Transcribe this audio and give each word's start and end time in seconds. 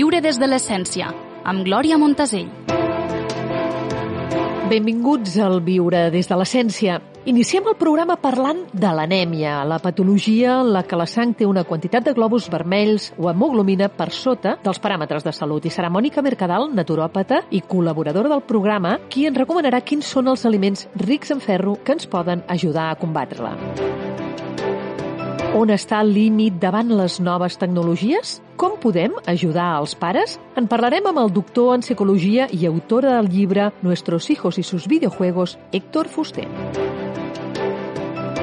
Viure 0.00 0.22
des 0.24 0.38
de 0.40 0.46
l'essència, 0.48 1.10
amb 1.44 1.60
Glòria 1.66 1.98
Montasell. 2.00 2.46
Benvinguts 4.70 5.34
al 5.44 5.58
Viure 5.66 6.06
des 6.14 6.30
de 6.30 6.38
l'essència. 6.40 6.94
Iniciem 7.28 7.66
el 7.68 7.76
programa 7.76 8.16
parlant 8.16 8.62
de 8.72 8.94
l'anèmia, 8.96 9.58
la 9.68 9.76
patologia 9.84 10.54
en 10.62 10.70
la 10.72 10.86
que 10.88 10.96
la 10.96 11.04
sang 11.04 11.34
té 11.36 11.44
una 11.44 11.66
quantitat 11.68 12.08
de 12.08 12.14
glòbuls 12.16 12.48
vermells 12.48 13.10
o 13.18 13.28
hemoglobina 13.28 13.90
per 13.92 14.08
sota 14.08 14.54
dels 14.64 14.80
paràmetres 14.80 15.26
de 15.26 15.36
salut. 15.36 15.68
I 15.68 15.74
serà 15.74 15.92
Mònica 15.92 16.24
Mercadal, 16.24 16.70
naturòpata 16.72 17.42
i 17.50 17.60
col·laboradora 17.60 18.32
del 18.32 18.46
programa, 18.48 18.96
qui 19.12 19.26
ens 19.28 19.36
recomanarà 19.36 19.82
quins 19.84 20.08
són 20.16 20.32
els 20.32 20.48
aliments 20.48 20.88
rics 20.96 21.36
en 21.36 21.44
ferro 21.44 21.76
que 21.84 21.98
ens 21.98 22.08
poden 22.08 22.46
ajudar 22.48 22.88
a 22.88 22.96
combatre-la. 22.96 24.09
On 25.50 25.66
està 25.74 25.98
el 26.04 26.12
límit 26.14 26.60
davant 26.62 26.92
les 26.94 27.16
noves 27.18 27.56
tecnologies? 27.58 28.36
Com 28.60 28.76
podem 28.78 29.16
ajudar 29.26 29.66
als 29.80 29.96
pares? 29.98 30.36
En 30.54 30.68
parlarem 30.70 31.08
amb 31.10 31.18
el 31.24 31.32
doctor 31.34 31.72
en 31.74 31.82
psicologia 31.82 32.46
i 32.54 32.68
autora 32.68 33.16
del 33.16 33.32
llibre 33.32 33.72
Nuestros 33.82 34.30
hijos 34.30 34.58
y 34.58 34.62
sus 34.62 34.86
videojuegos, 34.86 35.58
Héctor 35.72 36.06
Fuster. 36.06 36.46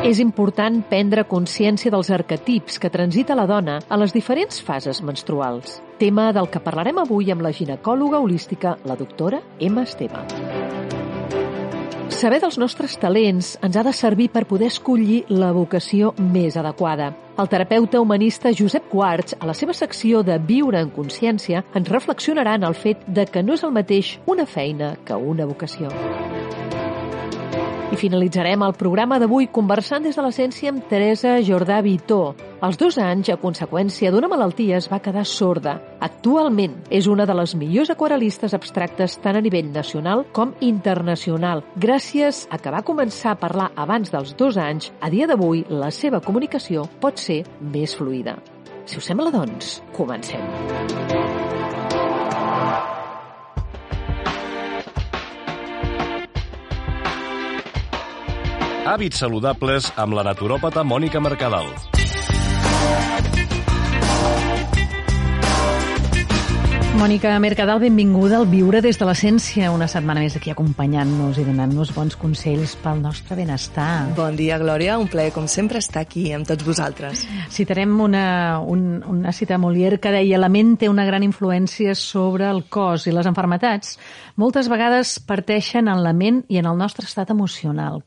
És 0.04 0.20
important 0.20 0.84
prendre 0.92 1.24
consciència 1.32 1.92
dels 1.96 2.12
arquetips 2.12 2.78
que 2.78 2.92
transita 2.92 3.40
la 3.40 3.48
dona 3.48 3.80
a 3.88 3.98
les 3.98 4.12
diferents 4.12 4.60
fases 4.60 5.00
menstruals. 5.02 5.80
Tema 6.04 6.34
del 6.36 6.52
que 6.52 6.60
parlarem 6.60 7.00
avui 7.00 7.32
amb 7.32 7.42
la 7.42 7.56
ginecòloga 7.56 8.20
holística, 8.20 8.78
la 8.84 9.00
doctora 9.00 9.42
Emma 9.60 9.88
Esteve. 9.88 10.97
Saber 12.10 12.40
dels 12.40 12.56
nostres 12.58 12.96
talents 12.98 13.56
ens 13.66 13.76
ha 13.76 13.84
de 13.84 13.92
servir 13.94 14.30
per 14.32 14.46
poder 14.48 14.70
escollir 14.72 15.26
la 15.30 15.52
vocació 15.52 16.14
més 16.18 16.56
adequada. 16.58 17.12
El 17.38 17.50
terapeuta 17.52 18.00
humanista 18.02 18.54
Josep 18.56 18.88
Quarts, 18.90 19.36
a 19.40 19.46
la 19.46 19.54
seva 19.54 19.76
secció 19.76 20.24
de 20.24 20.40
Viure 20.40 20.80
en 20.82 20.90
Consciència, 20.96 21.66
ens 21.76 21.92
reflexionarà 21.92 22.56
en 22.58 22.66
el 22.66 22.78
fet 22.80 23.04
de 23.08 23.28
que 23.28 23.44
no 23.44 23.60
és 23.60 23.66
el 23.68 23.76
mateix 23.76 24.16
una 24.26 24.48
feina 24.48 24.96
que 25.06 25.20
una 25.20 25.46
vocació. 25.46 25.92
I 27.88 27.96
finalitzarem 27.96 28.66
el 28.66 28.74
programa 28.76 29.16
d'avui 29.16 29.46
conversant 29.48 30.04
des 30.04 30.18
de 30.18 30.24
l'essència 30.26 30.74
amb 30.74 30.84
Teresa 30.90 31.38
Jordà 31.40 31.78
Vitó. 31.86 32.34
Als 32.60 32.76
dos 32.76 32.98
anys, 33.00 33.30
a 33.32 33.38
conseqüència 33.40 34.12
d'una 34.12 34.28
malaltia, 34.28 34.76
es 34.82 34.90
va 34.92 35.00
quedar 35.00 35.24
sorda. 35.24 35.78
Actualment 36.04 36.76
és 36.92 37.08
una 37.08 37.24
de 37.26 37.38
les 37.40 37.56
millors 37.56 37.94
aquarel·listes 37.94 38.54
abstractes 38.58 39.16
tant 39.24 39.40
a 39.40 39.44
nivell 39.46 39.72
nacional 39.72 40.26
com 40.36 40.52
internacional. 40.60 41.64
Gràcies 41.80 42.44
a 42.52 42.60
que 42.60 42.76
va 42.76 42.84
començar 42.84 43.38
a 43.38 43.40
parlar 43.40 43.72
abans 43.76 44.12
dels 44.12 44.36
dos 44.36 44.60
anys, 44.60 44.92
a 45.00 45.08
dia 45.14 45.30
d'avui 45.32 45.64
la 45.70 45.88
seva 45.88 46.20
comunicació 46.20 46.90
pot 47.00 47.24
ser 47.24 47.46
més 47.62 47.96
fluida. 47.96 48.36
Si 48.84 49.00
us 49.00 49.08
sembla, 49.08 49.32
doncs, 49.32 49.80
comencem. 49.96 51.27
Hàbits 58.88 59.20
saludables 59.20 59.90
amb 60.00 60.16
la 60.16 60.24
naturòpata 60.24 60.80
Mònica 60.88 61.20
Mercadal. 61.20 61.66
Mònica 66.96 67.34
Mercadal, 67.44 67.82
benvinguda 67.84 68.40
al 68.40 68.48
Viure 68.48 68.80
des 68.82 68.96
de 68.96 69.10
l'Essència, 69.10 69.74
una 69.76 69.90
setmana 69.92 70.24
més 70.24 70.40
aquí 70.40 70.56
acompanyant-nos 70.56 71.36
i 71.36 71.44
donant-nos 71.50 71.92
bons 71.98 72.16
consells 72.16 72.78
pel 72.80 73.04
nostre 73.04 73.36
benestar. 73.36 74.08
Bon 74.16 74.40
dia, 74.40 74.56
Glòria. 74.58 74.96
Un 74.98 75.12
plaer, 75.12 75.36
com 75.36 75.52
sempre, 75.52 75.84
estar 75.84 76.08
aquí 76.08 76.30
amb 76.32 76.48
tots 76.48 76.64
vosaltres. 76.64 77.28
Citarem 77.52 78.00
una, 78.00 78.26
un, 78.64 79.04
una 79.04 79.36
cita 79.36 79.60
Molière 79.60 80.00
que 80.00 80.16
deia 80.16 80.40
la 80.40 80.48
ment 80.48 80.78
té 80.80 80.88
una 80.88 81.06
gran 81.06 81.28
influència 81.28 81.92
sobre 81.92 82.48
el 82.48 82.64
cos 82.72 83.12
i 83.12 83.12
les 83.12 83.28
enfermetats 83.28 83.98
moltes 84.40 84.72
vegades 84.72 85.18
parteixen 85.20 85.92
en 85.92 86.08
la 86.08 86.16
ment 86.16 86.46
i 86.48 86.64
en 86.64 86.72
el 86.72 86.80
nostre 86.80 87.04
estat 87.04 87.36
emocional. 87.36 88.06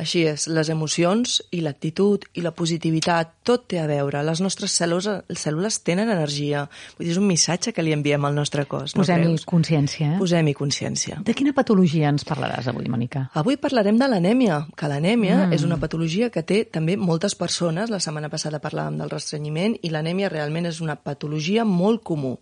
Així 0.00 0.24
és, 0.26 0.46
les 0.48 0.70
emocions 0.72 1.38
i 1.52 1.60
l'actitud 1.64 2.24
i 2.38 2.44
la 2.44 2.52
positivitat, 2.56 3.34
tot 3.46 3.66
té 3.70 3.80
a 3.82 3.86
veure. 3.90 4.22
Les 4.24 4.40
nostres 4.44 4.74
cèl·lules, 4.78 5.08
les 5.28 5.44
cèl·lules 5.46 5.78
tenen 5.84 6.10
energia. 6.12 6.64
Vull 6.96 7.06
dir, 7.06 7.12
és 7.14 7.20
un 7.20 7.26
missatge 7.28 7.74
que 7.74 7.84
li 7.84 7.94
enviem 7.94 8.24
al 8.24 8.36
nostre 8.36 8.64
cos. 8.70 8.96
No 8.96 9.02
Posem-hi 9.02 9.34
consciència. 9.48 10.14
Eh? 10.14 10.20
Posem-hi 10.20 10.54
consciència. 10.58 11.20
De 11.26 11.34
quina 11.38 11.54
patologia 11.56 12.10
ens 12.12 12.26
parlaràs 12.28 12.70
avui, 12.72 12.88
Mònica? 12.92 13.26
Avui 13.38 13.58
parlarem 13.60 13.98
de 14.00 14.08
l'anèmia, 14.10 14.62
que 14.76 14.90
l'anèmia 14.90 15.46
mm. 15.46 15.58
és 15.58 15.66
una 15.68 15.78
patologia 15.82 16.30
que 16.34 16.44
té 16.46 16.62
també 16.64 16.96
moltes 16.96 17.36
persones. 17.38 17.92
La 17.92 18.00
setmana 18.02 18.30
passada 18.32 18.62
parlàvem 18.62 19.00
del 19.02 19.12
restrenyiment 19.12 19.76
i 19.82 19.92
l'anèmia 19.92 20.32
realment 20.32 20.70
és 20.70 20.80
una 20.84 20.96
patologia 20.96 21.66
molt 21.68 22.02
comú. 22.06 22.38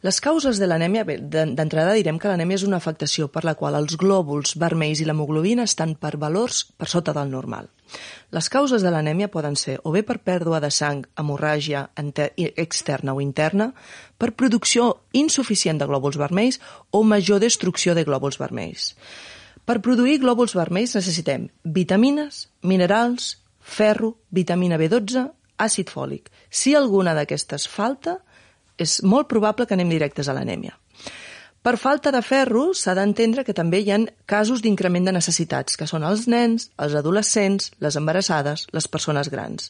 Les 0.00 0.16
causes 0.24 0.56
de 0.56 0.64
l'anèmia, 0.64 1.02
d'entrada 1.04 1.92
direm 1.92 2.16
que 2.16 2.28
l'anèmia 2.30 2.56
és 2.56 2.62
una 2.64 2.78
afectació 2.80 3.26
per 3.28 3.42
la 3.44 3.52
qual 3.52 3.74
els 3.76 3.98
glòbuls 4.00 4.54
vermells 4.56 5.02
i 5.02 5.04
l'hemoglobina 5.04 5.66
estan 5.68 5.92
per 6.00 6.14
valors 6.16 6.62
per 6.80 6.88
sota 6.88 7.12
del 7.12 7.28
normal. 7.28 7.68
Les 8.32 8.48
causes 8.48 8.80
de 8.80 8.92
l'anèmia 8.94 9.28
poden 9.28 9.58
ser 9.60 9.74
o 9.84 9.92
bé 9.92 10.00
per 10.06 10.22
pèrdua 10.24 10.62
de 10.64 10.70
sang, 10.72 11.02
hemorràgia 11.20 11.90
externa 12.00 13.12
o 13.12 13.20
interna, 13.20 13.74
per 14.16 14.32
producció 14.32 14.86
insuficient 15.12 15.82
de 15.82 15.90
glòbuls 15.90 16.16
vermells 16.16 16.62
o 16.96 17.02
major 17.04 17.42
destrucció 17.44 17.92
de 17.92 18.06
glòbuls 18.08 18.40
vermells. 18.40 18.94
Per 19.68 19.82
produir 19.84 20.16
glòbuls 20.24 20.56
vermells 20.56 20.96
necessitem 20.96 21.50
vitamines, 21.62 22.46
minerals, 22.62 23.36
ferro, 23.60 24.14
vitamina 24.30 24.80
B12, 24.80 25.28
àcid 25.60 25.92
fòlic. 25.92 26.32
Si 26.48 26.72
alguna 26.74 27.12
d'aquestes 27.12 27.68
falta, 27.68 28.22
és 28.80 29.00
molt 29.02 29.28
probable 29.28 29.66
que 29.66 29.76
anem 29.76 29.92
directes 29.92 30.28
a 30.28 30.36
l'anèmia. 30.36 30.76
Per 31.60 31.74
falta 31.76 32.08
de 32.08 32.22
ferro, 32.24 32.70
s'ha 32.72 32.94
d'entendre 32.96 33.42
que 33.44 33.52
també 33.52 33.82
hi 33.84 33.90
ha 33.92 33.98
casos 34.24 34.62
d'increment 34.64 35.04
de 35.04 35.12
necessitats, 35.12 35.76
que 35.76 35.84
són 35.90 36.06
els 36.08 36.22
nens, 36.32 36.70
els 36.80 36.94
adolescents, 36.96 37.66
les 37.84 37.98
embarassades, 38.00 38.64
les 38.72 38.88
persones 38.88 39.28
grans. 39.28 39.68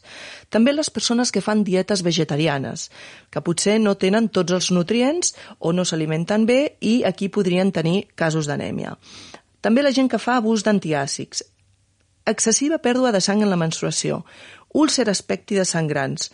També 0.55 0.71
les 0.71 0.91
persones 0.95 1.35
que 1.35 1.43
fan 1.43 1.65
dietes 1.67 2.05
vegetarianes, 2.07 2.93
que 3.35 3.43
potser 3.43 3.81
no 3.83 3.97
tenen 3.99 4.29
tots 4.31 4.55
els 4.55 4.71
nutrients 4.71 5.35
o 5.59 5.73
no 5.75 5.83
s'alimenten 5.83 6.47
bé 6.47 6.61
i 6.79 7.01
aquí 7.11 7.27
podrien 7.27 7.75
tenir 7.75 8.05
casos 8.15 8.47
d'anèmia. 8.47 8.95
També 9.61 9.83
la 9.83 9.91
gent 9.91 10.13
que 10.15 10.23
fa 10.23 10.39
abús 10.39 10.63
d'antiàcids, 10.63 11.43
excessiva 12.31 12.79
pèrdua 12.79 13.11
de 13.11 13.21
sang 13.21 13.43
en 13.43 13.51
la 13.51 13.59
menstruació, 13.59 14.23
úlceres 14.79 15.27
pèctides 15.27 15.75
sangrants, 15.75 16.31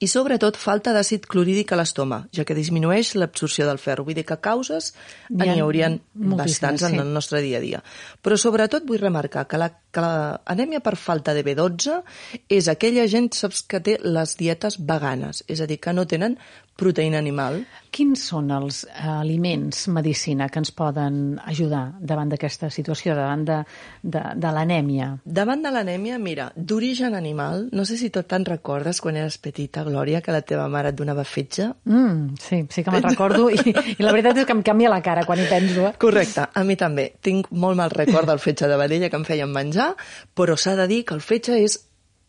i 0.00 0.08
sobretot 0.08 0.56
falta 0.56 0.94
d'àcid 0.96 1.26
clorhídric 1.28 1.74
a 1.74 1.78
l'estómac, 1.80 2.30
ja 2.32 2.46
que 2.48 2.56
disminueix 2.56 3.12
l'absorció 3.20 3.66
del 3.68 3.80
ferro. 3.82 4.06
Vull 4.06 4.16
dir 4.16 4.24
que 4.28 4.38
causes 4.40 4.94
n'hi 5.28 5.60
haurien 5.60 5.98
bastants 6.14 6.86
sí. 6.86 6.88
en 6.88 7.02
el 7.04 7.12
nostre 7.12 7.42
dia 7.44 7.60
a 7.60 7.64
dia. 7.64 7.82
Però 8.24 8.38
sobretot 8.40 8.86
vull 8.88 9.02
remarcar 9.02 9.44
que 9.50 9.60
la, 9.60 9.68
que 9.92 10.04
l'anèmia 10.04 10.80
per 10.80 10.96
falta 10.96 11.34
de 11.36 11.44
B12 11.44 12.00
és 12.48 12.70
aquella 12.72 13.04
gent 13.12 13.28
saps, 13.36 13.60
que 13.68 13.82
té 13.84 13.98
les 14.00 14.36
dietes 14.40 14.80
veganes, 14.80 15.44
és 15.48 15.60
a 15.60 15.68
dir, 15.68 15.80
que 15.84 15.92
no 15.92 16.08
tenen 16.08 16.38
proteïna 16.80 17.20
animal. 17.20 17.60
Quins 17.90 18.22
són 18.30 18.52
els 18.54 18.84
aliments, 19.02 19.82
medicina, 19.90 20.46
que 20.48 20.60
ens 20.62 20.70
poden 20.74 21.40
ajudar 21.50 21.96
davant 21.98 22.30
d'aquesta 22.30 22.70
situació, 22.70 23.16
davant 23.18 23.42
de, 23.48 23.56
de, 24.02 24.22
de 24.38 24.52
l'anèmia? 24.54 25.08
Davant 25.24 25.64
de 25.64 25.72
l'anèmia, 25.74 26.20
mira, 26.22 26.50
d'origen 26.54 27.16
animal, 27.18 27.66
no 27.74 27.84
sé 27.88 27.98
si 27.98 28.12
tot 28.14 28.30
te'n 28.30 28.46
recordes 28.46 29.02
quan 29.02 29.18
eres 29.18 29.40
petita, 29.42 29.82
Glòria, 29.86 30.22
que 30.22 30.34
la 30.34 30.44
teva 30.46 30.68
mare 30.70 30.94
et 30.94 30.98
donava 31.00 31.26
fetge? 31.26 31.66
Mm, 31.90 32.38
sí, 32.40 32.62
sí 32.70 32.86
que 32.86 32.94
me'n 32.94 33.08
recordo 33.08 33.50
i, 33.50 33.58
i 33.96 33.98
la 34.06 34.14
veritat 34.14 34.40
és 34.42 34.48
que 34.48 34.56
em 34.56 34.64
canvia 34.66 34.94
la 34.94 35.02
cara 35.02 35.26
quan 35.26 35.42
hi 35.42 35.50
penso. 35.50 35.88
Eh? 35.90 35.94
Correcte, 36.00 36.46
a 36.46 36.64
mi 36.64 36.78
també. 36.78 37.10
Tinc 37.20 37.50
molt 37.50 37.80
mal 37.80 37.90
record 37.94 38.30
del 38.30 38.42
fetge 38.42 38.70
de 38.70 38.78
vedella 38.80 39.10
que 39.10 39.18
em 39.18 39.26
feien 39.26 39.50
menjar, 39.50 39.92
però 40.38 40.56
s'ha 40.56 40.78
de 40.78 40.86
dir 40.90 41.02
que 41.08 41.18
el 41.18 41.24
fetge 41.26 41.58
és 41.58 41.80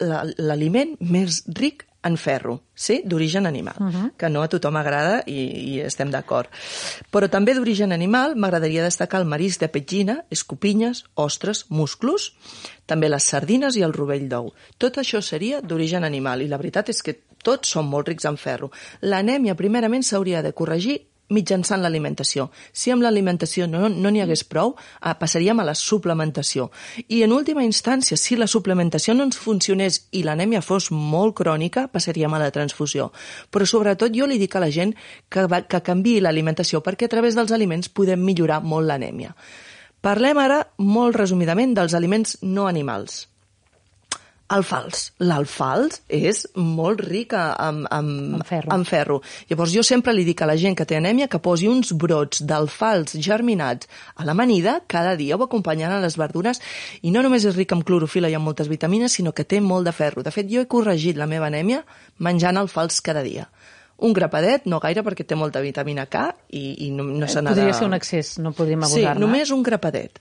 l'aliment 0.02 0.96
més 1.06 1.44
ric 1.54 1.86
en 2.04 2.18
ferro, 2.18 2.64
sí, 2.74 3.02
d'origen 3.06 3.46
animal, 3.46 3.76
uh 3.80 3.86
-huh. 3.86 4.12
que 4.18 4.30
no 4.30 4.42
a 4.42 4.48
tothom 4.48 4.76
agrada 4.76 5.24
i, 5.26 5.74
i 5.74 5.80
estem 5.82 6.10
d'acord. 6.10 6.50
Però 7.12 7.30
també 7.30 7.54
d'origen 7.54 7.92
animal 7.92 8.36
m'agradaria 8.36 8.84
destacar 8.84 9.22
el 9.22 9.28
marisc 9.28 9.60
de 9.60 9.70
petxina, 9.70 10.26
escopinyes, 10.30 11.06
ostres, 11.14 11.66
musclos, 11.70 12.34
també 12.86 13.10
les 13.10 13.24
sardines 13.24 13.76
i 13.76 13.82
el 13.82 13.94
rovell 13.94 14.28
d'ou. 14.28 14.54
Tot 14.78 14.98
això 14.98 15.22
seria 15.22 15.62
d'origen 15.62 16.04
animal 16.04 16.42
i 16.42 16.48
la 16.48 16.58
veritat 16.58 16.90
és 16.90 17.02
que 17.02 17.20
tots 17.44 17.70
són 17.70 17.88
molt 17.88 18.08
rics 18.08 18.26
en 18.26 18.38
ferro. 18.38 18.72
L'anèmia, 19.02 19.56
primerament, 19.56 20.04
s'hauria 20.04 20.42
de 20.42 20.54
corregir 20.54 21.11
mitjançant 21.32 21.82
l'alimentació. 21.82 22.50
Si 22.72 22.92
amb 22.92 23.06
l'alimentació 23.06 23.68
no 23.72 23.88
n'hi 23.90 24.04
no 24.04 24.12
hagués 24.24 24.44
prou, 24.44 24.76
eh, 24.76 25.16
passaríem 25.18 25.60
a 25.60 25.66
la 25.66 25.76
suplementació. 25.76 26.70
I 27.08 27.24
en 27.24 27.32
última 27.32 27.64
instància, 27.64 28.18
si 28.18 28.36
la 28.36 28.48
suplementació 28.48 29.16
no 29.16 29.24
ens 29.24 29.40
funcionés 29.40 30.08
i 30.12 30.24
l'anèmia 30.24 30.62
fos 30.62 30.92
molt 30.92 31.36
crònica, 31.36 31.88
passaríem 31.88 32.34
a 32.34 32.40
la 32.40 32.52
transfusió. 32.52 33.12
Però 33.52 33.66
sobretot 33.66 34.14
jo 34.14 34.28
li 34.28 34.38
dic 34.38 34.56
a 34.56 34.64
la 34.64 34.72
gent 34.72 34.96
que, 35.30 35.48
que 35.68 35.82
canvi 35.82 36.20
l'alimentació 36.20 36.82
perquè 36.84 37.06
a 37.06 37.16
través 37.16 37.36
dels 37.36 37.52
aliments 37.52 37.90
podem 37.90 38.22
millorar 38.22 38.62
molt 38.62 38.88
l'anèmia. 38.88 39.36
Parlem 40.02 40.38
ara 40.42 40.64
molt 40.78 41.16
resumidament 41.16 41.76
dels 41.78 41.94
aliments 41.94 42.40
no 42.42 42.66
animals. 42.68 43.31
Alfals. 44.52 45.06
L'alfals 45.24 46.02
és 46.12 46.42
molt 46.60 47.00
ric 47.06 47.32
en, 47.38 47.86
en, 47.88 48.10
En 48.36 48.44
ferro. 48.48 48.74
en 48.76 48.84
ferro. 48.86 49.20
Llavors 49.50 49.72
jo 49.72 49.84
sempre 49.88 50.12
li 50.14 50.26
dic 50.28 50.42
a 50.44 50.50
la 50.50 50.58
gent 50.60 50.76
que 50.76 50.86
té 50.86 50.98
anèmia 51.00 51.30
que 51.32 51.40
posi 51.40 51.70
uns 51.72 51.94
brots 51.96 52.44
d'alfals 52.44 53.16
germinats 53.24 53.88
a 54.20 54.26
l'amanida 54.28 54.82
cada 54.92 55.16
dia 55.16 55.38
o 55.40 55.44
acompanyant 55.48 55.94
a 55.96 56.02
les 56.04 56.18
verdures 56.20 56.60
i 57.02 57.12
no 57.16 57.24
només 57.24 57.46
és 57.48 57.56
ric 57.56 57.72
en 57.72 57.82
clorofila 57.88 58.30
i 58.30 58.36
en 58.36 58.44
moltes 58.44 58.68
vitamines, 58.68 59.14
sinó 59.16 59.32
que 59.32 59.46
té 59.48 59.62
molt 59.62 59.88
de 59.88 59.94
ferro. 59.96 60.22
De 60.24 60.32
fet, 60.36 60.50
jo 60.52 60.60
he 60.62 60.68
corregit 60.68 61.16
la 61.18 61.28
meva 61.32 61.48
anèmia 61.48 61.86
menjant 62.20 62.58
alfals 62.60 63.00
cada 63.02 63.24
dia. 63.24 63.48
Un 64.02 64.14
grapadet, 64.18 64.64
no 64.66 64.80
gaire, 64.82 65.04
perquè 65.06 65.24
té 65.30 65.36
molta 65.38 65.62
vitamina 65.62 66.08
K 66.10 66.26
i, 66.58 66.88
i 66.88 66.92
no, 66.92 67.04
no 67.06 67.28
se 67.30 67.40
n'ha 67.42 67.52
de... 67.54 67.62
Podria 67.62 67.76
ser 67.78 67.86
un 67.86 67.94
excés, 67.94 68.32
no 68.42 68.52
podríem 68.52 68.82
Sí, 68.84 68.96
abusar-ne. 69.04 69.22
només 69.22 69.52
un 69.54 69.62
grapadet. 69.64 70.18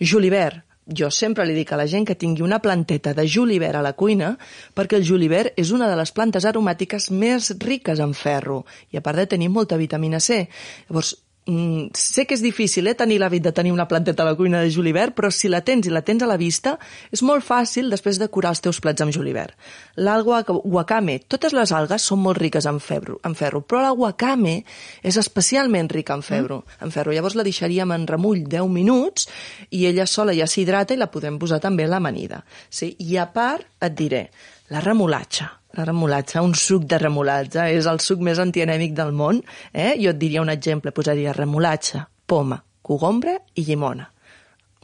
Julivert. 0.00 0.64
Jo 0.86 1.10
sempre 1.12 1.44
li 1.46 1.54
dic 1.54 1.70
a 1.72 1.78
la 1.78 1.86
gent 1.86 2.06
que 2.08 2.16
tingui 2.18 2.42
una 2.42 2.58
planteta 2.62 3.12
de 3.14 3.26
julivert 3.28 3.78
a 3.78 3.82
la 3.84 3.92
cuina 3.92 4.32
perquè 4.74 4.98
el 4.98 5.06
julivert 5.06 5.58
és 5.60 5.70
una 5.76 5.88
de 5.90 5.96
les 5.98 6.12
plantes 6.16 6.46
aromàtiques 6.48 7.10
més 7.12 7.52
riques 7.60 8.00
en 8.00 8.14
ferro 8.16 8.64
i 8.90 8.98
a 8.98 9.04
part 9.04 9.20
de 9.20 9.28
tenir 9.30 9.50
molta 9.52 9.78
vitamina 9.78 10.20
C. 10.20 10.46
Llavors, 10.88 11.14
mm, 11.46 11.92
sé 11.96 12.26
que 12.26 12.34
és 12.34 12.42
difícil 12.42 12.86
eh, 12.90 12.94
tenir 12.94 13.18
l'hàbit 13.20 13.44
de 13.44 13.52
tenir 13.52 13.72
una 13.72 13.86
planteta 13.88 14.24
a 14.24 14.30
la 14.30 14.36
cuina 14.36 14.60
de 14.60 14.70
julivert, 14.70 15.14
però 15.16 15.30
si 15.30 15.48
la 15.48 15.62
tens 15.66 15.86
i 15.86 15.92
la 15.92 16.02
tens 16.02 16.22
a 16.22 16.28
la 16.30 16.38
vista, 16.40 16.76
és 17.12 17.22
molt 17.22 17.44
fàcil 17.46 17.90
després 17.90 18.18
decorar 18.20 18.54
els 18.54 18.62
teus 18.64 18.80
plats 18.80 19.02
amb 19.02 19.14
julivert. 19.14 19.56
L'alga 19.96 20.42
wakame, 20.64 21.20
totes 21.28 21.54
les 21.56 21.72
algues 21.72 22.02
són 22.02 22.22
molt 22.24 22.40
riques 22.40 22.66
en 22.66 22.80
ferro, 22.80 23.20
en 23.24 23.34
ferro 23.34 23.62
però 23.62 23.84
la 23.84 23.92
wakame 23.94 24.60
és 25.02 25.16
especialment 25.20 25.90
rica 25.90 26.14
en 26.14 26.22
ferro. 26.26 26.62
Mm. 26.64 26.84
En 26.84 26.94
ferro. 26.94 27.12
Llavors 27.14 27.36
la 27.38 27.46
deixaríem 27.46 27.92
en 27.94 28.06
remull 28.08 28.44
10 28.48 28.68
minuts 28.72 29.28
i 29.70 29.86
ella 29.86 30.06
sola 30.06 30.34
ja 30.36 30.48
s'hidrata 30.50 30.94
i 30.94 31.00
la 31.00 31.10
podem 31.12 31.38
posar 31.38 31.60
també 31.60 31.86
a 31.86 31.92
l'amanida. 31.92 32.42
Sí? 32.68 32.94
I 32.98 33.16
a 33.20 33.28
part, 33.32 33.66
et 33.80 33.96
diré, 33.96 34.26
la 34.70 34.82
remolatxa. 34.84 35.59
La 35.78 35.84
remolatxa, 35.86 36.42
un 36.42 36.54
suc 36.58 36.86
de 36.90 36.98
remolatxa, 36.98 37.68
és 37.70 37.86
el 37.86 38.00
suc 38.02 38.22
més 38.26 38.40
antianèmic 38.42 38.94
del 38.96 39.12
món. 39.14 39.42
Eh? 39.72 39.92
Jo 40.02 40.14
et 40.14 40.18
diria 40.18 40.42
un 40.42 40.50
exemple, 40.50 40.92
posaria 40.94 41.34
remolatxa, 41.36 42.08
poma, 42.26 42.58
cogombre 42.82 43.38
i 43.54 43.66
llimona. 43.68 44.08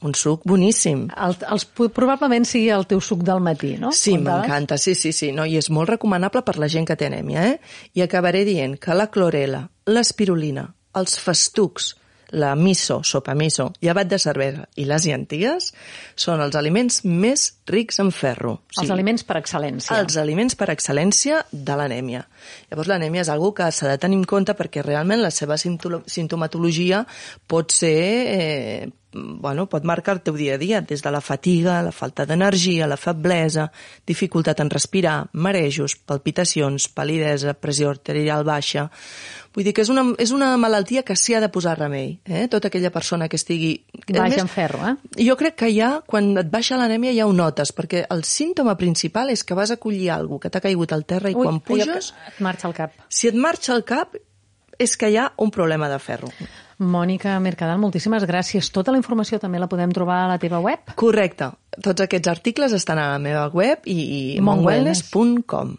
Un 0.04 0.12
suc 0.14 0.42
boníssim. 0.44 1.06
El, 1.24 1.34
els, 1.48 1.64
probablement 1.96 2.44
sigui 2.44 2.68
el 2.74 2.84
teu 2.86 3.00
suc 3.00 3.22
del 3.24 3.40
matí, 3.42 3.74
no? 3.80 3.90
Sí, 3.96 4.18
m'encanta, 4.20 4.76
sí, 4.78 4.94
sí, 4.94 5.12
sí, 5.16 5.30
no? 5.32 5.46
i 5.48 5.56
és 5.56 5.70
molt 5.72 5.88
recomanable 5.94 6.44
per 6.44 6.58
la 6.60 6.68
gent 6.68 6.86
que 6.86 6.98
té 7.00 7.08
anèmia, 7.08 7.46
eh? 7.48 7.78
I 7.96 8.04
acabaré 8.04 8.44
dient 8.44 8.76
que 8.78 8.94
la 8.94 9.08
clorela, 9.10 9.64
l'espirulina, 9.88 10.68
els 11.00 11.16
festucs, 11.18 11.94
la 12.30 12.54
miso, 12.56 13.00
sopa 13.04 13.34
miso, 13.34 13.70
llevat 13.80 14.08
de 14.10 14.18
cervesa 14.18 14.66
i 14.76 14.86
les 14.88 15.06
llenties 15.06 15.70
són 16.18 16.42
els 16.42 16.56
aliments 16.58 17.02
més 17.04 17.46
rics 17.70 18.00
en 18.02 18.10
ferro. 18.14 18.56
O 18.76 18.82
Els 18.82 18.90
aliments 18.90 19.24
per 19.26 19.38
excel·lència. 19.40 19.98
els 20.00 20.16
aliments 20.16 20.58
per 20.58 20.70
excel·lència 20.74 21.44
de 21.52 21.78
l'anèmia. 21.78 22.26
Llavors 22.70 22.90
l'anèmia 22.90 23.22
és 23.22 23.32
algo 23.32 23.52
que 23.54 23.70
s'ha 23.70 23.92
de 23.92 23.98
tenir 23.98 24.18
en 24.18 24.24
compte 24.24 24.54
perquè 24.58 24.82
realment 24.82 25.22
la 25.22 25.30
seva 25.30 25.56
sintomatologia 25.56 27.04
pot 27.46 27.72
ser 27.72 27.96
eh, 27.96 28.88
bueno, 29.40 29.66
pot 29.70 29.84
marcar 29.88 30.16
el 30.16 30.22
teu 30.26 30.36
dia 30.36 30.56
a 30.56 30.60
dia, 30.60 30.80
des 30.84 31.02
de 31.02 31.10
la 31.10 31.22
fatiga, 31.24 31.80
la 31.82 31.92
falta 31.92 32.26
d'energia, 32.26 32.86
la 32.86 32.98
feblesa, 33.00 33.70
dificultat 34.06 34.60
en 34.60 34.70
respirar, 34.70 35.16
marejos, 35.32 35.96
palpitacions, 35.96 36.88
palidesa, 36.88 37.54
pressió 37.54 37.90
arterial 37.90 38.44
baixa... 38.44 38.90
Vull 39.56 39.64
dir 39.64 39.72
que 39.72 39.80
és 39.80 39.88
una, 39.88 40.02
és 40.20 40.34
una 40.36 40.50
malaltia 40.60 41.00
que 41.00 41.14
s'hi 41.16 41.32
ha 41.32 41.38
de 41.40 41.48
posar 41.48 41.78
remei. 41.78 42.10
Eh? 42.28 42.42
Tota 42.52 42.68
aquella 42.68 42.90
persona 42.92 43.24
que 43.32 43.38
estigui... 43.40 43.70
Baix 44.04 44.34
més, 44.34 44.42
en 44.42 44.50
ferro, 44.52 44.82
eh? 44.84 45.22
jo 45.24 45.32
crec 45.40 45.56
que 45.62 45.70
ja, 45.72 46.02
quan 46.04 46.28
et 46.36 46.50
baixa 46.52 46.76
l'anèmia, 46.76 47.14
ja 47.16 47.24
ho 47.24 47.32
notes, 47.32 47.72
perquè 47.72 48.02
el 48.12 48.20
símptoma 48.28 48.76
principal 48.76 49.32
és 49.32 49.46
que 49.48 49.56
vas 49.56 49.72
a 49.72 49.78
collir 49.80 50.10
alguna 50.12 50.44
que 50.44 50.52
t'ha 50.52 50.60
caigut 50.60 50.92
al 50.92 51.06
terra 51.08 51.32
i 51.32 51.38
Ui, 51.38 51.40
quan 51.40 51.62
puges, 51.64 52.12
Et 52.28 52.44
marxa 52.44 52.68
el 52.68 52.76
cap. 52.76 52.92
si 53.08 53.32
et 53.32 53.40
marxa 53.46 53.72
el 53.72 53.86
cap, 53.88 54.12
és 54.76 54.96
que 55.00 55.08
hi 55.08 55.16
ha 55.16 55.30
un 55.40 55.50
problema 55.50 55.88
de 55.88 55.98
ferro. 56.04 56.28
Mònica 56.76 57.38
Mercadal, 57.40 57.78
moltíssimes 57.80 58.26
gràcies. 58.28 58.68
Tota 58.72 58.92
la 58.92 59.00
informació 59.00 59.38
també 59.40 59.60
la 59.60 59.68
podem 59.70 59.92
trobar 59.96 60.24
a 60.24 60.28
la 60.34 60.40
teva 60.42 60.60
web? 60.60 60.92
Correcte. 61.00 61.50
Tots 61.82 62.04
aquests 62.04 62.28
articles 62.28 62.74
estan 62.76 63.00
a 63.00 63.08
la 63.14 63.22
meva 63.22 63.46
web 63.52 63.88
i, 63.88 63.96
i 64.36 64.40
Monwellness. 64.44 65.06
monwellness.com. 65.14 65.76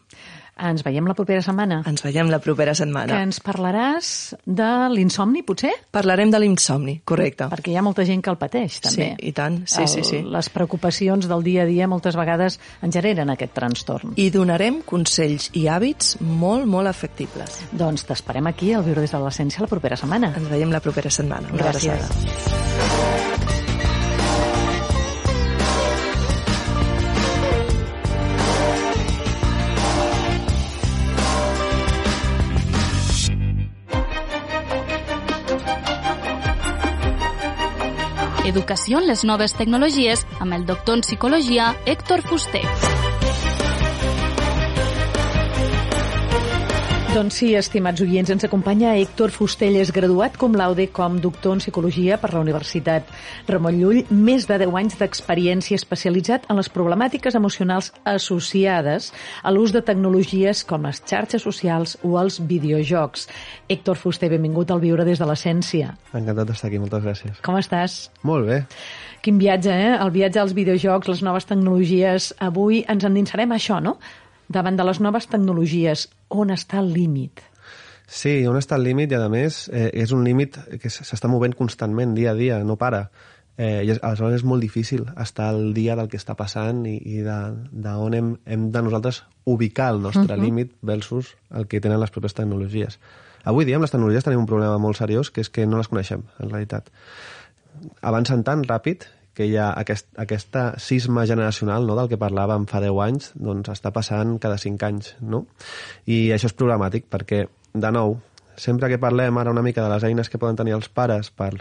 Ens 0.57 0.83
veiem 0.83 1.05
la 1.05 1.13
propera 1.13 1.41
setmana. 1.45 1.83
Ens 1.85 2.01
veiem 2.03 2.29
la 2.31 2.39
propera 2.39 2.71
Que 2.71 2.75
setmana. 2.81 3.21
ens 3.23 3.39
parlaràs 3.43 4.35
de 4.45 4.89
l'insomni, 4.89 5.43
potser? 5.43 5.71
Parlarem 5.91 6.31
de 6.31 6.39
l'insomni, 6.39 7.01
correcte. 7.05 7.45
Perquè 7.51 7.71
hi 7.71 7.77
ha 7.77 7.81
molta 7.85 8.03
gent 8.05 8.23
que 8.23 8.29
el 8.33 8.37
pateix, 8.37 8.79
també. 8.81 9.15
Sí, 9.19 9.27
i 9.29 9.31
tant. 9.33 9.61
Sí, 9.67 9.85
sí, 9.87 10.03
sí. 10.03 10.23
Les 10.23 10.49
preocupacions 10.49 11.27
del 11.27 11.43
dia 11.43 11.63
a 11.63 11.65
dia 11.65 11.87
moltes 11.87 12.15
vegades 12.17 12.59
en 12.81 12.91
generen 12.91 13.29
aquest 13.29 13.53
trastorn. 13.53 14.13
I 14.17 14.29
donarem 14.33 14.81
consells 14.85 15.51
i 15.53 15.67
hàbits 15.69 16.17
molt, 16.21 16.65
molt 16.65 16.87
efectibles. 16.89 17.61
Doncs 17.71 18.05
t'esperem 18.09 18.47
aquí 18.47 18.73
al 18.73 18.83
Viure 18.83 19.01
des 19.01 19.11
de 19.11 19.19
l'Essència 19.19 19.61
la 19.61 19.67
propera 19.67 19.95
setmana. 19.95 20.33
Ens 20.35 20.49
veiem 20.49 20.71
la 20.71 20.79
propera 20.79 21.09
setmana. 21.11 21.49
Una 21.53 21.71
Gràcies. 21.71 21.93
abraçada. 21.93 23.36
Educació 38.47 39.01
en 39.01 39.09
les 39.09 39.25
noves 39.27 39.57
tecnologies 39.59 40.23
amb 40.39 40.55
el 40.55 40.63
doctor 40.65 40.95
en 40.95 41.03
psicologia 41.03 41.73
Héctor 41.85 42.23
Fuster. 42.23 42.63
Doncs 47.07 47.37
sí, 47.39 47.47
estimats 47.55 48.01
oients, 48.03 48.29
ens 48.29 48.43
acompanya 48.43 48.91
Héctor 48.99 49.31
Fustell, 49.33 49.77
és 49.79 49.89
graduat 49.95 50.35
com 50.37 50.53
laude 50.59 50.83
com 50.93 51.15
doctor 51.23 51.55
en 51.55 51.61
psicologia 51.63 52.17
per 52.19 52.33
la 52.33 52.41
Universitat 52.43 53.07
Ramon 53.47 53.77
Llull, 53.79 54.01
més 54.11 54.45
de 54.49 54.57
10 54.59 54.75
anys 54.81 54.97
d'experiència 54.99 55.79
especialitzat 55.79 56.45
en 56.51 56.59
les 56.59 56.69
problemàtiques 56.73 57.37
emocionals 57.39 57.93
associades 58.03 59.09
a 59.41 59.55
l'ús 59.55 59.71
de 59.73 59.81
tecnologies 59.87 60.65
com 60.67 60.85
les 60.85 60.99
xarxes 60.99 61.47
socials 61.47 61.95
o 62.03 62.19
els 62.19 62.41
videojocs. 62.51 63.25
Héctor 63.71 63.97
Fuster, 64.03 64.29
benvingut 64.35 64.75
al 64.75 64.83
Viure 64.83 65.07
des 65.07 65.23
de 65.23 65.31
l'Essència. 65.31 65.95
Encantat 66.11 66.51
d'estar 66.51 66.69
aquí, 66.69 66.83
moltes 66.83 67.07
gràcies. 67.07 67.41
Com 67.47 67.57
estàs? 67.57 67.97
Molt 68.27 68.51
bé. 68.51 68.61
Quin 69.23 69.39
viatge, 69.39 69.71
eh? 69.71 69.95
El 69.95 70.11
viatge 70.11 70.43
als 70.43 70.53
videojocs, 70.53 71.09
les 71.15 71.25
noves 71.25 71.47
tecnologies. 71.47 72.33
Avui 72.43 72.83
ens 72.85 73.07
endinsarem 73.07 73.55
a 73.55 73.61
això, 73.63 73.79
no? 73.81 73.95
Davant 74.47 74.77
de 74.79 74.85
les 74.87 75.01
noves 75.03 75.25
tecnologies, 75.27 76.05
on 76.29 76.51
està 76.53 76.81
el 76.81 76.91
límit? 76.93 77.41
Sí, 78.07 78.39
on 78.47 78.55
està 78.55 78.77
el 78.79 78.85
límit 78.87 79.11
i, 79.11 79.17
a 79.19 79.27
més, 79.31 79.65
eh, 79.67 79.89
és 79.93 80.13
un 80.15 80.23
límit 80.23 80.57
que 80.81 80.91
s'està 80.91 81.27
movent 81.27 81.55
constantment, 81.59 82.15
dia 82.15 82.31
a 82.31 82.37
dia, 82.37 82.61
no 82.63 82.77
para. 82.79 83.09
Eh, 83.57 83.83
I 83.83 83.91
és, 83.91 83.99
aleshores 84.05 84.39
és 84.39 84.45
molt 84.45 84.61
difícil 84.61 85.07
estar 85.17 85.49
al 85.49 85.73
dia 85.73 85.95
del 85.97 86.07
que 86.07 86.19
està 86.19 86.35
passant 86.37 86.85
i, 86.85 86.95
i 87.01 87.23
d'on 87.25 88.13
hem, 88.13 88.35
hem 88.45 88.67
de 88.71 88.83
nosaltres 88.85 89.23
ubicar 89.49 89.89
el 89.95 90.01
nostre 90.01 90.27
uh 90.27 90.37
-huh. 90.37 90.43
límit 90.43 90.75
versus 90.81 91.35
el 91.51 91.67
que 91.67 91.81
tenen 91.81 91.99
les 91.99 92.11
properes 92.11 92.35
tecnologies. 92.35 92.99
Avui 93.43 93.65
dia 93.65 93.75
amb 93.75 93.83
les 93.83 93.91
tecnologies 93.91 94.23
tenim 94.23 94.39
un 94.39 94.45
problema 94.45 94.77
molt 94.77 94.97
seriós, 94.97 95.31
que 95.31 95.41
és 95.41 95.49
que 95.49 95.65
no 95.65 95.77
les 95.77 95.87
coneixem, 95.87 96.23
en 96.39 96.49
realitat. 96.49 96.89
avancen 98.01 98.43
tan 98.43 98.63
ràpid 98.63 99.05
que 99.37 99.45
hi 99.45 99.53
ha 99.61 99.67
aquest, 99.77 100.07
aquesta 100.17 100.71
sisma 100.81 101.27
generacional 101.29 101.85
no, 101.85 101.95
del 101.99 102.09
que 102.09 102.17
parlàvem 102.17 102.65
fa 102.69 102.81
10 102.81 103.01
anys, 103.05 103.31
doncs 103.37 103.69
està 103.75 103.91
passant 103.93 104.37
cada 104.41 104.57
5 104.57 104.87
anys, 104.87 105.13
no? 105.21 105.45
I 106.09 106.31
això 106.33 106.49
és 106.49 106.57
problemàtic 106.57 107.05
perquè, 107.13 107.43
de 107.77 107.91
nou, 107.93 108.17
sempre 108.57 108.89
que 108.89 108.97
parlem 108.97 109.37
ara 109.37 109.53
una 109.53 109.61
mica 109.61 109.85
de 109.85 109.93
les 109.93 110.07
eines 110.09 110.33
que 110.33 110.41
poden 110.41 110.57
tenir 110.57 110.73
els 110.79 110.89
pares 110.89 111.29
per 111.29 111.53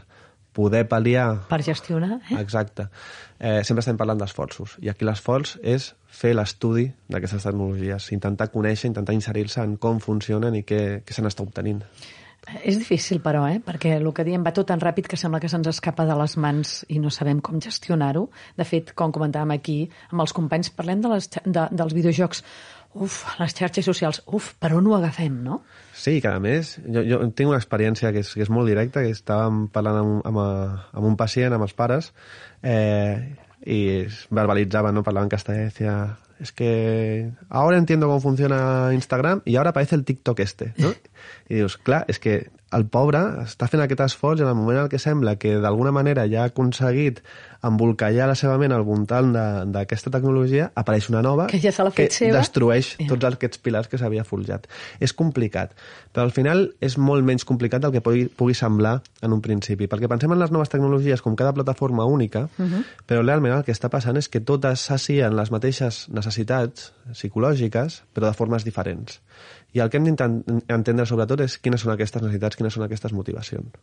poder 0.57 0.87
pal·liar 0.89 1.45
Per 1.51 1.61
gestionar, 1.61 2.17
eh? 2.17 2.41
Exacte. 2.41 2.89
Eh, 3.37 3.61
sempre 3.61 3.85
estem 3.85 3.99
parlant 4.01 4.23
d'esforços. 4.23 4.79
I 4.81 4.89
aquí 4.89 5.05
l'esforç 5.05 5.59
és 5.61 5.91
fer 6.09 6.33
l'estudi 6.33 6.89
d'aquestes 7.13 7.45
tecnologies, 7.45 8.09
intentar 8.17 8.49
conèixer, 8.55 8.89
intentar 8.89 9.13
inserir-se 9.13 9.61
en 9.61 9.77
com 9.77 10.01
funcionen 10.01 10.57
i 10.57 10.65
què, 10.65 11.03
què 11.05 11.13
se 11.13 11.25
n'està 11.25 11.45
obtenint. 11.45 11.85
És 12.63 12.79
difícil, 12.79 13.19
però, 13.25 13.43
eh? 13.51 13.59
Perquè 13.63 13.97
el 13.99 14.07
que 14.15 14.25
diem 14.27 14.45
va 14.47 14.53
tot 14.55 14.69
tan 14.71 14.81
ràpid 14.83 15.09
que 15.11 15.19
sembla 15.19 15.41
que 15.43 15.51
se'ns 15.51 15.67
escapa 15.67 16.07
de 16.07 16.15
les 16.15 16.37
mans 16.39 16.79
i 16.95 17.01
no 17.03 17.11
sabem 17.11 17.41
com 17.43 17.59
gestionar-ho. 17.63 18.29
De 18.59 18.67
fet, 18.69 18.93
com 18.95 19.15
comentàvem 19.15 19.57
aquí, 19.57 19.79
amb 20.13 20.23
els 20.23 20.35
companys 20.37 20.71
parlem 20.71 21.03
de 21.03 21.11
les, 21.11 21.27
de, 21.43 21.65
dels 21.73 21.97
videojocs. 21.97 22.45
Uf, 22.97 23.17
les 23.41 23.53
xarxes 23.53 23.85
socials, 23.85 24.23
uf, 24.33 24.53
per 24.63 24.71
on 24.79 24.87
ho 24.87 24.95
agafem, 24.97 25.35
no? 25.45 25.59
Sí, 25.93 26.21
que 26.25 26.31
a 26.31 26.39
més, 26.41 26.77
jo, 26.87 27.03
jo 27.05 27.19
tinc 27.37 27.51
una 27.51 27.59
experiència 27.59 28.13
que 28.15 28.23
és, 28.23 28.31
que 28.33 28.47
és 28.47 28.53
molt 28.53 28.71
directa, 28.71 29.03
que 29.05 29.13
estàvem 29.13 29.67
parlant 29.75 29.99
amb, 30.01 30.23
amb, 30.31 30.41
amb 30.95 31.11
un 31.11 31.19
pacient, 31.19 31.53
amb 31.53 31.67
els 31.67 31.75
pares, 31.77 32.13
eh, 32.63 33.35
i 33.67 33.81
es 34.07 34.23
verbalitzaven, 34.31 34.97
no? 34.97 35.05
parlaven 35.05 35.35
castellà, 35.35 35.67
i 35.67 35.69
decía, 35.73 35.99
es 36.41 36.53
que 36.53 37.33
ahora 37.49 37.79
entiendo 37.79 38.07
cómo 38.07 38.21
funciona 38.21 38.91
Instagram 38.93 39.43
y 39.45 39.57
ahora 39.57 39.71
aparece 39.71 39.95
el 39.95 40.05
TikTok 40.05 40.41
este, 40.41 40.75
no? 40.77 40.93
I 41.49 41.61
dius, 41.61 41.77
clar, 41.79 42.05
és 42.11 42.19
que 42.19 42.47
el 42.75 42.85
pobre 42.91 43.21
està 43.45 43.69
fent 43.71 43.81
aquest 43.85 44.01
esforç 44.03 44.41
i 44.41 44.45
en 44.45 44.51
el 44.51 44.57
moment 44.59 44.81
en 44.81 44.89
què 44.91 44.99
sembla 44.99 45.37
que 45.39 45.53
d'alguna 45.63 45.93
manera 45.95 46.25
ja 46.27 46.43
ha 46.43 46.51
aconseguit 46.51 47.21
embolcallar 47.67 48.27
la 48.29 48.35
seva 48.39 48.57
ment 48.59 48.75
al 48.75 48.83
voltant 48.87 49.31
d'aquesta 49.73 50.11
tecnologia, 50.15 50.69
apareix 50.75 51.09
una 51.11 51.23
nova 51.23 51.47
Que 51.51 51.61
ja 51.63 51.73
se 51.73 51.87
que 51.95 52.09
seva. 52.11 52.39
destrueix 52.39 52.97
Ja. 52.99 53.07
tots 53.09 53.25
aquests 53.25 53.59
pilars 53.59 53.89
que 53.89 53.99
s'havia 53.99 54.25
forjat. 54.25 54.67
És 55.01 55.13
complicat, 55.15 55.73
però 56.13 56.27
al 56.27 56.33
final 56.35 56.75
és 56.81 56.99
molt 56.99 57.25
menys 57.25 57.45
complicat 57.45 57.83
del 57.83 57.93
que 57.93 58.03
pugui, 58.03 58.27
pugui 58.27 58.55
semblar 58.55 59.01
en 59.23 59.33
un 59.33 59.41
principi, 59.41 59.87
perquè 59.87 60.09
pensem 60.09 60.33
en 60.33 60.39
les 60.39 60.51
noves 60.51 60.69
tecnologies 60.69 61.23
com 61.23 61.37
cada 61.37 61.55
plataforma 61.55 62.05
única, 62.05 62.49
uh 62.59 62.65
-huh. 62.65 62.85
però 63.07 63.23
realment 63.23 63.55
el 63.55 63.65
que 63.65 63.73
està 63.73 63.89
passant 63.89 64.17
és 64.17 64.29
que 64.29 64.41
totes 64.41 64.81
sacien 64.81 65.37
les 65.37 65.51
mateixes 65.51 66.09
necessitats 66.09 66.93
psicològiques, 67.13 68.03
però 68.15 68.27
de 68.27 68.35
formes 68.35 68.65
diferents. 68.65 69.21
I 69.77 69.81
el 69.85 69.91
que 69.93 69.99
hem 70.01 70.07
d'entendre 70.09 71.05
sobretot 71.05 71.43
és 71.45 71.59
quines 71.61 71.83
són 71.85 71.93
aquestes 71.93 72.23
necessitats, 72.23 72.57
quines 72.57 72.73
són 72.73 72.87
aquestes 72.87 73.13
motivacions. 73.13 73.75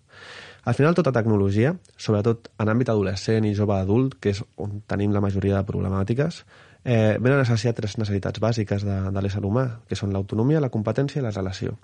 Al 0.65 0.73
final, 0.73 0.95
tota 0.97 1.11
tecnologia, 1.13 1.75
sobretot 2.01 2.49
en 2.63 2.71
àmbit 2.71 2.89
adolescent 2.89 3.45
i 3.45 3.53
jove 3.53 3.75
adult, 3.77 4.15
que 4.17 4.31
és 4.33 4.39
on 4.63 4.79
tenim 4.89 5.13
la 5.13 5.21
majoria 5.21 5.59
de 5.59 5.67
problemàtiques, 5.67 6.39
eh, 6.83 7.19
venen 7.19 7.43
a 7.43 7.45
saciar 7.45 7.75
tres 7.77 7.99
necessitats 7.99 8.41
bàsiques 8.41 8.85
de, 8.87 8.95
de 9.13 9.21
l'ésser 9.21 9.43
humà, 9.45 9.67
que 9.85 9.99
són 9.99 10.15
l'autonomia, 10.15 10.63
la 10.63 10.71
competència 10.73 11.21
i 11.21 11.25
la 11.27 11.33
relació. 11.35 11.77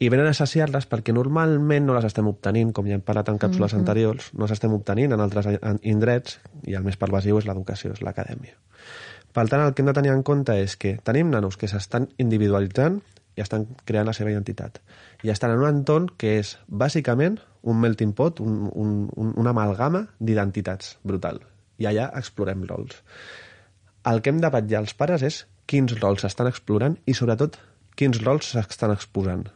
I 0.00 0.08
venen 0.08 0.30
a 0.30 0.34
saciar-les 0.34 0.88
perquè 0.90 1.14
normalment 1.14 1.86
no 1.86 1.94
les 1.94 2.08
estem 2.08 2.26
obtenint, 2.26 2.72
com 2.74 2.88
ja 2.88 2.96
hem 2.96 3.04
parlat 3.04 3.28
en 3.28 3.38
càpsules 3.38 3.70
mm 3.70 3.76
-hmm. 3.76 3.84
anteriors, 3.84 4.30
no 4.32 4.48
les 4.48 4.56
estem 4.56 4.72
obtenint 4.72 5.12
en 5.12 5.20
altres 5.20 5.46
indrets, 5.82 6.40
i 6.64 6.74
el 6.74 6.82
més 6.82 6.96
pervasiu 6.96 7.38
és 7.38 7.46
l'educació, 7.46 7.92
és 7.92 8.02
l'acadèmia. 8.02 8.56
Per 9.32 9.48
tant, 9.48 9.62
el 9.62 9.74
que 9.74 9.82
hem 9.82 9.86
de 9.86 9.92
tenir 9.92 10.10
en 10.10 10.22
compte 10.22 10.58
és 10.58 10.76
que 10.76 10.98
tenim 11.04 11.30
nanos 11.30 11.56
que 11.56 11.68
s'estan 11.68 12.08
individualitzant 12.18 13.02
i 13.40 13.44
estan 13.44 13.64
creant 13.88 14.08
la 14.08 14.14
seva 14.16 14.32
identitat. 14.34 14.78
I 15.24 15.32
estan 15.32 15.54
en 15.54 15.62
un 15.64 15.70
entorn 15.70 16.10
que 16.20 16.36
és, 16.42 16.54
bàsicament, 16.68 17.38
un 17.64 17.80
melting 17.80 18.12
pot, 18.16 18.40
un, 18.44 18.66
un, 18.68 18.90
un, 19.16 19.32
una 19.40 19.54
amalgama 19.56 20.04
d'identitats 20.20 20.98
brutal. 21.02 21.40
I 21.80 21.88
allà 21.88 22.10
explorem 22.20 22.66
rols. 22.68 23.00
El 24.10 24.20
que 24.20 24.32
hem 24.32 24.40
de 24.44 24.52
vetllar 24.52 24.84
els 24.84 24.92
pares 24.96 25.24
és 25.24 25.40
quins 25.70 25.96
rols 26.00 26.24
s'estan 26.24 26.50
explorant 26.50 26.98
i, 27.06 27.16
sobretot, 27.16 27.56
quins 27.96 28.20
rols 28.24 28.52
s'estan 28.52 28.92
exposant. 28.92 29.48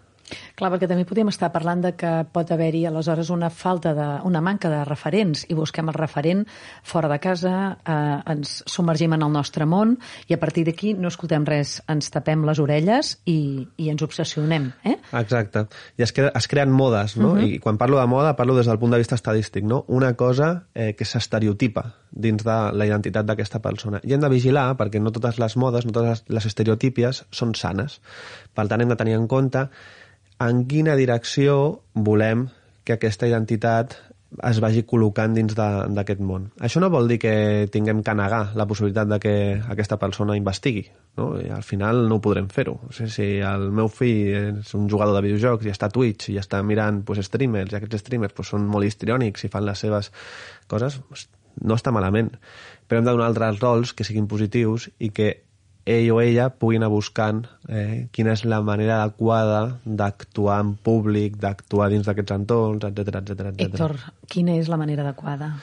Clar, 0.57 0.71
perquè 0.73 0.89
també 0.89 1.05
podríem 1.07 1.29
estar 1.33 1.51
parlant 1.53 1.83
de 1.85 1.93
que 1.99 2.11
pot 2.33 2.51
haver-hi 2.55 2.85
aleshores 2.89 3.31
una 3.35 3.51
falta 3.51 3.93
de, 3.97 4.07
una 4.29 4.41
manca 4.45 4.71
de 4.73 4.81
referents 4.87 5.45
i 5.51 5.57
busquem 5.59 5.91
el 5.93 5.97
referent 5.99 6.45
fora 6.83 7.11
de 7.13 7.19
casa, 7.23 7.55
eh, 7.85 8.33
ens 8.33 8.57
submergim 8.71 9.17
en 9.17 9.27
el 9.27 9.33
nostre 9.35 9.67
món 9.69 9.97
i 10.29 10.37
a 10.37 10.41
partir 10.41 10.65
d'aquí 10.69 10.95
no 10.95 11.11
escoltem 11.13 11.45
res, 11.49 11.77
ens 11.91 12.11
tapem 12.15 12.45
les 12.49 12.61
orelles 12.63 13.15
i, 13.31 13.67
i 13.77 13.91
ens 13.93 14.05
obsessionem. 14.07 14.71
Eh? 14.85 14.97
Exacte. 15.21 15.67
I 15.99 16.07
es, 16.07 16.15
cre 16.17 16.31
es 16.35 16.49
creen 16.49 16.73
modes, 16.73 17.17
no? 17.17 17.35
Uh 17.35 17.39
-huh. 17.39 17.49
I 17.57 17.59
quan 17.59 17.79
parlo 17.79 18.01
de 18.01 18.07
moda, 18.07 18.37
parlo 18.37 18.57
des 18.57 18.67
del 18.67 18.79
punt 18.79 18.93
de 18.93 18.99
vista 18.99 19.15
estadístic, 19.15 19.65
no? 19.65 19.85
Una 19.89 20.15
cosa 20.15 20.67
eh, 20.75 20.95
que 20.95 21.05
s'estereotipa 21.05 21.95
dins 22.11 22.45
de 22.45 22.57
la 22.73 22.87
identitat 22.87 23.27
d'aquesta 23.27 23.61
persona. 23.61 24.01
I 24.03 24.15
hem 24.15 24.21
de 24.21 24.29
vigilar, 24.29 24.77
perquè 24.77 25.01
no 25.01 25.13
totes 25.13 25.39
les 25.39 25.57
modes, 25.57 25.85
no 25.85 25.93
totes 25.93 26.25
les 26.29 26.47
estereotípies 26.47 27.25
són 27.31 27.55
sanes. 27.55 28.01
Per 28.55 28.69
tant, 28.69 28.81
hem 28.81 28.89
de 28.89 28.97
tenir 28.97 29.15
en 29.15 29.27
compte 29.27 29.69
en 30.45 30.65
quina 30.71 30.97
direcció 30.99 31.57
volem 31.95 32.49
que 32.85 32.97
aquesta 32.97 33.29
identitat 33.31 33.97
es 34.43 34.59
vagi 34.59 34.83
col·locant 34.89 35.35
dins 35.37 35.55
d'aquest 35.55 36.23
món. 36.25 36.49
Això 36.67 36.81
no 36.83 36.91
vol 36.91 37.07
dir 37.11 37.21
que 37.23 37.35
tinguem 37.73 38.03
que 38.03 38.15
negar 38.19 38.49
la 38.59 38.67
possibilitat 38.67 39.09
de 39.11 39.19
que 39.23 39.35
aquesta 39.71 39.99
persona 40.01 40.37
investigui. 40.37 40.85
No? 41.19 41.29
I 41.39 41.53
al 41.55 41.63
final 41.63 42.03
no 42.11 42.21
podrem 42.23 42.49
fer-ho. 42.51 42.75
O 42.89 42.93
sigui, 42.93 43.13
si 43.15 43.29
el 43.47 43.69
meu 43.71 43.89
fill 43.93 44.35
és 44.41 44.75
un 44.75 44.89
jugador 44.91 45.15
de 45.19 45.25
videojocs 45.29 45.69
i 45.69 45.73
està 45.75 45.87
a 45.87 45.95
Twitch 45.95 46.33
i 46.35 46.41
està 46.43 46.63
mirant 46.67 47.05
pues, 47.07 47.23
streamers, 47.29 47.73
i 47.73 47.79
aquests 47.79 48.03
streamers 48.03 48.35
pues, 48.35 48.51
són 48.51 48.67
molt 48.71 48.89
histriònics 48.89 49.47
i 49.47 49.53
fan 49.53 49.67
les 49.69 49.87
seves 49.87 50.11
coses, 50.71 50.99
pues, 51.09 51.29
no 51.63 51.79
està 51.79 51.95
malament. 51.95 52.33
Però 52.89 52.99
hem 52.99 53.07
de 53.07 53.15
donar 53.15 53.31
altres 53.31 53.63
rols 53.63 53.95
que 53.95 54.07
siguin 54.07 54.27
positius 54.31 54.91
i 54.99 55.15
que 55.15 55.44
ell 55.87 56.11
o 56.13 56.21
ella 56.21 56.49
puguin 56.51 56.83
anar 56.83 56.91
buscant 56.93 57.43
eh, 57.69 58.07
quina 58.13 58.33
és 58.33 58.45
la 58.45 58.63
manera 58.63 59.03
adequada 59.03 59.79
d'actuar 59.85 60.61
en 60.65 60.75
públic, 60.77 61.37
d'actuar 61.37 61.91
dins 61.91 62.07
d'aquests 62.07 62.33
entorns, 62.39 62.85
etc 62.85 63.21
etc 63.21 63.31
etc. 63.53 63.61
Héctor, 63.69 63.97
quina 64.29 64.57
és 64.57 64.69
la 64.69 64.77
manera 64.81 65.03
adequada? 65.03 65.55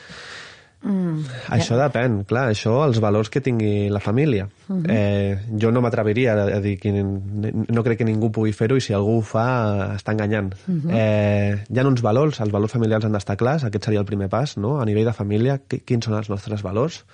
Mm, 0.82 1.28
Això 1.54 1.76
depèn, 1.78 2.24
clar, 2.26 2.48
això, 2.50 2.80
els 2.88 2.98
valors 3.04 3.30
que 3.30 3.38
tingui 3.46 3.90
la 3.94 4.00
família. 4.02 4.48
Uh 4.68 4.78
-huh. 4.78 4.86
eh, 4.90 5.38
jo 5.62 5.70
no 5.72 5.80
m'atreviria 5.82 6.34
a, 6.34 6.60
dir 6.60 6.80
que 6.80 6.92
no 6.92 7.84
crec 7.84 8.00
que 8.00 8.06
ningú 8.06 8.32
pugui 8.32 8.52
fer-ho 8.52 8.78
i 8.78 8.82
si 8.82 8.92
algú 8.94 9.18
ho 9.20 9.22
fa 9.22 9.96
està 9.96 10.12
enganyant. 10.12 10.56
Uh 10.68 10.74
-huh. 10.76 10.90
eh, 10.92 11.64
hi 11.70 11.80
ha 11.80 11.88
uns 11.88 12.02
valors, 12.02 12.40
els 12.42 12.52
valors 12.52 12.72
familiars 12.72 13.06
han 13.06 13.12
d'estar 13.12 13.38
clars, 13.38 13.64
aquest 13.64 13.86
seria 13.86 14.00
el 14.00 14.06
primer 14.06 14.28
pas, 14.30 14.58
no? 14.58 14.82
a 14.82 14.86
nivell 14.86 15.06
de 15.06 15.14
família, 15.14 15.60
qui- 15.70 15.82
quins 15.86 16.04
són 16.06 16.16
els 16.16 16.30
nostres 16.30 16.64
valors, 16.64 17.06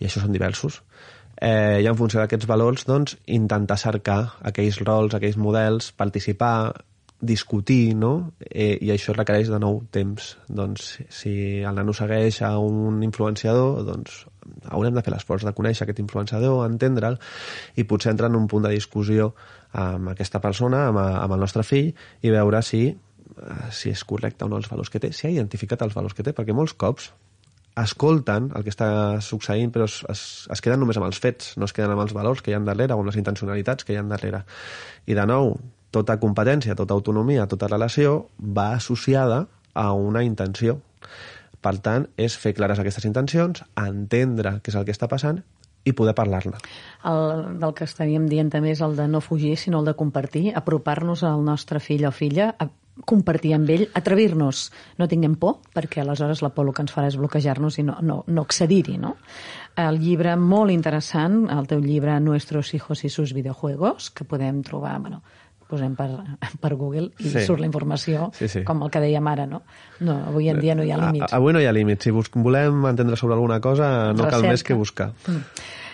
i 0.00 0.04
això 0.06 0.20
són 0.20 0.32
diversos. 0.32 0.82
Eh, 1.42 1.82
I 1.82 1.88
en 1.90 1.96
funció 1.98 2.20
d'aquests 2.20 2.46
valors, 2.46 2.84
doncs, 2.86 3.16
intentar 3.34 3.74
cercar 3.80 4.20
aquells 4.46 4.78
rols, 4.86 5.16
aquells 5.16 5.38
models, 5.42 5.88
participar, 5.98 6.70
discutir, 7.22 7.94
no? 7.98 8.32
Eh, 8.46 8.76
I 8.82 8.92
això 8.94 9.14
requereix 9.14 9.50
de 9.50 9.58
nou 9.62 9.80
temps. 9.94 10.36
Doncs 10.46 10.92
si 11.10 11.32
el 11.66 11.74
nano 11.78 11.94
segueix 11.98 12.38
a 12.46 12.52
un 12.62 13.00
influenciador, 13.06 13.82
doncs 13.86 14.20
haurem 14.70 14.94
de 14.94 15.02
fer 15.02 15.14
l'esforç 15.14 15.46
de 15.46 15.54
conèixer 15.54 15.86
aquest 15.86 16.02
influenciador, 16.02 16.62
entendre'l, 16.66 17.18
i 17.74 17.86
potser 17.90 18.14
entrar 18.14 18.30
en 18.30 18.38
un 18.38 18.46
punt 18.50 18.66
de 18.66 18.74
discussió 18.74 19.32
amb 19.82 20.14
aquesta 20.14 20.42
persona, 20.42 20.88
amb, 20.92 21.02
amb 21.02 21.38
el 21.38 21.42
nostre 21.42 21.66
fill, 21.66 21.90
i 22.22 22.34
veure 22.34 22.62
si, 22.62 22.84
eh, 22.92 23.66
si 23.74 23.90
és 23.90 24.06
correcte 24.06 24.46
o 24.46 24.50
no 24.50 24.62
els 24.62 24.70
valors 24.70 24.94
que 24.94 25.02
té, 25.02 25.10
si 25.10 25.26
ha 25.26 25.34
identificat 25.34 25.82
els 25.82 25.98
valors 25.98 26.14
que 26.14 26.26
té, 26.26 26.34
perquè 26.38 26.54
molts 26.54 26.78
cops 26.78 27.10
escolten 27.78 28.50
el 28.56 28.64
que 28.64 28.72
està 28.72 28.88
succeint, 29.24 29.72
però 29.72 29.86
es, 29.88 30.00
es, 30.12 30.22
es 30.52 30.62
queden 30.64 30.82
només 30.82 30.98
amb 31.00 31.08
els 31.08 31.20
fets, 31.22 31.54
no 31.56 31.68
es 31.68 31.72
queden 31.76 31.94
amb 31.94 32.04
els 32.04 32.14
valors 32.16 32.42
que 32.42 32.52
hi 32.52 32.56
ha 32.56 32.60
darrere 32.64 32.94
o 32.94 33.00
amb 33.00 33.08
les 33.08 33.18
intencionalitats 33.20 33.86
que 33.86 33.94
hi 33.94 34.00
ha 34.00 34.04
darrere. 34.08 34.42
I 35.06 35.16
de 35.18 35.26
nou, 35.28 35.54
tota 35.92 36.18
competència, 36.20 36.76
tota 36.76 36.96
autonomia, 36.96 37.48
tota 37.48 37.70
relació 37.70 38.26
va 38.38 38.72
associada 38.76 39.46
a 39.74 39.92
una 39.92 40.24
intenció. 40.24 40.80
Per 41.62 41.76
tant, 41.78 42.08
és 42.18 42.36
fer 42.36 42.54
clares 42.58 42.80
aquestes 42.82 43.06
intencions, 43.06 43.62
entendre 43.78 44.58
què 44.60 44.72
és 44.72 44.78
el 44.78 44.86
que 44.88 44.94
està 44.94 45.08
passant 45.08 45.40
i 45.84 45.94
poder 45.98 46.14
parlar-ne. 46.14 46.58
El 47.08 47.58
del 47.62 47.74
que 47.78 47.86
estaríem 47.88 48.28
dient 48.30 48.50
també 48.52 48.72
és 48.74 48.82
el 48.84 48.94
de 48.98 49.08
no 49.10 49.22
fugir, 49.22 49.56
sinó 49.58 49.80
el 49.82 49.90
de 49.90 49.96
compartir, 49.98 50.50
apropar-nos 50.58 51.24
al 51.26 51.42
nostre 51.46 51.80
fill 51.82 52.06
o 52.06 52.12
filla, 52.14 52.52
compartir 53.04 53.54
amb 53.56 53.70
ell, 53.72 53.86
atrevir-nos. 53.96 54.70
No 54.98 55.08
tinguem 55.08 55.34
por, 55.40 55.60
perquè 55.74 56.02
aleshores 56.02 56.42
la 56.44 56.50
por 56.52 56.66
el 56.68 56.74
que 56.76 56.82
ens 56.84 56.92
farà 56.92 57.08
és 57.08 57.16
bloquejar-nos 57.16 57.78
i 57.80 57.84
no, 57.86 57.96
no, 58.04 58.22
no 58.26 58.42
accedir-hi, 58.44 58.98
no? 59.00 59.16
El 59.80 59.98
llibre 60.02 60.34
molt 60.36 60.70
interessant, 60.70 61.46
el 61.50 61.66
teu 61.66 61.80
llibre 61.80 62.18
Nuestros 62.20 62.74
hijos 62.74 63.04
y 63.04 63.08
sus 63.08 63.32
videojuegos, 63.32 64.10
que 64.10 64.24
podem 64.24 64.60
trobar, 64.62 64.98
bueno, 65.00 65.22
posem 65.72 65.94
per, 65.96 66.10
per 66.60 66.74
Google 66.76 67.12
i 67.18 67.30
Sí. 67.32 67.46
surt 67.46 67.60
la 67.60 67.66
informació, 67.66 68.30
Sí, 68.36 68.46
sí. 68.46 68.60
com 68.62 68.82
el 68.84 68.90
que 68.92 69.00
dèiem 69.00 69.26
ara, 69.30 69.46
no? 69.48 69.62
No, 70.00 70.18
avui 70.28 70.50
en 70.52 70.60
dia 70.60 70.74
no 70.76 70.84
hi 70.84 70.90
ha 70.92 70.98
límits. 71.00 71.32
A, 71.32 71.36
avui 71.40 71.54
no 71.56 71.62
hi 71.62 71.64
ha 71.66 71.72
límits. 71.72 72.04
Si 72.04 72.10
volem 72.12 72.84
entendre 72.90 73.16
sobre 73.16 73.34
alguna 73.40 73.58
cosa, 73.64 74.12
no 74.12 74.26
cal 74.28 74.42
Recerca. 74.42 74.50
més 74.52 74.62
que 74.68 74.74
buscar. 74.76 75.12
Mm. 75.26 75.40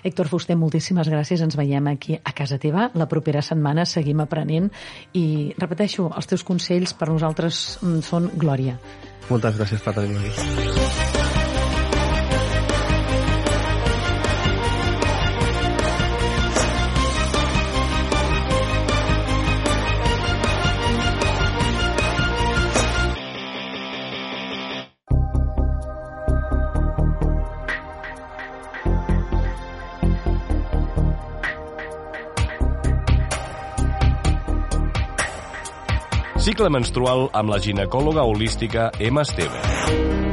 Héctor 0.08 0.30
Fuster, 0.32 0.56
moltíssimes 0.56 1.10
gràcies. 1.12 1.42
Ens 1.44 1.56
veiem 1.58 1.92
aquí 1.92 2.16
a 2.16 2.32
casa 2.32 2.58
teva. 2.60 2.88
La 2.98 3.08
propera 3.10 3.44
setmana 3.44 3.84
seguim 3.86 4.24
aprenent 4.24 4.70
i, 5.12 5.54
repeteixo, 5.60 6.08
els 6.16 6.30
teus 6.30 6.46
consells 6.48 6.96
per 6.96 7.10
nosaltres 7.12 7.78
mm, 7.82 8.02
són 8.08 8.32
glòria. 8.34 8.78
Moltes 9.28 9.60
gràcies 9.60 9.84
per 9.84 9.96
tenir-me 10.00 10.32
aquí. 10.32 11.17
Cicle 36.48 36.70
menstrual 36.72 37.26
amb 37.36 37.52
la 37.52 37.58
ginecòloga 37.60 38.24
holística 38.24 38.88
Emma 39.04 39.26
Esteve. 39.28 40.27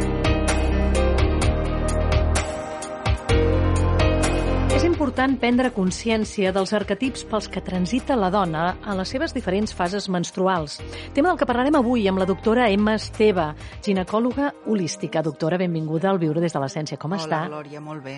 Important 5.26 5.42
prendre 5.42 5.72
consciència 5.74 6.52
dels 6.54 6.72
arquetips 6.76 7.24
pels 7.26 7.48
que 7.50 7.62
transita 7.64 8.18
la 8.20 8.30
dona 8.30 8.76
en 8.86 8.98
les 9.00 9.10
seves 9.10 9.34
diferents 9.34 9.74
fases 9.74 10.06
menstruals. 10.12 10.78
Tema 11.16 11.32
del 11.32 11.40
que 11.40 11.48
parlarem 11.50 11.78
avui 11.80 12.06
amb 12.08 12.20
la 12.22 12.28
doctora 12.30 12.68
Emma 12.70 12.94
Esteve, 13.00 13.48
ginecòloga 13.82 14.52
holística. 14.70 15.24
Doctora, 15.26 15.58
benvinguda 15.58 16.12
al 16.12 16.20
Viure 16.22 16.44
des 16.44 16.54
de 16.54 16.62
l'Essència. 16.62 17.00
Com 17.02 17.16
Hola, 17.16 17.24
està? 17.24 17.40
Hola, 17.48 17.56
Glòria, 17.56 17.82
molt 17.82 18.06
bé. 18.06 18.18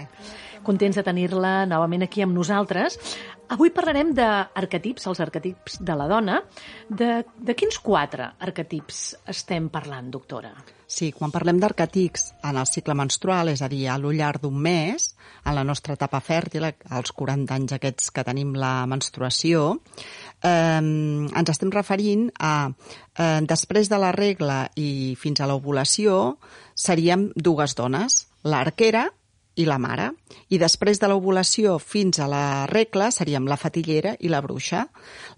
Contents 0.67 0.99
de 0.99 1.05
tenir-la 1.07 1.53
novament 1.69 2.03
aquí 2.03 2.25
amb 2.25 2.35
nosaltres. 2.35 2.99
Avui 3.55 3.71
parlarem 3.71 4.11
d'arquetips, 4.17 5.07
els 5.07 5.21
arquetips 5.23 5.79
de 5.79 5.95
la 5.95 6.09
dona. 6.11 6.41
De, 6.89 7.21
de 7.23 7.55
quins 7.55 7.79
quatre 7.79 8.33
arquetips 8.49 9.13
estem 9.31 9.71
parlant, 9.71 10.11
doctora? 10.11 10.51
Sí, 10.87 11.09
quan 11.11 11.33
parlem 11.35 11.57
d'arquetips 11.59 12.29
en 12.47 12.57
el 12.61 12.67
cicle 12.69 12.95
menstrual, 12.95 13.51
és 13.51 13.61
a 13.61 13.67
dir, 13.67 13.89
a 13.91 13.97
lo 13.99 14.13
llarg 14.15 14.39
d'un 14.45 14.55
mes, 14.55 15.09
en 15.43 15.55
la 15.55 15.65
nostra 15.67 15.97
etapa 15.97 16.21
fèrtil, 16.23 16.63
als 16.63 17.11
40 17.11 17.55
anys 17.57 17.75
aquests 17.75 18.13
que 18.15 18.23
tenim 18.23 18.53
la 18.55 18.85
menstruació, 18.87 19.65
eh, 20.39 20.79
ens 20.79 21.51
estem 21.51 21.73
referint 21.75 22.29
a 22.39 22.53
eh, 22.71 23.41
després 23.43 23.91
de 23.91 23.99
la 23.99 24.13
regla 24.15 24.61
i 24.79 25.15
fins 25.19 25.43
a 25.43 25.49
l'ovulació 25.51 26.37
seríem 26.73 27.33
dues 27.35 27.75
dones, 27.75 28.23
l'arquera 28.47 29.09
i 29.57 29.65
la 29.65 29.77
mare. 29.81 30.11
I 30.53 30.59
després 30.61 31.01
de 31.01 31.09
l'ovulació 31.09 31.77
fins 31.81 32.21
a 32.21 32.27
la 32.29 32.65
regla 32.69 33.09
seríem 33.11 33.47
la 33.49 33.57
fatillera 33.57 34.15
i 34.21 34.31
la 34.31 34.41
bruixa. 34.45 34.85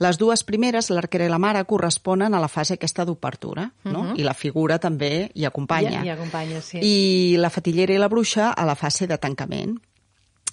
Les 0.04 0.20
dues 0.20 0.44
primeres, 0.44 0.92
l'arquera 0.94 1.26
i 1.26 1.32
la 1.32 1.40
mare, 1.42 1.64
corresponen 1.66 2.36
a 2.36 2.42
la 2.44 2.52
fase 2.52 2.76
aquesta 2.76 3.06
d'obertura, 3.08 3.70
no? 3.84 4.00
Uh 4.00 4.06
-huh. 4.12 4.20
I 4.20 4.24
la 4.24 4.34
figura 4.34 4.80
també 4.80 5.32
hi 5.34 5.46
acompanya. 5.46 6.04
Hi, 6.04 6.08
hi 6.08 6.10
acompanya, 6.10 6.62
sí. 6.62 6.80
I 6.82 7.38
la 7.38 7.50
fatillera 7.50 7.94
i 7.94 7.98
la 7.98 8.10
bruixa 8.10 8.52
a 8.52 8.66
la 8.66 8.76
fase 8.76 9.08
de 9.08 9.18
tancament. 9.18 9.80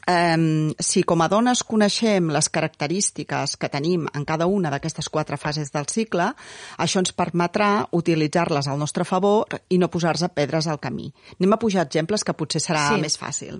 Um, 0.07 0.71
si 0.79 1.03
com 1.03 1.19
a 1.19 1.27
dones 1.27 1.65
coneixem 1.67 2.29
les 2.31 2.47
característiques 2.55 3.57
que 3.59 3.71
tenim 3.73 4.05
en 4.15 4.27
cada 4.29 4.47
una 4.47 4.71
d'aquestes 4.71 5.09
quatre 5.11 5.35
fases 5.35 5.73
del 5.75 5.89
cicle, 5.91 6.29
això 6.79 7.03
ens 7.03 7.11
permetrà 7.11 7.89
utilitzar-les 7.91 8.69
al 8.71 8.79
nostre 8.79 9.03
favor 9.03 9.59
i 9.69 9.81
no 9.83 9.91
posar-se 9.91 10.31
pedres 10.31 10.71
al 10.71 10.79
camí. 10.79 11.11
Anem 11.41 11.57
a 11.57 11.59
pujar 11.59 11.89
exemples 11.89 12.23
que 12.23 12.37
potser 12.39 12.63
serà 12.63 12.87
sí. 12.93 13.03
més 13.03 13.19
fàcil. 13.19 13.59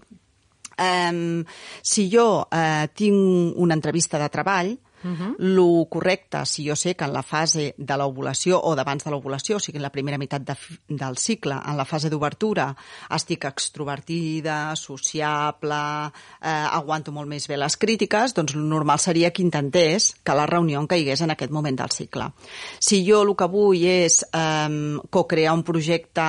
Um, 0.77 1.43
si 1.83 2.07
jo 2.13 2.29
uh, 2.45 2.87
tinc 2.95 3.59
una 3.59 3.75
entrevista 3.75 4.21
de 4.23 4.31
treball, 4.31 4.77
Uh 5.07 5.13
-huh. 5.13 5.35
Lo 5.39 5.87
correcte, 5.89 6.45
si 6.47 6.69
jo 6.69 6.75
sé 6.75 6.97
que 6.97 7.05
en 7.05 7.13
la 7.13 7.23
fase 7.23 7.75
de 7.79 7.97
l'ovulació 7.97 8.61
o 8.61 8.75
d'abans 8.75 9.05
de 9.05 9.11
l'ovulació, 9.11 9.57
o 9.57 9.61
sigui, 9.61 9.77
en 9.77 9.83
la 9.83 9.91
primera 9.91 10.19
meitat 10.19 10.43
de, 10.43 10.57
del 10.89 11.17
cicle, 11.17 11.55
en 11.65 11.77
la 11.77 11.85
fase 11.85 12.11
d'obertura, 12.11 12.75
estic 13.11 13.45
extrovertida, 13.45 14.75
sociable, 14.75 16.11
eh, 16.43 16.67
aguanto 16.73 17.13
molt 17.13 17.29
més 17.29 17.47
bé 17.47 17.57
les 17.57 17.77
crítiques, 17.77 18.35
doncs 18.35 18.55
el 18.55 18.69
normal 18.69 18.99
seria 18.99 19.31
que 19.31 19.43
intentés 19.43 20.17
que 20.25 20.35
la 20.35 20.47
reunió 20.47 20.81
en 20.81 20.87
caigués 20.87 21.21
en 21.21 21.31
aquest 21.31 21.53
moment 21.53 21.79
del 21.79 21.91
cicle. 21.91 22.33
Si 22.81 23.05
jo 23.09 23.23
el 23.23 23.37
que 23.37 23.47
vull 23.47 23.85
és 23.85 24.25
eh, 24.33 24.99
co-crear 25.11 25.55
un 25.55 25.63
projecte 25.63 26.27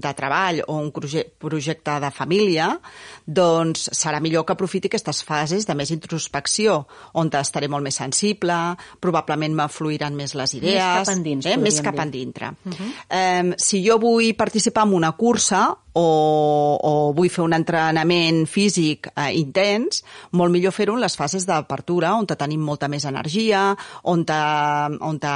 de 0.00 0.14
treball 0.14 0.62
o 0.66 0.78
un 0.78 0.90
projecte 0.92 2.00
de 2.00 2.10
família, 2.10 2.80
doncs 3.26 3.90
serà 3.92 4.20
millor 4.20 4.44
que 4.44 4.52
aprofiti 4.52 4.86
aquestes 4.86 5.22
fases 5.22 5.66
de 5.66 5.74
més 5.74 5.90
introspecció, 5.90 6.86
on 7.12 7.30
estaré 7.34 7.68
molt 7.68 7.82
més 7.84 7.94
sensible, 7.94 8.13
probablement 9.00 9.54
m'afluiran 9.54 10.14
més 10.14 10.34
les 10.38 10.56
idees... 10.60 10.80
Més 10.80 11.06
cap 11.06 11.14
endins, 11.16 11.46
eh? 11.50 11.56
Més 11.60 11.80
cap 11.84 11.98
endintre. 11.98 12.52
Uh 12.64 12.72
-huh. 12.72 12.90
eh, 13.08 13.54
si 13.58 13.84
jo 13.86 13.98
vull 13.98 14.34
participar 14.34 14.86
en 14.86 14.94
una 14.94 15.12
cursa 15.12 15.76
o, 15.94 16.78
o 16.82 17.12
vull 17.14 17.30
fer 17.30 17.44
un 17.44 17.54
entrenament 17.54 18.44
físic 18.50 19.08
eh, 19.14 19.30
intens, 19.38 20.02
molt 20.32 20.52
millor 20.52 20.74
fer-ho 20.74 20.96
en 20.96 21.02
les 21.04 21.16
fases 21.16 21.46
d'apertura, 21.46 22.14
on 22.18 22.26
tenim 22.26 22.60
molta 22.66 22.88
més 22.90 23.04
energia, 23.04 23.76
on, 24.02 24.24
te, 24.26 24.40
on 25.00 25.20
te, 25.22 25.34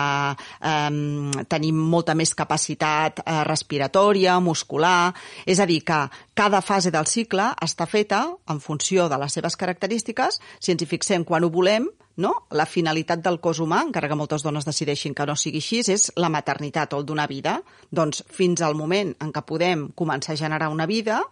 eh, 0.73 1.44
tenim 1.49 1.78
molta 1.78 2.16
més 2.18 2.35
capacitat 2.35 3.23
eh, 3.25 3.44
respiratòria, 3.49 4.38
muscular... 4.40 5.14
És 5.49 5.61
a 5.62 5.66
dir, 5.66 5.80
que 5.87 5.97
cada 6.35 6.61
fase 6.61 6.90
del 6.90 7.06
cicle 7.06 7.47
està 7.64 7.87
feta 7.87 8.26
en 8.50 8.61
funció 8.61 9.08
de 9.08 9.18
les 9.18 9.32
seves 9.32 9.56
característiques. 9.56 10.40
Si 10.61 10.75
ens 10.75 10.82
hi 10.82 10.88
fixem 10.90 11.25
quan 11.25 11.47
ho 11.47 11.50
volem, 11.54 11.88
no? 12.18 12.34
La 12.50 12.66
finalitat 12.66 13.22
del 13.25 13.38
cos 13.40 13.62
humà, 13.62 13.80
encara 13.87 14.10
que 14.10 14.18
moltes 14.18 14.44
dones 14.44 14.66
decideixin 14.66 15.14
que 15.14 15.26
no 15.26 15.37
sigui 15.38 15.62
així, 15.62 15.80
és 15.94 16.10
la 16.18 16.30
maternitat 16.32 16.92
o 16.92 17.00
el 17.00 17.06
donar 17.06 17.28
vida. 17.30 17.58
Doncs 17.94 18.25
fins 18.34 18.62
al 18.62 18.76
moment 18.78 19.14
en 19.22 19.32
què 19.32 19.42
podem 19.46 19.88
començar 19.96 20.34
a 20.34 20.40
generar 20.42 20.68
una 20.75 20.87
vida, 20.90 21.22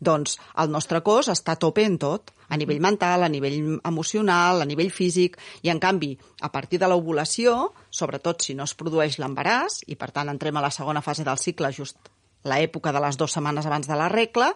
doncs 0.00 0.38
el 0.58 0.70
nostre 0.72 1.02
cos 1.04 1.28
està 1.28 1.54
a 1.54 1.60
tope 1.60 1.84
en 1.84 1.98
tot, 2.00 2.32
a 2.48 2.56
nivell 2.58 2.80
mental, 2.80 3.22
a 3.22 3.28
nivell 3.28 3.78
emocional, 3.84 4.62
a 4.62 4.68
nivell 4.68 4.90
físic, 4.90 5.36
i 5.62 5.70
en 5.70 5.78
canvi, 5.78 6.14
a 6.40 6.50
partir 6.50 6.80
de 6.80 6.88
l'ovulació, 6.88 7.74
sobretot 7.90 8.42
si 8.42 8.56
no 8.56 8.64
es 8.64 8.74
produeix 8.74 9.20
l'embaràs, 9.20 9.84
i 9.92 10.00
per 10.00 10.10
tant 10.16 10.32
entrem 10.32 10.56
a 10.56 10.64
la 10.64 10.72
segona 10.74 11.04
fase 11.04 11.26
del 11.28 11.38
cicle 11.38 11.70
just 11.76 12.00
l'època 12.48 12.92
de 12.92 13.02
les 13.04 13.18
dues 13.20 13.34
setmanes 13.36 13.66
abans 13.68 13.88
de 13.88 13.96
la 13.98 14.08
regla, 14.08 14.50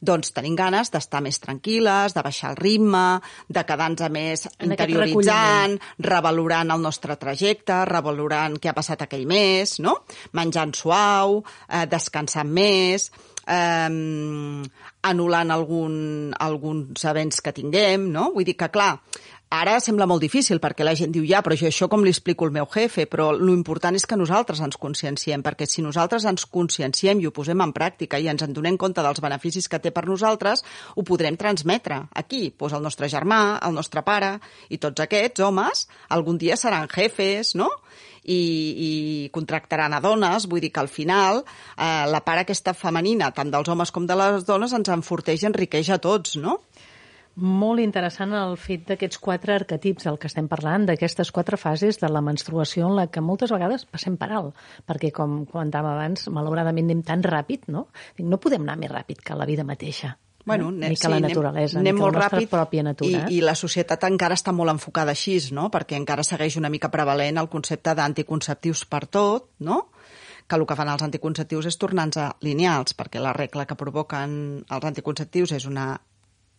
doncs 0.00 0.32
tenim 0.34 0.56
ganes 0.58 0.90
d'estar 0.90 1.20
més 1.24 1.38
tranquil·les, 1.42 2.14
de 2.14 2.24
baixar 2.24 2.52
el 2.54 2.58
ritme, 2.58 3.20
de 3.48 3.64
quedar-nos 3.64 4.10
més 4.12 4.46
En 4.58 4.72
interioritzant, 4.72 5.78
revalorant 6.02 6.74
el 6.74 6.82
nostre 6.82 7.16
trajecte, 7.20 7.84
revalorant 7.88 8.58
què 8.58 8.72
ha 8.72 8.76
passat 8.76 9.06
aquell 9.06 9.26
mes, 9.28 9.78
no? 9.84 10.00
Menjant 10.38 10.74
suau, 10.74 11.42
eh, 11.68 11.86
descansant 11.86 12.50
més, 12.50 13.10
eh, 13.46 13.88
anul·lant 15.08 15.50
algun, 15.54 15.96
alguns 16.38 17.04
events 17.04 17.40
que 17.40 17.54
tinguem, 17.54 18.10
no? 18.12 18.32
Vull 18.34 18.44
dir 18.44 18.56
que, 18.58 18.70
clar, 18.74 18.98
Ara 19.48 19.78
sembla 19.80 20.04
molt 20.04 20.20
difícil 20.20 20.58
perquè 20.60 20.84
la 20.84 20.92
gent 20.92 21.12
diu 21.14 21.24
ja, 21.24 21.38
però 21.40 21.56
jo 21.56 21.70
això 21.70 21.86
com 21.88 22.02
li 22.04 22.12
explico 22.12 22.44
al 22.44 22.52
meu 22.52 22.66
jefe, 22.68 23.06
però 23.08 23.30
lo 23.32 23.54
important 23.56 23.96
és 23.96 24.04
que 24.04 24.18
nosaltres 24.20 24.60
ens 24.60 24.76
conscienciem, 24.76 25.40
perquè 25.40 25.64
si 25.64 25.80
nosaltres 25.80 26.26
ens 26.28 26.44
conscienciem 26.52 27.22
i 27.22 27.28
ho 27.28 27.32
posem 27.32 27.64
en 27.64 27.72
pràctica 27.72 28.20
i 28.20 28.28
ens 28.28 28.44
en 28.44 28.52
donem 28.52 28.76
compte 28.76 29.00
dels 29.00 29.22
beneficis 29.24 29.70
que 29.72 29.80
té 29.80 29.88
per 29.88 30.04
nosaltres, 30.04 30.64
ho 30.96 31.02
podrem 31.02 31.40
transmetre 31.40 32.02
aquí. 32.12 32.50
Pues 32.50 32.76
el 32.76 32.84
nostre 32.84 33.08
germà, 33.08 33.56
el 33.64 33.72
nostre 33.72 34.04
pare 34.04 34.34
i 34.68 34.76
tots 34.76 35.00
aquests 35.00 35.40
homes 35.40 35.86
algun 36.12 36.36
dia 36.36 36.60
seran 36.60 36.84
jefes, 36.92 37.54
no? 37.56 37.70
i, 38.28 38.40
i 38.88 38.90
contractaran 39.32 39.94
a 39.96 40.00
dones, 40.04 40.46
vull 40.48 40.60
dir 40.60 40.70
que 40.74 40.82
al 40.82 40.90
final 40.92 41.40
eh, 41.40 42.04
la 42.10 42.20
part 42.24 42.44
aquesta 42.44 42.74
femenina, 42.76 43.30
tant 43.34 43.50
dels 43.52 43.68
homes 43.72 43.92
com 43.94 44.06
de 44.06 44.16
les 44.18 44.44
dones, 44.48 44.74
ens 44.76 44.92
enforteix 44.92 45.42
i 45.42 45.48
enriqueix 45.48 45.90
a 45.94 46.00
tots, 46.02 46.36
no? 46.40 46.58
Molt 47.38 47.78
interessant 47.78 48.32
el 48.34 48.56
fet 48.58 48.88
d'aquests 48.88 49.20
quatre 49.22 49.54
arquetips, 49.54 50.08
el 50.10 50.16
que 50.18 50.26
estem 50.26 50.48
parlant, 50.50 50.88
d'aquestes 50.88 51.30
quatre 51.34 51.58
fases 51.60 52.00
de 52.02 52.08
la 52.10 52.22
menstruació 52.24 52.88
en 52.88 52.96
la 52.98 53.06
que 53.14 53.22
moltes 53.22 53.52
vegades 53.54 53.84
passem 53.86 54.16
per 54.18 54.32
alt, 54.34 54.56
perquè, 54.88 55.12
com 55.14 55.44
comentàvem 55.46 55.92
abans, 55.92 56.26
malauradament 56.34 56.88
anem 56.88 57.04
tan 57.06 57.22
ràpid, 57.22 57.68
no? 57.70 57.86
No 58.18 58.40
podem 58.42 58.66
anar 58.66 58.78
més 58.80 58.90
ràpid 58.90 59.22
que 59.22 59.38
la 59.38 59.46
vida 59.46 59.66
mateixa. 59.68 60.16
Bueno, 60.48 60.70
ni 60.72 60.96
que 60.96 61.08
la 61.12 61.20
naturalesa, 61.20 61.78
anem, 61.78 61.92
anem 61.92 61.94
ni 61.94 61.98
que 61.98 62.02
molt 62.02 62.16
la 62.16 62.22
nostra 62.22 62.38
ràpid 62.40 62.50
pròpia 62.50 62.82
natura. 62.86 63.22
I, 63.28 63.38
I 63.38 63.44
la 63.44 63.54
societat 63.58 64.08
encara 64.08 64.34
està 64.38 64.54
molt 64.56 64.72
enfocada 64.72 65.12
així, 65.12 65.36
no? 65.52 65.68
perquè 65.70 65.98
encara 65.98 66.24
segueix 66.24 66.56
una 66.56 66.72
mica 66.72 66.90
prevalent 66.90 67.38
el 67.38 67.50
concepte 67.52 67.94
d'anticonceptius 67.94 68.86
per 68.88 69.04
tot, 69.06 69.50
no? 69.60 69.82
que 70.48 70.56
el 70.56 70.64
que 70.64 70.74
fan 70.74 70.88
els 70.88 71.04
anticonceptius 71.04 71.68
és 71.68 71.76
tornar-nos 71.76 72.40
lineals, 72.42 72.96
perquè 72.96 73.20
la 73.20 73.34
regla 73.36 73.66
que 73.68 73.76
provoquen 73.76 74.32
els 74.64 74.90
anticonceptius 74.90 75.52
és 75.58 75.68
una 75.68 75.90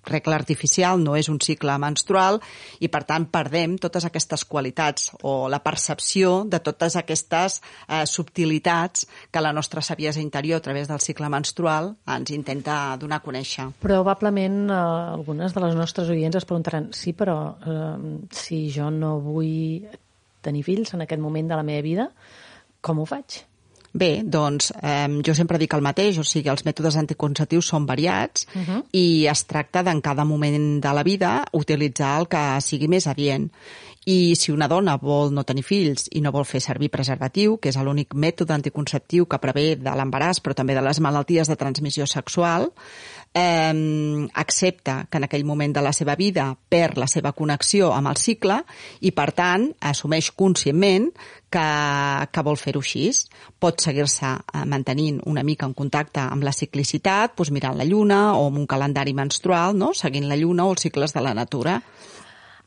regla 0.05 0.35
artificial, 0.35 1.01
no 1.03 1.15
és 1.19 1.29
un 1.29 1.39
cicle 1.43 1.75
menstrual 1.81 2.39
i 2.79 2.89
per 2.91 3.03
tant 3.09 3.27
perdem 3.31 3.77
totes 3.81 4.05
aquestes 4.07 4.45
qualitats 4.45 5.09
o 5.23 5.49
la 5.51 5.61
percepció 5.63 6.43
de 6.45 6.61
totes 6.63 6.95
aquestes 6.99 7.59
eh, 7.87 8.05
subtilitats 8.05 9.07
que 9.31 9.43
la 9.43 9.53
nostra 9.53 9.81
saviesa 9.81 10.21
interior 10.21 10.59
a 10.59 10.65
través 10.65 10.87
del 10.87 11.03
cicle 11.03 11.29
menstrual 11.29 11.93
ens 12.07 12.31
intenta 12.31 12.95
donar 12.99 13.19
a 13.19 13.25
conèixer. 13.25 13.69
Probablement 13.83 14.69
eh, 14.69 14.79
algunes 15.19 15.55
de 15.55 15.65
les 15.65 15.75
nostres 15.75 16.09
oients 16.09 16.39
es 16.39 16.47
preguntaran 16.47 16.91
sí, 16.95 17.13
però 17.13 17.39
eh, 17.59 17.95
si 18.31 18.67
jo 18.73 18.89
no 18.93 19.17
vull 19.23 19.89
tenir 20.41 20.63
fills 20.63 20.93
en 20.95 21.03
aquest 21.03 21.21
moment 21.21 21.49
de 21.49 21.59
la 21.59 21.67
meva 21.67 21.83
vida, 21.83 22.09
com 22.81 23.01
ho 23.01 23.05
faig? 23.09 23.43
Bé, 23.93 24.21
doncs 24.23 24.71
eh, 24.81 25.07
jo 25.25 25.33
sempre 25.33 25.57
dic 25.57 25.73
el 25.73 25.81
mateix, 25.81 26.19
o 26.21 26.23
sigui, 26.23 26.49
els 26.51 26.65
mètodes 26.67 26.97
anticonceptius 26.99 27.71
són 27.73 27.85
variats 27.89 28.47
Uh 28.55 28.61
-huh. 28.61 28.83
i 28.91 29.27
es 29.27 29.45
tracta 29.45 29.83
d'en 29.83 30.01
cada 30.01 30.25
moment 30.25 30.81
de 30.81 30.93
la 30.93 31.03
vida 31.03 31.45
utilitzar 31.53 32.19
el 32.19 32.27
que 32.27 32.61
sigui 32.61 32.87
més 32.87 33.07
adient. 33.07 33.51
I 34.05 34.35
si 34.35 34.51
una 34.51 34.67
dona 34.67 34.97
vol 34.97 35.33
no 35.33 35.43
tenir 35.43 35.63
fills 35.63 36.07
i 36.11 36.21
no 36.21 36.31
vol 36.31 36.45
fer 36.45 36.61
servir 36.61 36.89
preservatiu, 36.89 37.57
que 37.57 37.69
és 37.69 37.77
l'únic 37.77 38.15
mètode 38.15 38.53
anticonceptiu 38.53 39.25
que 39.25 39.37
prevé 39.37 39.75
de 39.75 39.91
l'embaràs, 39.91 40.39
però 40.41 40.55
també 40.55 40.73
de 40.73 40.81
les 40.81 40.99
malalties 40.99 41.47
de 41.47 41.55
transmissió 41.55 42.07
sexual, 42.07 42.71
eh, 43.33 44.27
accepta 44.33 45.07
que 45.09 45.17
en 45.17 45.27
aquell 45.27 45.45
moment 45.45 45.73
de 45.75 45.83
la 45.85 45.93
seva 45.93 46.15
vida 46.15 46.49
perd 46.69 46.97
la 46.97 47.07
seva 47.07 47.33
connexió 47.37 47.93
amb 47.93 48.11
el 48.11 48.17
cicle 48.17 48.61
i, 49.01 49.11
per 49.11 49.31
tant, 49.37 49.69
assumeix 49.79 50.31
conscientment 50.31 51.09
que, 51.49 51.65
que 52.31 52.45
vol 52.45 52.59
fer-ho 52.61 52.83
així. 52.83 53.09
Pot 53.59 53.81
seguir-se 53.81 54.33
eh, 54.35 54.65
mantenint 54.69 55.21
una 55.29 55.43
mica 55.43 55.67
en 55.69 55.75
contacte 55.77 56.23
amb 56.25 56.45
la 56.45 56.55
ciclicitat, 56.55 57.35
doncs 57.37 57.53
mirant 57.55 57.77
la 57.77 57.87
lluna 57.87 58.21
o 58.37 58.47
amb 58.49 58.61
un 58.61 58.69
calendari 58.69 59.15
menstrual, 59.17 59.77
no? 59.77 59.93
seguint 59.93 60.29
la 60.29 60.37
lluna 60.39 60.65
o 60.65 60.75
els 60.75 60.87
cicles 60.87 61.15
de 61.15 61.25
la 61.25 61.35
natura. 61.37 61.79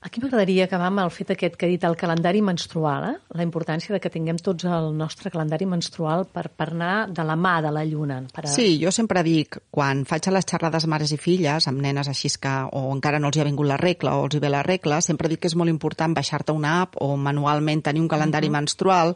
Aquí 0.03 0.19
m'agradaria 0.19 0.65
acabar 0.67 0.89
amb 0.91 0.99
el 0.99 1.11
fet 1.15 1.29
aquest 1.31 1.55
que 1.55 1.69
he 1.69 1.71
dit, 1.71 1.85
el 1.87 1.95
calendari 1.95 2.41
menstrual, 2.43 3.05
eh? 3.07 3.19
la 3.39 3.45
importància 3.47 3.95
de 3.95 4.01
que 4.03 4.11
tinguem 4.11 4.41
tots 4.43 4.67
el 4.67 4.89
nostre 4.99 5.31
calendari 5.31 5.69
menstrual 5.71 6.25
per, 6.27 6.49
per 6.51 6.73
anar 6.73 7.07
de 7.15 7.23
la 7.23 7.37
mà 7.39 7.53
de 7.63 7.71
la 7.71 7.85
lluna. 7.87 8.17
Per 8.35 8.43
a... 8.43 8.51
Sí, 8.51 8.81
jo 8.83 8.91
sempre 8.91 9.23
dic, 9.23 9.61
quan 9.71 10.03
faig 10.09 10.27
les 10.35 10.49
xerrades 10.51 10.89
mares 10.91 11.13
i 11.15 11.19
filles, 11.23 11.69
amb 11.71 11.79
nenes 11.85 12.11
així 12.11 12.33
que 12.43 12.51
o 12.75 12.83
encara 12.91 13.21
no 13.23 13.31
els 13.31 13.39
hi 13.39 13.45
ha 13.45 13.47
vingut 13.47 13.69
la 13.71 13.77
regla 13.79 14.17
o 14.19 14.25
els 14.27 14.35
hi 14.35 14.41
ve 14.43 14.51
la 14.51 14.65
regla, 14.67 14.99
sempre 15.07 15.31
dic 15.31 15.45
que 15.45 15.51
és 15.53 15.57
molt 15.59 15.71
important 15.71 16.19
baixar-te 16.19 16.51
una 16.51 16.75
app 16.83 16.99
o 16.99 17.13
manualment 17.17 17.85
tenir 17.87 18.03
un 18.03 18.11
calendari 18.11 18.49
uh 18.49 18.51
-huh. 18.51 18.59
menstrual, 18.59 19.15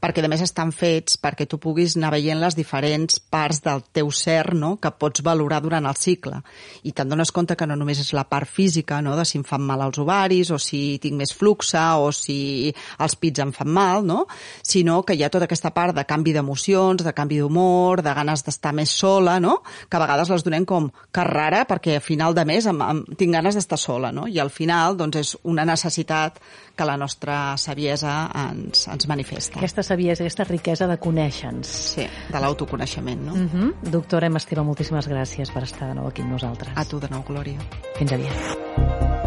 perquè 0.00 0.24
a 0.24 0.28
més 0.28 0.40
estan 0.40 0.72
fets 0.72 1.20
perquè 1.20 1.46
tu 1.46 1.58
puguis 1.58 1.96
anar 1.96 2.12
veient 2.12 2.40
les 2.40 2.56
diferents 2.56 3.20
parts 3.20 3.60
del 3.60 3.82
teu 3.92 4.10
ser 4.10 4.54
no? 4.54 4.78
que 4.80 4.90
pots 4.90 5.22
valorar 5.22 5.60
durant 5.60 5.84
el 5.84 5.96
cicle. 5.96 6.40
I 6.82 6.92
te'n 6.92 7.08
dones 7.08 7.32
compte 7.32 7.56
que 7.56 7.66
no 7.66 7.76
només 7.76 8.00
és 8.00 8.12
la 8.12 8.24
part 8.24 8.48
física, 8.48 9.02
no? 9.02 9.16
de 9.16 9.24
si 9.24 9.38
em 9.38 9.44
fan 9.44 9.60
mal 9.60 9.80
els 9.82 9.98
ovaris, 9.98 10.21
ovaris, 10.22 10.50
o 10.50 10.58
si 10.58 10.98
tinc 11.02 11.18
més 11.18 11.32
fluxa, 11.34 11.98
o 11.98 12.12
si 12.14 12.72
els 13.02 13.16
pits 13.16 13.42
em 13.42 13.52
fan 13.52 13.68
mal, 13.68 14.04
no? 14.06 14.26
Sinó 14.62 15.02
que 15.02 15.14
hi 15.14 15.22
ha 15.24 15.30
tota 15.30 15.46
aquesta 15.48 15.72
part 15.74 15.94
de 15.96 16.04
canvi 16.04 16.32
d'emocions, 16.32 17.02
de 17.02 17.12
canvi 17.12 17.40
d'humor, 17.40 18.02
de 18.02 18.14
ganes 18.14 18.44
d'estar 18.44 18.72
més 18.72 18.90
sola, 18.90 19.38
no? 19.40 19.62
Que 19.88 19.98
a 19.98 20.02
vegades 20.04 20.30
les 20.30 20.44
donem 20.44 20.64
com 20.64 20.90
que 21.12 21.24
rara, 21.24 21.64
perquè 21.66 21.96
a 21.98 22.04
final 22.04 22.34
de 22.34 22.44
mes 22.44 22.66
em, 22.66 22.80
em, 22.82 23.04
tinc 23.18 23.34
ganes 23.34 23.58
d'estar 23.58 23.78
sola, 23.78 24.12
no? 24.12 24.26
I 24.28 24.38
al 24.38 24.50
final, 24.50 24.96
doncs, 24.96 25.18
és 25.18 25.34
una 25.42 25.64
necessitat 25.64 26.38
que 26.76 26.86
la 26.88 26.96
nostra 26.96 27.56
saviesa 27.60 28.30
ens, 28.48 28.86
ens 28.88 29.08
manifesta. 29.08 29.58
Aquesta 29.60 29.82
saviesa, 29.84 30.22
aquesta 30.24 30.46
riquesa 30.48 30.88
de 30.88 30.96
conèixer-nos. 31.02 31.68
Sí, 31.96 32.06
de 32.06 32.40
l'autoconeixement, 32.40 33.26
no? 33.26 33.34
Uh 33.34 33.48
-huh. 33.50 33.90
Doctora 33.90 34.26
Emma 34.26 34.38
Esteve, 34.38 34.62
moltíssimes 34.62 35.08
gràcies 35.08 35.52
per 35.52 35.64
estar 35.64 35.88
de 35.88 35.94
nou 35.94 36.06
aquí 36.06 36.22
amb 36.22 36.32
nosaltres. 36.32 36.72
A 36.76 36.84
tu 36.84 37.00
de 37.00 37.08
nou, 37.08 37.22
Glòria. 37.24 37.58
Fins 37.98 38.12
aviat. 38.12 39.21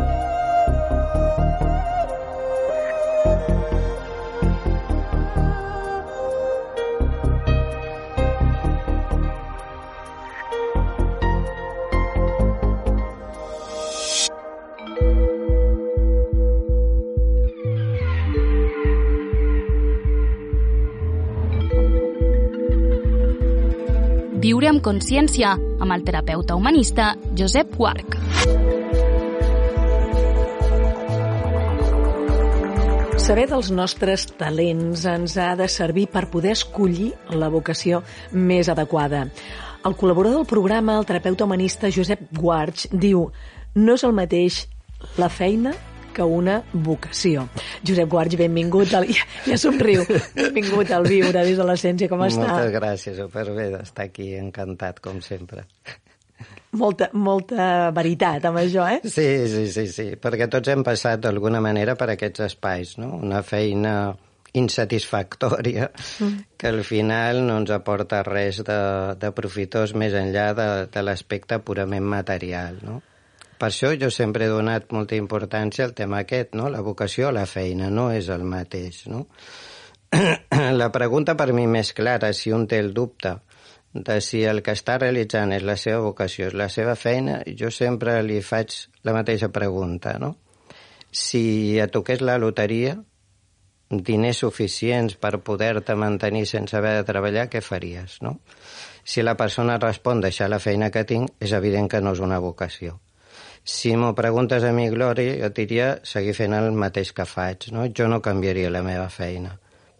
Viure 24.45 24.67
amb 24.69 24.81
consciència 24.86 25.55
amb 25.58 25.93
el 25.95 26.03
terapeuta 26.05 26.53
humanista 26.53 27.05
Josep 27.34 27.71
Guarc. 27.79 28.13
Saber 33.23 33.47
dels 33.49 33.71
nostres 33.73 34.27
talents 34.38 35.08
ens 35.10 35.39
ha 35.41 35.47
de 35.58 35.65
servir 35.65 36.05
per 36.13 36.27
poder 36.29 36.53
escollir 36.53 37.10
la 37.34 37.49
vocació 37.49 38.03
més 38.38 38.69
adequada. 38.69 39.23
El 39.81 39.97
col·laborador 39.97 40.43
del 40.43 40.51
programa, 40.53 40.99
el 40.99 41.10
terapeuta 41.10 41.49
humanista 41.49 41.89
Josep 41.89 42.29
Guarch, 42.38 42.86
diu 42.93 43.31
no 43.73 43.97
és 43.97 44.05
el 44.05 44.13
mateix 44.13 44.67
la 45.17 45.34
feina 45.34 45.73
que 46.15 46.25
una 46.25 46.62
vocació. 46.88 47.45
Josep 47.86 48.10
Guarch, 48.12 48.38
benvingut. 48.39 48.93
Al... 48.97 49.10
Ja, 49.12 49.28
ja 49.49 49.60
somriu. 49.60 50.06
Benvingut 50.38 50.93
al 50.95 51.08
Viure 51.10 51.43
des 51.43 51.60
de 51.60 51.67
l'Essència. 51.67 52.10
Com 52.12 52.23
està? 52.28 52.47
Moltes 52.47 52.73
gràcies, 52.75 53.19
superbé 53.19 53.69
d'estar 53.75 54.10
aquí, 54.10 54.32
encantat, 54.39 55.04
com 55.04 55.21
sempre. 55.25 55.65
Molta, 56.75 57.08
molta 57.15 57.89
veritat 57.95 58.43
amb 58.49 58.60
això, 58.60 58.84
eh? 58.91 58.99
Sí, 59.08 59.28
sí, 59.47 59.63
sí, 59.71 59.86
sí, 59.91 60.06
perquè 60.19 60.49
tots 60.51 60.71
hem 60.71 60.84
passat 60.84 61.21
d'alguna 61.23 61.62
manera 61.63 61.95
per 61.95 62.10
aquests 62.12 62.43
espais, 62.49 62.97
no? 62.99 63.13
Una 63.23 63.41
feina 63.47 63.95
insatisfactòria 64.56 65.89
mm. 65.91 66.56
que 66.60 66.71
al 66.71 66.84
final 66.88 67.41
no 67.47 67.60
ens 67.62 67.71
aporta 67.75 68.21
res 68.28 68.62
de, 68.67 68.80
de 69.19 69.32
profitós 69.36 69.95
més 69.99 70.15
enllà 70.15 70.49
de, 70.56 70.69
de 70.91 71.04
l'aspecte 71.04 71.60
purament 71.63 72.08
material, 72.15 72.80
no? 72.84 73.01
Per 73.60 73.70
això 73.70 73.94
jo 73.96 74.10
sempre 74.12 74.46
he 74.46 74.52
donat 74.52 74.91
molta 74.91 75.15
importància 75.15 75.86
al 75.86 75.94
tema 75.96 76.20
aquest, 76.24 76.56
no? 76.60 76.68
La 76.70 76.84
vocació 76.84 77.30
a 77.30 77.36
la 77.36 77.46
feina 77.48 77.89
no 77.89 78.10
és 78.12 78.28
el 78.34 78.44
mateix, 78.44 79.06
no? 79.08 79.26
la 80.82 80.91
pregunta 80.91 81.36
per 81.39 81.54
mi 81.56 81.65
més 81.68 81.94
clara, 81.96 82.34
si 82.34 82.52
un 82.52 82.68
té 82.68 82.82
el 82.84 82.94
dubte 82.94 83.38
de 83.96 84.20
si 84.20 84.44
el 84.44 84.60
que 84.62 84.76
està 84.76 84.98
realitzant 85.00 85.54
és 85.56 85.63
la 85.63 85.78
seva 85.80 86.02
vocació, 86.04 86.50
és 86.50 86.58
la 86.60 86.68
seva 86.68 86.98
feina, 87.00 87.39
jo 87.48 87.72
sempre 87.72 88.18
li 88.28 88.41
faig 88.44 88.76
la 89.08 89.15
mateixa 89.15 89.50
pregunta, 89.56 90.18
no? 90.20 90.36
Si 91.15 91.80
et 91.80 91.94
toqués 91.96 92.20
la 92.20 92.36
loteria, 92.38 92.98
diners 93.89 94.44
suficients 94.44 95.15
per 95.15 95.38
poder-te 95.48 95.96
mantenir 95.96 96.44
sense 96.50 96.76
haver 96.76 96.98
de 96.98 97.08
treballar, 97.08 97.48
què 97.48 97.63
faries, 97.63 98.20
no? 98.26 98.39
Si 99.06 99.24
la 99.24 99.38
persona 99.39 99.80
respon 99.80 100.20
deixar 100.20 100.52
la 100.52 100.60
feina 100.60 100.91
que 100.91 101.06
tinc, 101.08 101.32
és 101.39 101.56
evident 101.56 101.88
que 101.88 102.04
no 102.04 102.12
és 102.18 102.24
una 102.26 102.44
vocació. 102.44 103.00
Si 103.65 103.95
m'ho 103.97 104.12
preguntes 104.13 104.63
a 104.63 104.71
mi, 104.78 104.86
Glòria, 104.93 105.39
jo 105.41 105.49
diria 105.58 105.88
seguir 106.06 106.36
fent 106.38 106.54
el 106.54 106.67
mateix 106.78 107.12
que 107.17 107.25
faig, 107.25 107.71
no? 107.73 107.88
Jo 107.97 108.06
no 108.12 108.21
canviaria 108.21 108.69
la 108.69 108.84
meva 108.86 109.08
feina, 109.10 109.56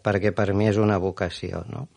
perquè 0.06 0.30
per 0.30 0.52
mi 0.54 0.68
és 0.70 0.78
una 0.78 1.00
vocació, 1.02 1.64
no? 1.72 1.88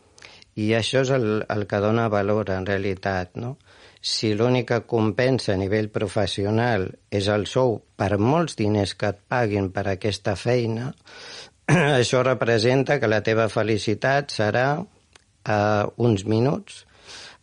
I 0.58 0.72
això 0.74 1.04
és 1.06 1.12
el, 1.14 1.28
el 1.46 1.68
que 1.70 1.82
dona 1.84 2.08
valor, 2.10 2.50
en 2.56 2.66
realitat, 2.66 3.38
no? 3.38 3.60
Si 4.02 4.34
l'únic 4.34 4.72
que 4.72 4.82
compensa 4.90 5.54
a 5.54 5.60
nivell 5.62 5.92
professional 5.94 6.88
és 7.14 7.30
el 7.30 7.46
sou 7.52 7.78
per 8.00 8.18
molts 8.18 8.58
diners 8.58 8.96
que 8.98 9.14
et 9.14 9.22
paguin 9.30 9.70
per 9.76 9.86
aquesta 9.94 10.34
feina, 10.40 10.90
això 12.02 12.26
representa 12.26 12.98
que 12.98 13.14
la 13.14 13.22
teva 13.22 13.46
felicitat 13.54 14.34
serà 14.34 14.68
a 15.46 15.62
uns 16.02 16.26
minuts 16.26 16.86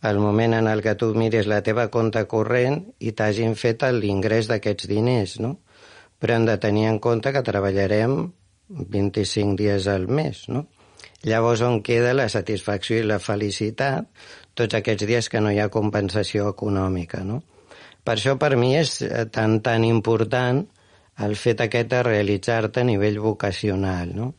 el 0.03 0.19
moment 0.21 0.53
en 0.53 0.67
el 0.69 0.83
que 0.85 0.95
tu 0.95 1.13
mires 1.17 1.47
la 1.49 1.61
teva 1.65 1.87
compte 1.93 2.23
corrent 2.29 2.83
i 2.99 3.13
t'hagin 3.17 3.55
fet 3.57 3.83
l'ingrés 3.93 4.49
d'aquests 4.49 4.89
diners, 4.89 5.39
no? 5.41 5.57
Però 6.19 6.35
hem 6.35 6.45
de 6.45 6.57
tenir 6.61 6.87
en 6.89 6.99
compte 6.99 7.33
que 7.33 7.45
treballarem 7.45 8.17
25 8.69 9.55
dies 9.57 9.87
al 9.87 10.07
mes, 10.07 10.45
no? 10.49 10.67
Llavors, 11.25 11.61
on 11.65 11.81
queda 11.81 12.13
la 12.13 12.29
satisfacció 12.29 12.99
i 12.99 13.05
la 13.05 13.19
felicitat 13.19 14.05
tots 14.57 14.77
aquests 14.77 15.05
dies 15.09 15.29
que 15.29 15.41
no 15.41 15.51
hi 15.53 15.59
ha 15.61 15.69
compensació 15.73 16.49
econòmica, 16.53 17.23
no? 17.25 17.41
Per 18.03 18.15
això, 18.15 18.37
per 18.39 18.55
mi, 18.55 18.73
és 18.77 19.01
eh, 19.03 19.25
tan, 19.33 19.59
tan 19.65 19.83
important 19.85 20.63
el 21.25 21.35
fet 21.35 21.61
aquest 21.65 21.89
de 21.91 22.03
realitzar-te 22.05 22.81
a 22.81 22.87
nivell 22.87 23.19
vocacional, 23.19 24.13
no? 24.15 24.33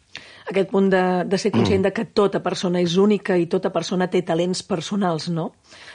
Aquest 0.49 0.71
punt 0.73 0.89
de, 0.93 1.03
de 1.29 1.39
ser 1.41 1.53
conscient 1.55 1.85
de 1.85 1.93
que 1.95 2.07
tota 2.17 2.41
persona 2.45 2.81
és 2.85 2.97
única 3.01 3.37
i 3.37 3.47
tota 3.51 3.71
persona 3.75 4.09
té 4.11 4.23
talents 4.27 4.63
personals, 4.67 5.29
no? 5.29 5.51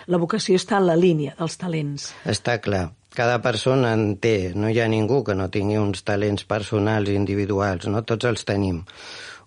La 0.08 0.20
vocació 0.22 0.60
està 0.60 0.80
en 0.80 0.88
la 0.90 0.98
línia 1.00 1.36
dels 1.40 1.58
talents. 1.60 2.12
Està 2.30 2.60
clar. 2.62 2.92
Cada 3.14 3.42
persona 3.42 3.92
en 3.94 4.16
té. 4.18 4.54
No 4.58 4.72
hi 4.72 4.80
ha 4.82 4.90
ningú 4.90 5.22
que 5.26 5.36
no 5.38 5.52
tingui 5.54 5.78
uns 5.78 6.02
talents 6.06 6.48
personals 6.50 7.10
i 7.10 7.18
individuals, 7.20 7.86
no? 7.90 8.02
Tots 8.02 8.30
els 8.30 8.46
tenim. 8.50 8.82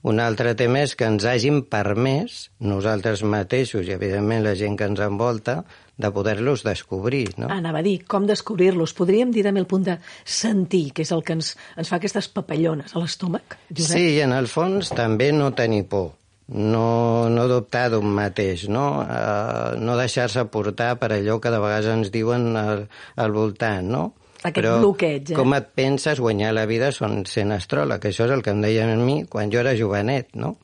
Un 0.06 0.20
altre 0.22 0.52
tema 0.54 0.84
és 0.86 0.94
que 0.94 1.08
ens 1.08 1.24
hagin 1.26 1.64
permès, 1.66 2.50
nosaltres 2.62 3.24
mateixos 3.26 3.88
i, 3.88 3.94
evidentment, 3.96 4.44
la 4.44 4.54
gent 4.54 4.76
que 4.78 4.86
ens 4.86 5.02
envolta, 5.02 5.64
de 5.96 6.10
poder-los 6.12 6.62
descobrir, 6.66 7.30
no? 7.40 7.48
Anava 7.52 7.80
a 7.80 7.86
dir, 7.86 8.02
com 8.04 8.26
descobrir-los? 8.28 8.92
Podríem 8.96 9.32
dir 9.32 9.46
també 9.46 9.62
el 9.62 9.70
punt 9.70 9.86
de 9.86 9.96
sentir, 10.24 10.90
que 10.92 11.06
és 11.06 11.12
el 11.16 11.24
que 11.24 11.38
ens, 11.38 11.54
ens 11.76 11.88
fa 11.88 11.96
aquestes 12.00 12.28
papallones 12.28 12.92
a 12.92 13.00
l'estómac? 13.00 13.56
Sí, 13.72 14.18
i 14.18 14.22
en 14.26 14.36
el 14.36 14.50
fons 14.52 14.92
també 14.92 15.32
no 15.32 15.54
tenir 15.56 15.86
por 15.88 16.12
no, 16.48 17.28
no 17.32 17.46
dubtar 17.50 17.88
d'un 17.90 18.06
mateix, 18.14 18.68
no, 18.70 18.86
uh, 19.02 19.74
no 19.80 19.96
deixar-se 19.98 20.46
portar 20.52 20.94
per 21.00 21.10
allò 21.16 21.40
que 21.42 21.50
de 21.50 21.58
vegades 21.62 21.90
ens 21.90 22.12
diuen 22.14 22.52
al, 22.60 22.86
al 23.16 23.34
voltant, 23.34 23.90
no? 23.90 24.04
Aquest 24.44 24.60
Però 24.60 24.76
bloqueig, 24.78 25.32
eh? 25.32 25.38
com 25.38 25.56
et 25.56 25.72
penses 25.74 26.20
guanyar 26.22 26.52
la 26.54 26.66
vida 26.70 26.92
són 26.94 27.24
sent 27.26 27.50
astròleg, 27.56 27.98
que 28.02 28.12
això 28.12 28.28
és 28.28 28.36
el 28.36 28.44
que 28.46 28.54
em 28.54 28.62
deien 28.62 28.92
a 28.92 29.00
mi 29.00 29.24
quan 29.30 29.50
jo 29.50 29.58
era 29.64 29.74
jovenet, 29.78 30.30
no? 30.38 30.54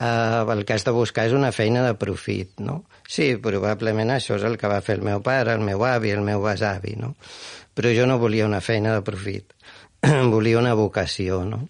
Uh, 0.00 0.46
el 0.54 0.62
que 0.64 0.76
has 0.76 0.86
de 0.86 0.94
buscar 0.96 1.26
és 1.28 1.34
una 1.36 1.50
feina 1.52 1.82
de 1.84 1.96
profit, 1.98 2.54
no? 2.62 2.84
Sí, 3.10 3.32
probablement 3.42 4.12
això 4.14 4.36
és 4.38 4.46
el 4.46 4.54
que 4.58 4.70
va 4.70 4.82
fer 4.86 5.00
el 5.00 5.06
meu 5.06 5.22
pare, 5.26 5.56
el 5.56 5.64
meu 5.66 5.82
avi, 5.82 6.12
el 6.14 6.22
meu 6.22 6.44
besavi, 6.44 6.94
no? 7.00 7.16
Però 7.74 7.90
jo 7.96 8.06
no 8.06 8.20
volia 8.22 8.46
una 8.46 8.60
feina 8.62 8.94
de 8.94 9.02
profit, 9.06 9.50
volia 10.34 10.60
una 10.60 10.76
vocació, 10.78 11.42
no? 11.48 11.64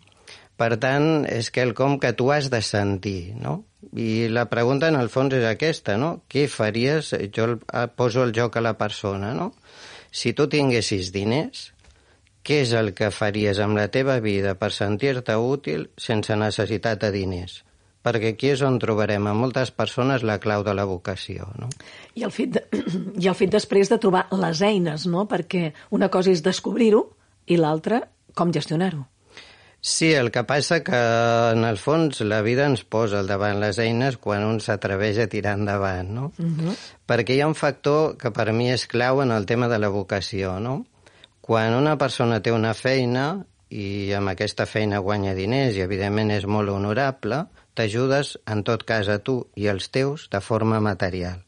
Per 0.60 0.74
tant, 0.76 1.24
és 1.24 1.48
quelcom 1.48 1.96
que 2.02 2.12
tu 2.12 2.28
has 2.34 2.50
de 2.52 2.60
sentir, 2.60 3.32
no? 3.40 3.62
I 3.96 4.28
la 4.28 4.44
pregunta, 4.52 4.90
en 4.92 5.00
el 5.00 5.08
fons, 5.08 5.32
és 5.38 5.46
aquesta, 5.48 5.96
no? 5.96 6.10
Què 6.28 6.44
faries? 6.52 7.14
Jo 7.32 7.48
el, 7.48 7.56
eh, 7.72 7.86
poso 7.96 8.26
el 8.26 8.34
joc 8.36 8.60
a 8.60 8.64
la 8.66 8.76
persona, 8.76 9.32
no? 9.32 9.54
Si 10.12 10.34
tu 10.36 10.44
tinguessis 10.52 11.08
diners, 11.14 11.70
què 12.44 12.60
és 12.66 12.76
el 12.76 12.92
que 12.98 13.08
faries 13.14 13.64
amb 13.64 13.80
la 13.80 13.88
teva 13.88 14.20
vida 14.20 14.52
per 14.60 14.74
sentir-te 14.76 15.40
útil 15.40 15.88
sense 15.96 16.36
necessitat 16.36 17.00
de 17.06 17.14
diners? 17.16 17.62
Perquè 18.04 18.32
aquí 18.34 18.50
és 18.54 18.62
on 18.66 18.78
trobarem 18.80 19.26
a 19.28 19.34
moltes 19.36 19.70
persones 19.70 20.24
la 20.26 20.38
clau 20.40 20.64
de 20.64 20.74
la 20.74 20.86
vocació. 20.88 21.50
No? 21.60 21.68
I, 22.14 22.24
el 22.24 22.32
fet 22.34 22.56
de, 22.56 22.64
I 23.22 23.30
el 23.30 23.36
fet 23.38 23.52
després 23.52 23.92
de 23.92 24.00
trobar 24.00 24.26
les 24.32 24.62
eines, 24.64 25.06
no? 25.06 25.26
perquè 25.28 25.70
una 25.96 26.10
cosa 26.12 26.32
és 26.32 26.44
descobrir-ho 26.44 27.06
i 27.46 27.58
l'altra 27.60 28.04
com 28.34 28.52
gestionar-ho. 28.54 29.06
Sí, 29.80 30.12
el 30.12 30.28
que 30.30 30.42
passa 30.44 30.82
que 30.84 30.96
en 31.54 31.64
el 31.64 31.78
fons 31.80 32.20
la 32.28 32.42
vida 32.44 32.66
ens 32.68 32.82
posa 32.84 33.22
al 33.22 33.30
davant 33.30 33.62
les 33.62 33.78
eines 33.80 34.18
quan 34.20 34.44
un 34.44 34.58
s'atreveix 34.60 35.22
a 35.22 35.28
tirar 35.32 35.54
endavant, 35.56 36.10
no? 36.12 36.24
Uh 36.36 36.44
-huh. 36.44 36.74
Perquè 37.08 37.34
hi 37.34 37.40
ha 37.40 37.48
un 37.48 37.54
factor 37.54 38.18
que 38.18 38.30
per 38.30 38.52
mi 38.52 38.70
és 38.70 38.86
clau 38.86 39.22
en 39.22 39.30
el 39.30 39.46
tema 39.46 39.68
de 39.68 39.78
la 39.78 39.88
vocació, 39.88 40.60
no? 40.60 40.84
Quan 41.40 41.74
una 41.74 41.96
persona 41.96 42.42
té 42.42 42.52
una 42.52 42.74
feina 42.74 43.46
i 43.70 44.12
amb 44.12 44.28
aquesta 44.28 44.66
feina 44.66 44.98
guanya 44.98 45.34
diners 45.34 45.76
i 45.76 45.80
evidentment 45.80 46.30
és 46.30 46.46
molt 46.46 46.68
honorable, 46.68 47.46
t'ajudes, 47.74 48.36
en 48.46 48.64
tot 48.66 48.84
cas, 48.88 49.08
a 49.08 49.18
tu 49.18 49.42
i 49.56 49.68
als 49.68 49.90
teus 49.90 50.28
de 50.32 50.40
forma 50.40 50.80
material. 50.80 51.44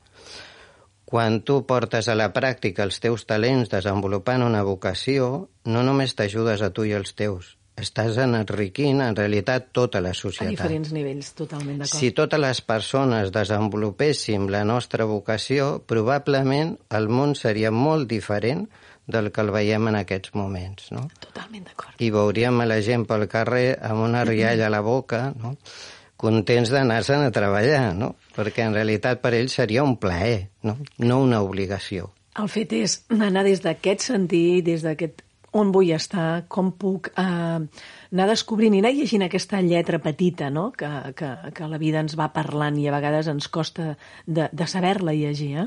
Quan 1.05 1.43
tu 1.45 1.59
portes 1.69 2.09
a 2.09 2.17
la 2.17 2.31
pràctica 2.33 2.87
els 2.87 3.01
teus 3.05 3.27
talents 3.29 3.69
desenvolupant 3.69 4.45
una 4.47 4.63
vocació, 4.65 5.49
no 5.69 5.83
només 5.85 6.15
t'ajudes 6.17 6.63
a 6.65 6.71
tu 6.73 6.87
i 6.89 6.95
als 6.97 7.13
teus, 7.19 7.59
estàs 7.77 8.17
enriquint, 8.21 9.01
en 9.05 9.17
realitat, 9.17 9.71
tota 9.73 10.01
la 10.01 10.13
societat. 10.17 10.49
A 10.49 10.57
diferents 10.57 10.93
nivells, 10.93 11.33
totalment 11.37 11.83
d'acord. 11.83 11.99
Si 11.99 12.13
totes 12.17 12.41
les 12.41 12.61
persones 12.65 13.33
desenvolupéssim 13.33 14.49
la 14.53 14.65
nostra 14.65 15.05
vocació, 15.09 15.83
probablement 15.89 16.77
el 16.97 17.09
món 17.09 17.35
seria 17.37 17.71
molt 17.71 18.09
diferent 18.09 18.67
del 19.07 19.33
que 19.33 19.43
el 19.43 19.51
veiem 19.51 19.89
en 19.91 19.99
aquests 20.03 20.35
moments, 20.39 20.93
no? 20.95 21.09
Totalment 21.21 21.65
d'acord. 21.67 21.97
I 21.99 22.13
veuríem 22.15 22.61
a 22.63 22.69
la 22.69 22.79
gent 22.85 23.07
pel 23.09 23.27
carrer 23.29 23.75
amb 23.83 24.05
una 24.05 24.23
rialla 24.29 24.69
a 24.69 24.73
la 24.73 24.81
boca, 24.81 25.33
no? 25.37 25.57
Contents 26.23 26.71
d'anar-se'n 26.73 27.27
a 27.27 27.35
treballar, 27.35 27.91
no? 27.99 28.15
Perquè 28.37 28.69
en 28.69 28.79
realitat 28.79 29.21
per 29.23 29.35
ells 29.39 29.59
seria 29.59 29.85
un 29.85 29.99
plaer, 30.01 30.49
no? 30.63 30.79
No 31.03 31.21
una 31.25 31.43
obligació. 31.43 32.13
El 32.41 32.49
fet 32.49 32.73
és 32.79 33.03
anar 33.13 33.45
des 33.45 33.61
d'aquest 33.61 34.07
sentit, 34.09 34.65
des 34.65 34.87
d'aquest 34.87 35.21
on 35.53 35.69
vull 35.73 35.91
estar, 35.93 36.47
com 36.49 36.71
puc 36.81 37.11
eh, 37.13 37.61
anar 38.13 38.27
descobrint 38.31 38.73
i 38.73 38.81
anar 38.81 38.93
llegint 38.97 39.27
aquesta 39.27 39.61
lletra 39.61 40.01
petita 40.01 40.49
no? 40.51 40.71
que, 40.73 40.89
que, 41.19 41.29
que 41.53 41.69
la 41.69 41.81
vida 41.81 42.01
ens 42.01 42.17
va 42.19 42.31
parlant 42.33 42.79
i 42.81 42.89
a 42.89 42.95
vegades 42.95 43.29
ens 43.29 43.51
costa 43.53 43.93
de, 44.27 44.49
de 44.49 44.69
saber-la 44.69 45.13
llegir. 45.17 45.67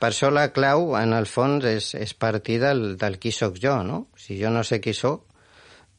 Per 0.00 0.08
això 0.08 0.32
la 0.32 0.48
clau, 0.56 0.94
en 0.96 1.12
el 1.16 1.28
fons, 1.28 1.68
és, 1.68 1.92
és 2.00 2.16
partir 2.16 2.62
del, 2.64 2.94
del 3.00 3.20
qui 3.20 3.32
sóc 3.32 3.60
jo. 3.60 3.76
No? 3.84 4.06
Si 4.16 4.40
jo 4.40 4.52
no 4.52 4.64
sé 4.64 4.80
qui 4.80 4.96
sóc, 4.96 5.26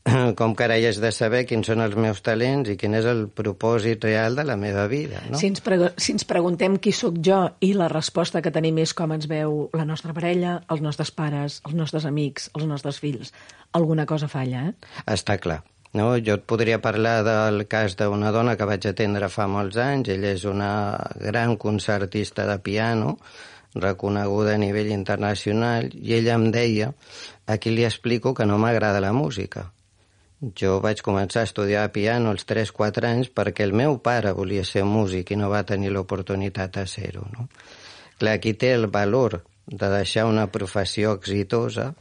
com 0.39 0.55
que 0.55 0.65
ara 0.65 0.77
hi 0.79 0.87
has 0.87 0.99
de 1.03 1.11
saber 1.11 1.43
quins 1.49 1.67
són 1.67 1.81
els 1.83 1.95
meus 1.99 2.21
talents 2.25 2.69
i 2.71 2.77
quin 2.79 2.95
és 2.97 3.07
el 3.09 3.25
propòsit 3.33 4.05
real 4.07 4.37
de 4.39 4.45
la 4.47 4.57
meva 4.59 4.87
vida. 4.91 5.21
No? 5.29 5.39
Si, 5.39 5.49
ens 5.49 5.61
si 6.01 6.15
ens 6.15 6.27
preguntem 6.27 6.77
qui 6.81 6.93
sóc 6.95 7.19
jo 7.23 7.43
i 7.63 7.73
la 7.77 7.89
resposta 7.91 8.41
que 8.43 8.53
tenim 8.53 8.79
és 8.83 8.93
com 8.97 9.13
ens 9.15 9.27
veu 9.29 9.67
la 9.75 9.87
nostra 9.89 10.15
parella, 10.15 10.59
els 10.71 10.83
nostres 10.85 11.11
pares, 11.11 11.61
els 11.67 11.75
nostres 11.77 12.07
amics, 12.07 12.51
els 12.55 12.67
nostres 12.69 13.01
fills, 13.03 13.33
alguna 13.77 14.07
cosa 14.09 14.29
falla, 14.31 14.69
eh? 14.69 15.03
Està 15.17 15.37
clar. 15.43 15.61
No? 15.97 16.11
Jo 16.21 16.37
et 16.37 16.47
podria 16.47 16.81
parlar 16.83 17.21
del 17.25 17.65
cas 17.71 17.95
d'una 17.97 18.31
dona 18.35 18.57
que 18.59 18.67
vaig 18.69 18.85
atendre 18.89 19.31
fa 19.33 19.47
molts 19.49 19.79
anys. 19.81 20.11
Ella 20.13 20.33
és 20.35 20.43
una 20.45 20.71
gran 21.19 21.55
concertista 21.57 22.45
de 22.47 22.59
piano, 22.63 23.17
reconeguda 23.75 24.55
a 24.55 24.61
nivell 24.61 24.91
internacional, 24.93 25.89
i 25.93 26.15
ella 26.19 26.37
em 26.37 26.51
deia, 26.51 26.91
aquí 27.47 27.73
li 27.73 27.87
explico 27.87 28.33
que 28.33 28.45
no 28.45 28.59
m'agrada 28.61 29.03
la 29.03 29.15
música 29.15 29.71
jo 30.41 30.77
vaig 30.83 31.01
començar 31.01 31.41
a 31.41 31.49
estudiar 31.49 31.87
piano 31.91 32.29
als 32.29 32.45
3-4 32.49 33.09
anys 33.09 33.29
perquè 33.33 33.65
el 33.65 33.73
meu 33.73 33.97
pare 34.05 34.33
volia 34.37 34.65
ser 34.65 34.83
músic 34.85 35.31
i 35.33 35.39
no 35.39 35.49
va 35.49 35.63
tenir 35.65 35.89
l'oportunitat 35.93 36.77
de 36.77 36.85
ser-ho. 36.85 37.25
No? 37.33 37.47
Clar, 38.19 38.37
aquí 38.37 38.53
té 38.53 38.73
el 38.75 38.87
valor 38.87 39.41
de 39.67 39.89
deixar 39.91 40.27
una 40.29 40.47
professió 40.51 41.13
exitosa 41.17 41.93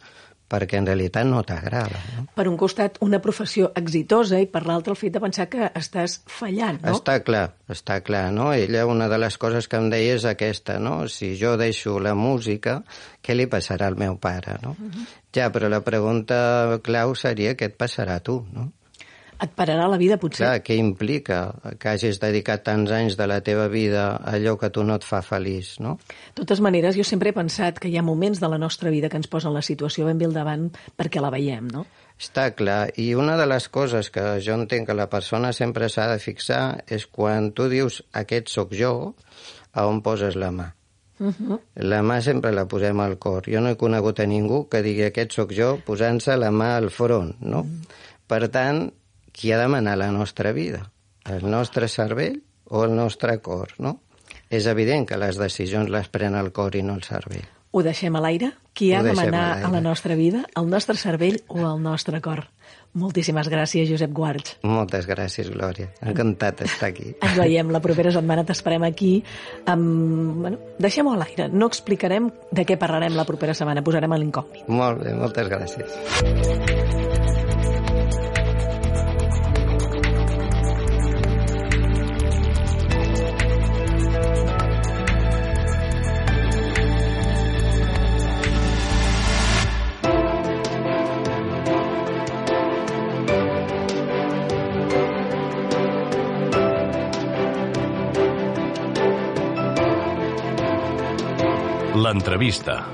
perquè 0.50 0.78
en 0.78 0.86
realitat 0.86 1.26
no 1.26 1.42
t'agrada. 1.46 2.00
No? 2.14 2.26
Per 2.36 2.46
un 2.48 2.56
costat, 2.60 3.00
una 3.04 3.20
professió 3.22 3.72
exitosa 3.78 4.38
i 4.42 4.46
per 4.50 4.64
l'altre 4.66 4.94
el 4.94 5.00
fet 5.00 5.16
de 5.16 5.22
pensar 5.22 5.48
que 5.52 5.70
estàs 5.78 6.20
fallant, 6.30 6.78
no? 6.82 6.94
Està 6.94 7.18
clar, 7.26 7.44
està 7.72 7.98
clar, 8.06 8.28
no? 8.34 8.52
Ella, 8.54 8.86
una 8.86 9.10
de 9.12 9.18
les 9.18 9.38
coses 9.42 9.66
que 9.68 9.80
em 9.80 9.90
deia 9.92 10.14
és 10.20 10.26
aquesta, 10.28 10.78
no? 10.82 10.96
Si 11.10 11.34
jo 11.40 11.56
deixo 11.60 11.98
la 12.02 12.14
música, 12.14 12.80
què 13.22 13.34
li 13.34 13.48
passarà 13.50 13.90
al 13.90 13.98
meu 13.98 14.18
pare, 14.22 14.58
no? 14.62 14.76
Uh 14.78 14.90
-huh. 14.90 15.06
Ja, 15.36 15.50
però 15.52 15.68
la 15.68 15.82
pregunta 15.84 16.80
clau 16.82 17.14
seria 17.14 17.56
què 17.56 17.66
et 17.66 17.76
passarà 17.76 18.16
a 18.16 18.20
tu, 18.20 18.46
no? 18.52 18.70
Et 19.42 19.52
pararà 19.56 19.86
la 19.90 19.98
vida, 20.00 20.16
potser. 20.20 20.44
Clar, 20.44 20.62
què 20.64 20.76
implica 20.80 21.40
que 21.80 21.90
hagis 21.92 22.20
dedicat 22.22 22.64
tants 22.66 22.92
anys 22.94 23.18
de 23.18 23.26
la 23.28 23.40
teva 23.44 23.66
vida 23.72 24.06
a 24.16 24.36
allò 24.36 24.56
que 24.60 24.70
tu 24.72 24.84
no 24.86 24.96
et 24.96 25.04
fa 25.04 25.20
feliç, 25.24 25.76
no? 25.84 25.96
De 26.06 26.40
totes 26.42 26.62
maneres, 26.64 26.96
jo 26.96 27.04
sempre 27.04 27.32
he 27.32 27.36
pensat 27.36 27.80
que 27.82 27.90
hi 27.92 27.98
ha 27.98 28.04
moments 28.06 28.40
de 28.40 28.50
la 28.52 28.60
nostra 28.62 28.92
vida 28.94 29.10
que 29.12 29.20
ens 29.20 29.28
posen 29.28 29.54
la 29.54 29.64
situació 29.66 30.08
ben 30.08 30.18
bé 30.18 30.28
al 30.28 30.36
davant 30.36 30.70
perquè 30.96 31.22
la 31.22 31.32
veiem, 31.34 31.68
no? 31.72 31.84
Està 32.16 32.48
clar, 32.56 32.94
i 32.96 33.10
una 33.14 33.36
de 33.36 33.44
les 33.44 33.68
coses 33.68 34.08
que 34.12 34.24
jo 34.40 34.56
entenc 34.56 34.88
que 34.88 34.96
la 34.96 35.10
persona 35.12 35.52
sempre 35.52 35.90
s'ha 35.92 36.08
de 36.14 36.18
fixar 36.22 36.62
és 36.88 37.04
quan 37.06 37.52
tu 37.52 37.68
dius 37.68 38.00
aquest 38.16 38.48
sóc 38.48 38.72
jo, 38.72 39.12
a 39.76 39.84
on 39.84 40.00
poses 40.00 40.36
la 40.40 40.50
mà. 40.50 40.72
Uh 41.18 41.32
-huh. 41.32 41.60
La 41.74 42.02
mà 42.02 42.20
sempre 42.20 42.52
la 42.52 42.66
posem 42.68 43.00
al 43.00 43.18
cor. 43.18 43.44
Jo 43.48 43.60
no 43.60 43.68
he 43.68 43.76
conegut 43.76 44.20
a 44.20 44.26
ningú 44.26 44.68
que 44.68 44.82
digui 44.82 45.04
aquest 45.04 45.32
sóc 45.32 45.52
jo 45.52 45.78
posant-se 45.84 46.36
la 46.36 46.50
mà 46.50 46.76
al 46.76 46.90
front, 46.90 47.40
no? 47.40 47.60
Uh 47.60 47.66
-huh. 47.66 47.86
Per 48.26 48.48
tant, 48.48 48.92
qui 49.36 49.52
ha 49.52 49.58
de 49.60 49.68
manar 49.68 49.98
la 50.00 50.10
nostra 50.10 50.52
vida? 50.52 50.90
El 51.28 51.44
nostre 51.50 51.88
cervell 51.92 52.40
o 52.64 52.84
el 52.84 52.96
nostre 52.96 53.38
cor, 53.44 53.74
no? 53.78 54.00
És 54.48 54.66
evident 54.70 55.04
que 55.06 55.18
les 55.20 55.36
decisions 55.36 55.90
les 55.92 56.08
pren 56.08 56.34
el 56.38 56.52
cor 56.56 56.74
i 56.78 56.82
no 56.82 56.96
el 56.96 57.04
cervell. 57.04 57.44
Ho 57.76 57.82
deixem 57.84 58.14
a 58.16 58.22
l'aire? 58.24 58.54
Qui 58.72 58.94
ha 58.94 59.02
de 59.04 59.12
manar 59.16 59.44
a, 59.58 59.66
a 59.68 59.70
la 59.72 59.82
nostra 59.84 60.14
vida? 60.16 60.46
El 60.56 60.70
nostre 60.72 60.96
cervell 60.96 61.42
o 61.52 61.58
el 61.60 61.82
nostre 61.82 62.22
cor? 62.24 62.46
Moltíssimes 62.96 63.50
gràcies, 63.52 63.90
Josep 63.90 64.12
Guards. 64.16 64.56
Moltes 64.64 65.04
gràcies, 65.08 65.50
Glòria. 65.52 65.90
Encantat 66.00 66.62
d'estar 66.62 66.88
aquí. 66.94 67.12
Ens 67.20 67.36
veiem 67.36 67.68
la 67.74 67.82
propera 67.84 68.14
setmana, 68.14 68.46
t'esperem 68.48 68.88
aquí. 68.88 69.18
Amb... 69.68 70.40
Bueno, 70.40 70.62
deixem-ho 70.80 71.12
a 71.12 71.20
l'aire. 71.20 71.50
No 71.52 71.68
explicarem 71.68 72.32
de 72.56 72.64
què 72.64 72.80
parlarem 72.80 73.18
la 73.18 73.28
propera 73.28 73.52
setmana, 73.58 73.84
posarem 73.84 74.16
a 74.16 74.20
l'incògnit. 74.22 74.64
Molt 74.72 75.04
bé, 75.04 75.12
moltes 75.20 75.52
gràcies. 75.52 77.35
L'entrevista. 102.06 102.84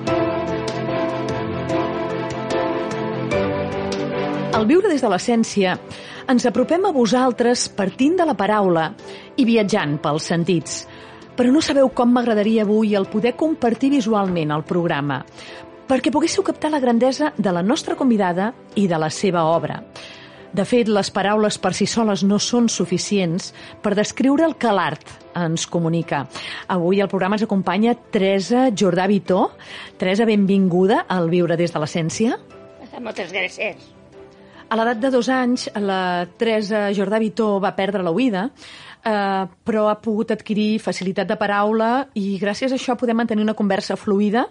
Al 4.56 4.64
viure 4.64 4.88
des 4.88 5.02
de 5.04 5.10
l'essència, 5.12 5.74
ens 6.32 6.46
apropem 6.48 6.86
a 6.88 6.92
vosaltres 6.96 7.66
partint 7.76 8.16
de 8.16 8.24
la 8.24 8.36
paraula 8.38 8.86
i 9.36 9.44
viatjant 9.44 9.98
pels 10.00 10.30
sentits. 10.32 10.78
Però 11.36 11.52
no 11.52 11.60
sabeu 11.60 11.90
com 11.92 12.14
m'agradaria 12.14 12.64
avui 12.64 12.96
el 12.96 13.10
poder 13.12 13.34
compartir 13.36 13.90
visualment 13.98 14.54
el 14.56 14.64
programa, 14.64 15.20
perquè 15.90 16.14
poguéssiu 16.14 16.46
captar 16.46 16.72
la 16.72 16.80
grandesa 16.80 17.34
de 17.36 17.52
la 17.52 17.60
nostra 17.60 17.98
convidada 18.00 18.54
i 18.80 18.86
de 18.88 19.02
la 19.02 19.12
seva 19.12 19.44
obra. 19.50 19.82
De 20.52 20.64
fet, 20.68 20.88
les 20.92 21.08
paraules 21.08 21.56
per 21.56 21.72
si 21.72 21.86
soles 21.88 22.20
no 22.28 22.36
són 22.36 22.66
suficients 22.68 23.52
per 23.80 23.94
descriure 23.96 24.44
el 24.44 24.58
que 24.60 24.72
l'art 24.74 25.14
ens 25.38 25.64
comunica. 25.64 26.26
Avui 26.68 27.00
el 27.00 27.08
programa 27.08 27.38
ens 27.38 27.46
acompanya 27.46 27.94
Teresa 28.12 28.66
Jordà 28.68 29.06
Vitó. 29.08 29.46
Teresa, 29.96 30.28
benvinguda 30.28 31.06
al 31.08 31.32
Viure 31.32 31.56
des 31.56 31.72
de 31.72 31.80
l'Essència. 31.80 32.36
Moltes 33.00 33.32
gràcies. 33.32 33.80
A 34.68 34.76
l'edat 34.76 35.00
de 35.00 35.10
dos 35.12 35.28
anys, 35.32 35.66
la 35.80 36.26
Teresa 36.40 36.86
Jordà 36.96 37.18
Vitó 37.20 37.58
va 37.60 37.72
perdre 37.76 38.04
l'oïda, 38.04 38.46
eh, 39.04 39.42
però 39.64 39.88
ha 39.88 39.98
pogut 40.00 40.32
adquirir 40.32 40.78
facilitat 40.80 41.28
de 41.28 41.36
paraula 41.40 41.90
i 42.16 42.38
gràcies 42.40 42.72
a 42.72 42.78
això 42.78 42.96
podem 42.96 43.16
mantenir 43.20 43.44
una 43.44 43.56
conversa 43.56 43.96
fluida 44.00 44.46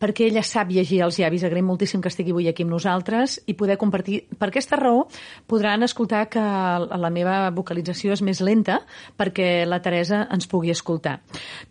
perquè 0.00 0.26
ella 0.28 0.42
sap 0.44 0.70
llegir 0.70 1.00
els 1.04 1.18
llavis. 1.20 1.44
Agraïm 1.46 1.66
moltíssim 1.68 2.02
que 2.04 2.10
estigui 2.12 2.34
avui 2.34 2.48
aquí 2.50 2.64
amb 2.66 2.74
nosaltres 2.74 3.38
i 3.46 3.54
poder 3.56 3.78
compartir. 3.80 4.22
Per 4.38 4.48
aquesta 4.50 4.76
raó 4.80 5.06
podran 5.48 5.86
escoltar 5.86 6.26
que 6.32 6.42
la 6.42 7.10
meva 7.12 7.38
vocalització 7.56 8.12
és 8.16 8.22
més 8.22 8.42
lenta 8.44 8.80
perquè 9.16 9.64
la 9.68 9.80
Teresa 9.84 10.26
ens 10.32 10.48
pugui 10.50 10.72
escoltar. 10.74 11.18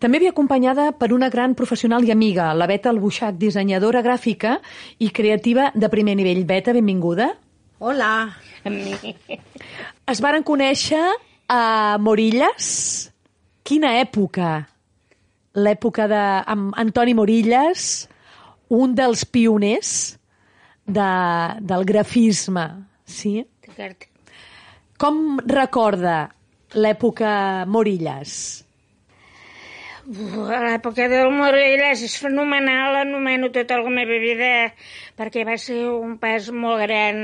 També 0.02 0.20
ve 0.22 0.30
acompanyada 0.32 0.90
per 0.98 1.12
una 1.14 1.30
gran 1.30 1.54
professional 1.54 2.04
i 2.04 2.12
amiga, 2.14 2.52
la 2.54 2.66
Beta 2.66 2.90
Albuixac, 2.90 3.36
dissenyadora 3.38 4.02
gràfica 4.02 4.58
i 4.98 5.10
creativa 5.10 5.70
de 5.74 5.90
primer 5.92 6.16
nivell. 6.18 6.44
Beta, 6.46 6.74
benvinguda. 6.76 7.32
Hola. 7.78 8.32
Es 10.06 10.22
varen 10.24 10.42
conèixer 10.46 11.02
a 11.48 11.98
Morillas. 12.00 13.12
Quina 13.66 13.96
època? 14.00 14.66
L'època 15.56 16.06
d'Antoni 16.08 17.14
Morillas, 17.16 18.06
un 18.72 18.94
dels 18.98 19.24
pioners 19.24 19.90
de, 20.86 21.10
del 21.60 21.84
grafisme, 21.84 22.66
sí? 23.06 23.40
Com 24.98 25.40
recorda 25.46 26.18
l'època 26.74 27.66
Morillas? 27.68 28.36
L'època 30.06 31.08
del 31.10 31.32
Morillas 31.34 32.02
és 32.06 32.14
fenomenal, 32.22 32.94
l'anomeno 32.94 33.50
tota 33.54 33.80
la 33.82 33.90
meva 33.90 34.18
vida, 34.22 34.52
perquè 35.18 35.42
va 35.46 35.56
ser 35.58 35.82
un 35.90 36.16
pas 36.22 36.46
molt 36.54 36.84
gran 36.86 37.18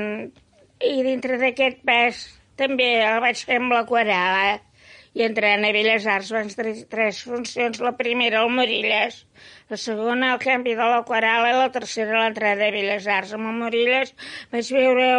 i 0.82 0.96
dintre 1.06 1.38
d'aquest 1.38 1.84
pas 1.86 2.18
també 2.58 2.88
el 3.06 3.20
vaig 3.22 3.38
fer 3.46 3.60
amb 3.62 3.74
l'aquarela 3.74 4.58
i 5.18 5.24
entrant 5.26 5.64
a 5.68 5.72
Belles 5.76 6.06
Arts 6.14 6.30
van 6.36 6.52
tenir 6.58 6.86
tres 6.92 7.22
funcions. 7.28 7.80
La 7.86 7.92
primera, 7.98 8.44
el 8.44 8.54
Morillas, 8.58 9.18
la 9.72 9.80
segona, 9.86 10.32
el 10.34 10.40
canvi 10.44 10.76
de 10.78 10.86
l'aquarela 10.92 11.50
i 11.52 11.58
la 11.58 11.72
tercera, 11.74 12.22
l'entrada 12.22 12.68
a 12.68 12.76
Belles 12.76 13.10
Arts. 13.18 13.34
Amb 13.36 13.50
el 13.50 13.60
Morillas 13.64 14.14
vaig 14.54 14.72
veure 14.78 15.10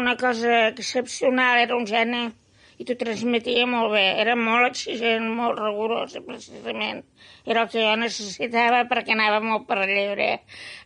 una 0.00 0.18
cosa 0.20 0.66
excepcional, 0.68 1.64
era 1.64 1.80
un 1.80 1.88
geni 1.88 2.26
i 2.78 2.86
t'ho 2.86 2.94
transmetia 2.98 3.66
molt 3.66 3.90
bé. 3.96 4.04
Era 4.22 4.36
molt 4.38 4.68
exigent, 4.68 5.26
molt 5.34 5.58
rigorós, 5.58 6.14
precisament. 6.26 7.02
Era 7.48 7.64
el 7.64 7.72
que 7.72 7.82
jo 7.82 7.94
necessitava 7.98 8.84
perquè 8.90 9.16
anava 9.16 9.40
molt 9.42 9.66
per 9.66 9.80
lliure. 9.82 10.28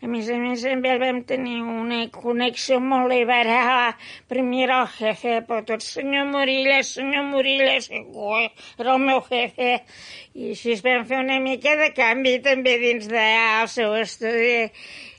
A 0.00 0.08
més 0.08 0.30
a 0.32 0.38
més, 0.40 0.64
amb 0.72 0.88
ell 0.88 1.02
vam 1.02 1.20
tenir 1.28 1.58
una 1.60 2.00
connexió 2.14 2.80
molt 2.80 3.12
liberal. 3.12 3.92
Primer 4.32 4.64
era 4.66 4.80
el 4.86 4.90
jefe, 4.96 5.36
però 5.48 5.60
tot 5.68 5.84
senyor 5.84 6.30
Morillas, 6.32 6.94
senyor 6.96 7.28
Morillas, 7.28 7.90
era 7.92 8.96
el 8.96 9.04
meu 9.04 9.20
jefe. 9.28 9.82
I 10.32 10.52
així 10.56 10.72
es 10.78 10.84
vam 10.84 11.04
fer 11.08 11.20
una 11.20 11.40
mica 11.44 11.76
de 11.76 11.92
canvi 11.96 12.38
també 12.44 12.78
dins 12.80 13.08
del 13.12 13.68
seu 13.68 13.92
estudi 14.00 14.70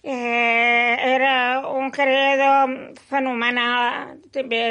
eh, 0.04 0.98
era 1.16 1.68
un 1.70 1.90
creador 1.96 2.94
fenomenal, 3.08 4.20
també 4.36 4.64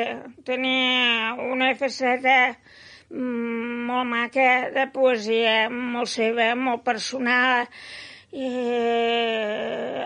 tenia 0.44 1.32
una 1.40 1.72
faceta 1.80 2.36
mm, 3.08 3.84
molt 3.88 4.08
maca 4.12 4.48
de 4.76 4.86
poesia, 4.92 5.68
molt 5.72 6.12
seva, 6.12 6.52
molt 6.54 6.84
personal, 6.84 7.68
i 8.32 8.48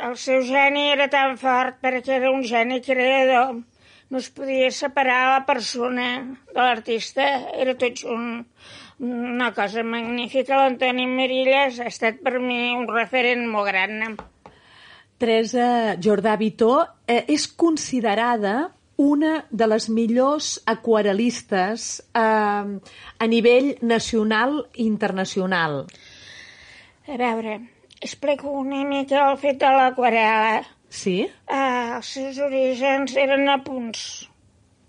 el 0.07 0.15
seu 0.19 0.43
geni 0.47 0.89
era 0.93 1.07
tan 1.11 1.37
fort 1.39 1.79
perquè 1.83 2.17
era 2.21 2.31
un 2.31 2.43
geni 2.47 2.81
creador. 2.83 3.63
No 4.11 4.19
es 4.23 4.31
podia 4.31 4.71
separar 4.71 5.19
la 5.33 5.45
persona 5.47 6.09
de 6.53 6.61
l'artista, 6.61 7.27
era 7.59 7.75
tot 7.75 8.05
un, 8.07 8.47
una 9.03 9.51
cosa 9.55 9.83
magnífica. 9.83 10.61
L'Antoni 10.63 11.09
Marillas 11.11 11.81
ha 11.83 11.91
estat 11.91 12.23
per 12.23 12.39
mi 12.39 12.71
un 12.79 12.87
referent 12.91 13.47
molt 13.51 13.71
gran. 13.73 14.15
Teresa 15.19 15.97
Jordà 16.03 16.37
Vitó 16.37 16.85
eh, 17.09 17.25
és 17.29 17.47
considerada 17.49 18.73
una 18.97 19.45
de 19.51 19.69
les 19.69 19.89
millors 19.93 20.51
aquarel·listes 20.69 21.87
eh, 22.17 22.21
a 22.21 23.29
nivell 23.29 23.75
nacional 23.81 24.59
i 24.75 24.85
internacional. 24.85 25.85
A 27.07 27.17
veure, 27.21 27.59
explico 28.01 28.53
una 28.61 28.85
mica 28.85 29.29
el 29.31 29.37
fet 29.41 29.61
de 29.61 29.73
l'aquarela. 29.73 30.63
Sí? 30.89 31.19
Eh, 31.25 31.97
els 31.97 32.13
seus 32.13 32.41
orígens 32.45 33.17
eren 33.21 33.49
a 33.49 33.61
punts. 33.65 34.27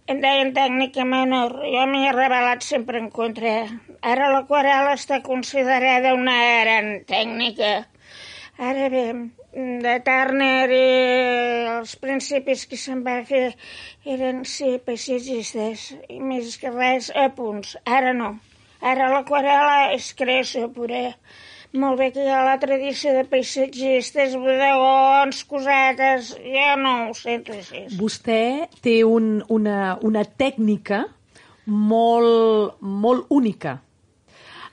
En 0.08 0.22
deien 0.24 0.54
tècnica 0.56 1.04
menor. 1.04 1.58
Jo 1.68 1.84
m'hi 1.88 2.06
he 2.08 2.14
revelat 2.16 2.64
sempre 2.64 3.00
en 3.00 3.10
contra. 3.12 3.58
Ara 4.02 4.32
l'aquarela 4.32 4.96
està 4.96 5.20
considerada 5.24 6.14
una 6.16 6.38
gran 6.64 6.94
tècnica. 7.10 7.74
Ara 8.58 8.88
bé, 8.90 9.04
de 9.58 9.96
Turner 10.06 10.70
i 10.70 10.84
els 11.72 11.96
principis 11.98 12.68
que 12.70 12.78
se'n 12.78 13.02
va 13.06 13.18
fer 13.26 13.56
eren, 14.06 14.44
sí, 14.46 14.76
paisatgistes, 14.86 15.90
i 16.14 16.20
més 16.22 16.60
que 16.62 16.70
res 16.74 17.10
a 17.16 17.28
punts. 17.34 17.74
Ara 17.86 18.14
no. 18.14 18.36
Ara 18.86 19.10
l'aquarela 19.10 19.94
és 19.96 20.12
creació 20.14 20.70
pura. 20.74 21.10
Molt 21.74 21.98
bé 22.00 22.12
que 22.14 22.24
hi 22.24 22.30
ha 22.32 22.46
la 22.46 22.60
tradició 22.62 23.12
de 23.16 23.26
paisatgistes, 23.28 24.38
bodegons, 24.38 25.42
cosetes, 25.50 26.32
ja 26.46 26.78
no 26.80 26.94
ho 27.08 27.18
sento 27.18 27.58
així. 27.58 27.88
Vostè 27.98 28.70
té 28.86 29.02
un, 29.04 29.42
una, 29.50 29.98
una 30.06 30.24
tècnica 30.24 31.04
molt, 31.66 32.78
molt 32.80 33.28
única. 33.34 33.80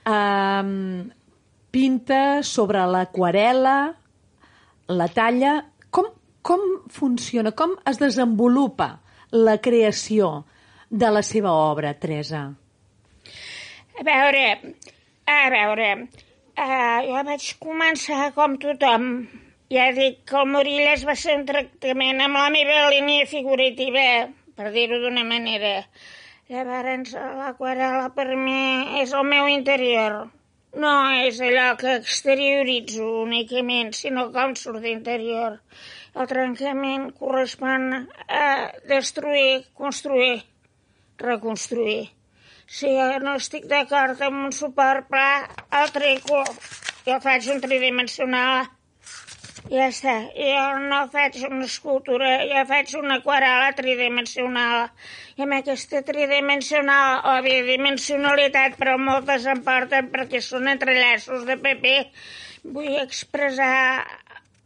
Um, 0.05 1.09
pinta 1.73 2.43
sobre 2.45 2.85
l'aquarela, 2.87 3.77
la 4.87 5.07
talla, 5.07 5.55
com, 5.89 6.11
com 6.41 6.61
funciona, 6.91 7.51
com 7.51 7.75
es 7.89 7.99
desenvolupa 8.01 8.99
la 9.31 9.57
creació 9.61 10.45
de 10.89 11.09
la 11.11 11.23
seva 11.23 11.51
obra, 11.51 11.93
Teresa? 11.99 12.43
A 13.95 14.03
veure, 14.03 14.45
a 15.25 15.39
veure, 15.49 15.89
uh, 16.03 16.99
jo 17.07 17.23
vaig 17.31 17.49
començar 17.63 18.29
com 18.35 18.57
tothom. 18.61 19.09
Ja 19.73 19.89
dic 19.97 20.19
que 20.29 20.37
el 20.37 20.51
Morillas 20.53 21.05
va 21.07 21.15
ser 21.17 21.39
un 21.39 21.45
tractament 21.47 22.21
amb 22.21 22.37
la 22.37 22.49
meva 22.53 22.85
línia 22.93 23.25
figurativa, 23.25 24.27
per 24.55 24.69
dir-ho 24.75 25.01
d'una 25.01 25.23
manera. 25.25 25.79
Llavors, 26.53 27.15
l'aquarela 27.39 28.11
per 28.13 28.27
mi 28.37 29.01
és 29.01 29.13
el 29.17 29.25
meu 29.25 29.47
interior. 29.49 30.27
No 30.83 30.93
és 31.23 31.37
allò 31.39 31.67
que 31.79 31.93
exterioritzo 32.01 33.05
únicament, 33.21 33.93
sinó 33.95 34.25
com 34.35 34.55
surt 34.59 34.83
d'interior. 34.83 35.59
El 36.15 36.27
trencament 36.31 37.09
correspon 37.19 37.87
a 37.95 38.45
destruir, 38.89 39.63
construir, 39.73 40.43
reconstruir. 41.23 42.09
Si 42.67 42.91
jo 42.97 43.07
no 43.23 43.37
estic 43.39 43.69
d'acord 43.71 44.21
amb 44.27 44.47
un 44.49 44.55
suport 44.55 45.07
pla, 45.11 45.29
el 45.79 45.91
treco 45.95 46.43
el 47.13 47.21
faig 47.21 47.47
un 47.53 47.59
tridimensional 47.61 48.65
ja 49.71 49.87
està. 49.89 50.15
Jo 50.35 50.65
no 50.89 50.99
faig 51.13 51.37
una 51.47 51.65
escultura, 51.65 52.31
jo 52.49 52.63
faig 52.69 52.93
una 52.99 53.19
aquarela 53.19 53.71
tridimensional. 53.77 54.89
I 55.37 55.45
amb 55.45 55.57
aquesta 55.57 56.01
tridimensional 56.07 57.23
o 57.31 57.37
bidimensionalitat, 57.45 58.77
però 58.81 58.97
moltes 59.01 59.47
em 59.51 59.63
porten 59.65 60.11
perquè 60.13 60.41
són 60.41 60.69
entrellaços 60.71 61.47
de 61.49 61.57
paper, 61.61 61.97
vull 62.75 62.99
expressar 63.01 64.05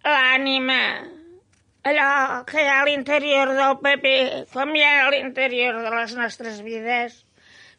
l'ànima, 0.04 0.82
allò 1.90 2.44
que 2.50 2.62
hi 2.62 2.68
ha 2.68 2.82
a 2.82 2.86
l'interior 2.88 3.56
del 3.56 3.80
paper, 3.84 4.20
com 4.54 4.76
hi 4.76 4.84
ha 4.84 4.94
a 5.06 5.10
l'interior 5.16 5.82
de 5.84 5.96
les 5.96 6.16
nostres 6.20 6.62
vides. 6.66 7.24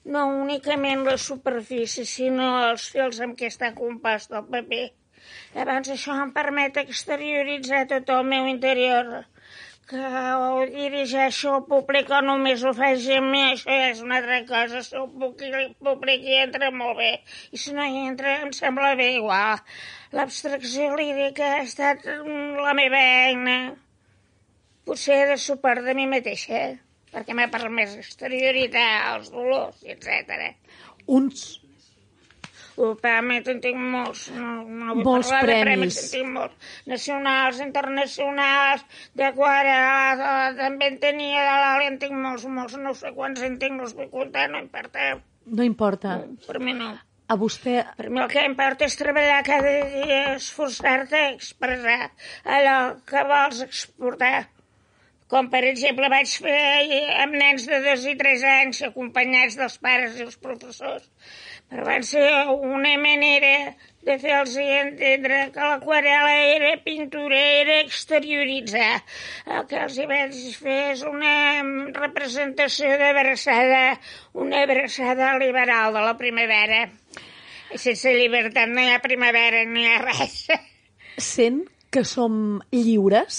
No 0.04 0.24
únicament 0.32 1.04
la 1.04 1.18
superfície, 1.20 2.06
sinó 2.08 2.48
els 2.70 2.88
fils 2.88 3.20
amb 3.20 3.36
què 3.36 3.50
està 3.52 3.74
compost 3.76 4.32
el 4.32 4.48
paper. 4.48 4.86
Llavors 5.54 5.90
això 5.92 6.14
em 6.22 6.30
permet 6.34 6.76
exterioritzar 6.84 7.82
tot 7.90 8.10
el 8.14 8.26
meu 8.32 8.46
interior, 8.50 9.08
que 9.90 10.00
ho 10.00 10.58
dirigeixo 10.70 11.54
al 11.56 11.64
públic 11.70 12.10
o 12.14 12.20
només 12.22 12.62
ho 12.62 12.70
faig 12.78 13.06
a 13.10 13.16
mi, 13.24 13.40
això 13.48 13.78
ja 13.78 13.88
és 13.90 14.02
una 14.04 14.20
altra 14.20 14.36
cosa, 14.46 14.82
si 14.86 14.94
el 15.00 15.08
públic, 15.22 15.72
públic 15.82 16.26
hi 16.28 16.36
entra 16.44 16.68
molt 16.70 17.00
bé, 17.00 17.10
i 17.50 17.58
si 17.58 17.74
no 17.74 17.82
hi 17.82 18.04
entra 18.06 18.36
em 18.44 18.52
sembla 18.54 18.92
bé 19.00 19.08
igual. 19.16 19.58
L'abstracció 20.14 20.92
lírica 21.00 21.48
ha 21.56 21.64
estat 21.64 22.06
la 22.06 22.76
meva 22.78 23.00
eina, 23.24 23.56
potser 24.86 25.18
de 25.32 25.38
suport 25.46 25.82
de 25.88 25.96
mi 25.98 26.06
mateixa, 26.14 26.62
perquè 27.10 27.34
m'ha 27.34 27.48
permès 27.50 27.98
exterioritzar 27.98 28.86
els 29.16 29.34
dolors, 29.34 29.82
etc. 29.96 30.52
Uns 31.18 31.48
Premis, 32.76 33.48
en 33.52 33.60
tinc 33.64 33.78
molts. 33.80 34.28
No, 34.36 34.52
no 34.64 34.94
vull 34.94 35.04
molts 35.08 35.30
parlar 35.32 35.42
premis. 35.42 35.58
de 35.58 35.66
premis, 35.66 35.98
en 36.00 36.12
tinc 36.14 36.32
molts. 36.36 36.70
Nacionals, 36.92 37.60
internacionals, 37.66 38.86
d'aquarela, 39.20 40.32
també 40.58 40.90
en 40.94 40.98
tenia 41.02 41.44
de 41.48 41.58
l'Ali, 41.64 41.90
en 41.90 42.00
tinc 42.02 42.16
molts, 42.16 42.46
molts, 42.58 42.78
no 42.80 42.94
sé 42.96 43.12
quants 43.16 43.42
en 43.46 43.58
tinc, 43.62 43.78
no 43.78 43.88
els 43.88 43.96
vull 43.98 44.10
comptar, 44.12 44.48
no 44.52 44.62
importa. 44.62 45.12
No 45.46 45.66
importa. 45.66 46.16
No, 46.22 46.38
per 46.46 46.60
mi 46.62 46.76
no. 46.76 46.92
a 47.30 47.36
vostè... 47.38 47.76
Per 47.98 48.08
mi 48.10 48.22
el 48.22 48.30
que 48.30 48.46
importa 48.46 48.86
és 48.86 48.96
treballar 48.98 49.42
cada 49.46 49.74
dia, 49.92 50.22
esforçar-te 50.36 51.18
a 51.18 51.34
expressar 51.34 52.10
allò 52.56 52.78
que 53.06 53.26
vols 53.28 53.60
exportar. 53.66 54.48
Com, 55.30 55.46
per 55.50 55.62
exemple, 55.68 56.08
vaig 56.10 56.32
fer 56.42 56.60
amb 57.22 57.36
nens 57.38 57.68
de 57.70 57.78
dos 57.84 58.06
i 58.10 58.16
tres 58.18 58.42
anys 58.42 58.82
acompanyats 58.88 59.54
dels 59.60 59.78
pares 59.78 60.18
i 60.18 60.26
els 60.26 60.40
professors. 60.42 61.06
Però 61.70 61.84
van 61.86 62.02
ser 62.02 62.26
una 62.50 62.96
manera 62.98 63.76
de 64.02 64.16
fer-los 64.18 64.56
entendre 64.58 65.36
que 65.54 65.68
l'aquarela 65.68 66.32
era 66.56 66.72
pintura, 66.82 67.38
era 67.60 67.76
exterioritzar. 67.84 69.04
El 69.46 69.68
que 69.70 69.78
els 69.84 69.98
hi 70.00 70.06
vaig 70.10 70.38
fer 70.58 70.78
és 70.96 71.04
una 71.06 71.34
representació 71.94 72.90
d'abraçada, 72.98 73.82
una 74.34 74.64
abraçada 74.66 75.36
liberal 75.38 75.94
de 75.94 76.04
la 76.08 76.16
primavera. 76.18 76.88
Sense 77.78 78.16
llibertat 78.18 78.72
no 78.72 78.82
hi 78.82 78.90
ha 78.90 79.02
primavera, 79.04 79.62
no 79.68 79.78
hi 79.78 79.90
ha 79.92 80.00
res. 80.02 80.40
Sent 81.22 81.62
que 81.94 82.02
som 82.02 82.58
lliures? 82.74 83.36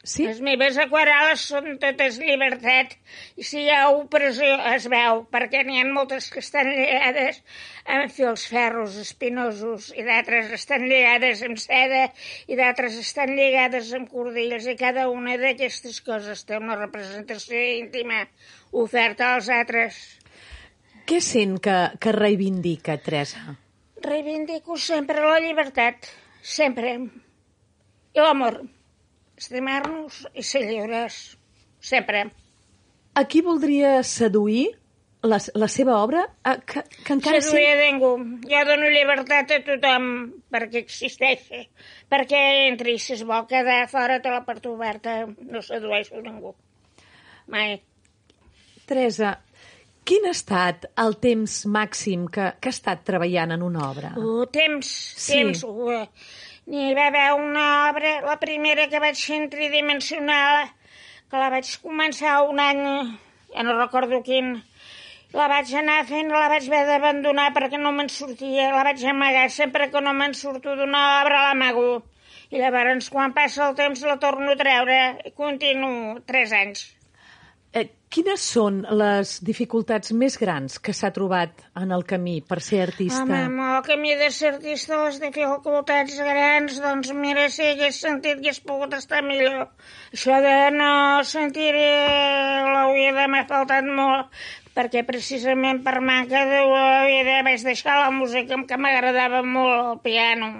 Sí? 0.00 0.24
Les 0.24 0.38
meves 0.40 0.78
aquarel·les 0.80 1.42
són 1.50 1.74
totes 1.80 2.16
llibertat 2.22 2.94
i 3.36 3.44
si 3.44 3.66
hi 3.66 3.72
ha 3.74 3.90
opressió 3.92 4.54
es 4.70 4.86
veu, 4.88 5.26
perquè 5.28 5.60
n'hi 5.66 5.76
ha 5.82 5.84
moltes 5.92 6.30
que 6.32 6.40
estan 6.40 6.70
lligades 6.72 7.42
amb 7.84 8.14
fils 8.14 8.46
ferros 8.48 8.96
espinosos 9.02 9.90
i 9.92 10.06
d'altres 10.06 10.54
estan 10.56 10.86
lligades 10.88 11.44
amb 11.44 11.60
seda 11.60 12.06
i 12.48 12.56
d'altres 12.56 12.96
estan 13.02 13.34
lligades 13.36 13.92
amb 14.00 14.08
cordilles 14.08 14.70
i 14.72 14.76
cada 14.80 15.10
una 15.12 15.36
d'aquestes 15.36 16.00
coses 16.08 16.46
té 16.48 16.56
una 16.56 16.80
representació 16.80 17.60
íntima 17.60 18.24
oferta 18.72 19.34
als 19.34 19.52
altres. 19.52 20.00
Què 21.04 21.20
sent 21.20 21.58
que, 21.60 21.78
que 22.00 22.16
reivindica, 22.16 22.96
Teresa? 23.04 23.58
Reivindico 24.00 24.80
sempre 24.80 25.20
la 25.28 25.40
llibertat, 25.44 26.08
sempre. 26.40 26.96
I 28.16 28.24
l'amor 28.24 28.62
estimar-nos 29.40 30.24
i 30.36 30.44
ser 30.44 30.66
lliures, 30.68 31.16
sempre. 31.80 32.28
A 33.16 33.24
qui 33.26 33.40
voldria 33.42 34.00
seduir 34.06 34.68
la, 35.26 35.40
la 35.58 35.68
seva 35.68 35.96
obra? 36.00 36.22
A, 36.46 36.56
que, 36.60 36.82
que 37.04 37.12
encara 37.16 37.40
Seduir 37.44 37.72
a 37.74 37.78
ningú. 37.80 38.12
Jo 38.48 38.62
dono 38.68 38.88
llibertat 38.92 39.52
a 39.56 39.60
tothom 39.66 40.06
perquè 40.52 40.84
existeixi, 40.84 41.64
perquè 42.12 42.40
entri, 42.68 42.98
si 43.02 43.16
es 43.16 43.24
vol 43.28 43.46
quedar 43.50 43.82
fora 43.90 44.20
té 44.22 44.32
la 44.32 44.44
porta 44.46 44.70
oberta, 44.72 45.22
no 45.26 45.62
sedueixo 45.64 46.20
ningú. 46.24 46.54
Mai. 47.50 47.80
Teresa, 48.86 49.34
quin 50.06 50.24
ha 50.26 50.34
estat 50.34 50.86
el 50.98 51.16
temps 51.22 51.64
màxim 51.70 52.28
que, 52.32 52.52
que 52.60 52.70
ha 52.70 52.76
estat 52.76 53.02
treballant 53.06 53.56
en 53.56 53.66
una 53.66 53.88
obra? 53.90 54.14
Uh, 54.18 54.46
temps, 54.52 54.88
Sí. 55.20 55.36
temps. 55.36 55.64
Uh, 55.66 56.06
N'hi 56.70 56.92
va 56.94 57.08
haver 57.10 57.28
una 57.34 57.62
obra, 57.90 58.10
la 58.22 58.36
primera 58.38 58.84
que 58.90 58.98
vaig 59.02 59.18
fer 59.28 59.38
en 59.40 59.48
tridimensional, 59.50 60.68
que 61.30 61.40
la 61.40 61.48
vaig 61.54 61.70
començar 61.86 62.34
un 62.46 62.60
any, 62.62 62.82
ja 63.54 63.64
no 63.66 63.74
recordo 63.78 64.20
quin, 64.28 64.52
la 65.34 65.48
vaig 65.50 65.72
anar 65.80 65.96
fent, 66.12 66.30
la 66.30 66.44
vaig 66.52 66.68
haver 66.70 66.84
d'abandonar 66.92 67.48
perquè 67.58 67.80
no 67.82 67.90
me'n 67.96 68.12
sortia, 68.18 68.68
la 68.76 68.84
vaig 68.86 69.02
amagar, 69.14 69.48
sempre 69.56 69.90
que 69.90 70.04
no 70.06 70.14
me'n 70.20 70.38
surto 70.42 70.78
d'una 70.78 71.02
obra 71.16 71.42
l'amago. 71.48 71.90
I 72.54 72.62
llavors, 72.62 73.10
quan 73.16 73.34
passa 73.34 73.66
el 73.66 73.76
temps, 73.82 74.06
la 74.06 74.20
torno 74.22 74.54
a 74.54 74.62
treure 74.62 75.02
i 75.26 75.34
continuo 75.42 76.22
tres 76.30 76.54
anys. 76.62 76.86
Eh, 77.70 77.86
quines 78.10 78.42
són 78.42 78.80
les 78.98 79.36
dificultats 79.46 80.10
més 80.20 80.34
grans 80.40 80.80
que 80.82 80.94
s'ha 80.96 81.12
trobat 81.14 81.60
en 81.78 81.92
el 81.94 82.02
camí 82.12 82.40
per 82.42 82.58
ser 82.66 82.80
artista? 82.82 83.20
Home, 83.22 83.36
amb 83.46 83.62
el 83.66 83.84
camí 83.86 84.16
de 84.18 84.30
ser 84.34 84.56
artista, 84.56 84.98
les 85.04 85.20
dificultats 85.22 86.16
grans, 86.18 86.80
doncs 86.82 87.12
mira, 87.14 87.46
si 87.54 87.68
hagués 87.68 88.00
sentit 88.02 88.40
que 88.40 88.50
hagués 88.50 88.58
pogut 88.66 88.96
estar 88.98 89.22
millor. 89.22 89.68
Això 90.16 90.40
de 90.42 90.56
no 90.74 90.90
sentir 91.34 91.70
l'oïda 91.76 93.28
m'ha 93.30 93.44
faltat 93.52 93.86
molt, 94.00 94.34
perquè 94.74 95.04
precisament 95.06 95.84
per 95.86 96.00
manca 96.02 96.42
d'oïda 96.50 97.44
vaig 97.46 97.62
deixar 97.70 98.00
la 98.02 98.10
música 98.10 98.58
que 98.66 98.82
m'agradava 98.82 99.44
molt, 99.46 99.94
el 99.94 100.02
piano. 100.08 100.50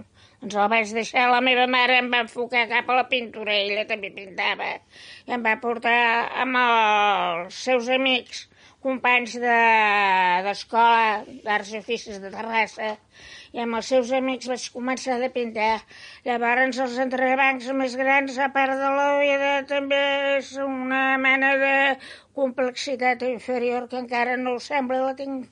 Doncs 0.41 0.55
el 0.57 0.68
vaig 0.72 0.93
deixar, 0.97 1.26
la 1.28 1.41
meva 1.45 1.66
mare 1.72 1.99
em 2.01 2.07
va 2.12 2.22
enfocar 2.24 2.62
cap 2.70 2.86
a 2.88 2.95
la 2.99 3.09
pintura, 3.11 3.53
ella 3.64 3.82
també 3.88 4.09
pintava. 4.14 4.68
I 5.28 5.34
em 5.36 5.43
va 5.45 5.59
portar 5.64 5.99
amb 6.45 6.57
els 6.62 7.59
seus 7.66 7.91
amics, 7.97 8.47
companys 8.86 9.34
de- 9.43 10.41
d'escola, 10.47 11.03
de, 11.26 11.36
d'arts 11.45 11.74
i 11.74 11.78
oficis 11.82 12.22
de 12.24 12.30
Terrassa, 12.32 12.95
i 13.53 13.61
amb 13.66 13.76
els 13.80 13.93
seus 13.93 14.14
amics 14.16 14.49
vaig 14.49 14.64
començar 14.78 15.18
a 15.20 15.30
pintar. 15.36 15.74
Llavors 16.24 16.80
els 16.86 16.97
entrebancs 17.05 17.68
més 17.82 17.99
grans, 18.01 18.38
a 18.41 18.49
part 18.57 18.80
de 18.80 18.91
l'oïda, 18.97 19.53
també 19.76 20.03
és 20.38 20.55
una 20.57 21.05
mena 21.28 21.53
de 21.66 21.76
complexitat 22.41 23.28
inferior 23.28 23.91
que 23.93 24.01
encara 24.07 24.41
no 24.41 24.57
ho 24.57 24.68
sembla, 24.72 25.05
la 25.11 25.16
tinc 25.24 25.51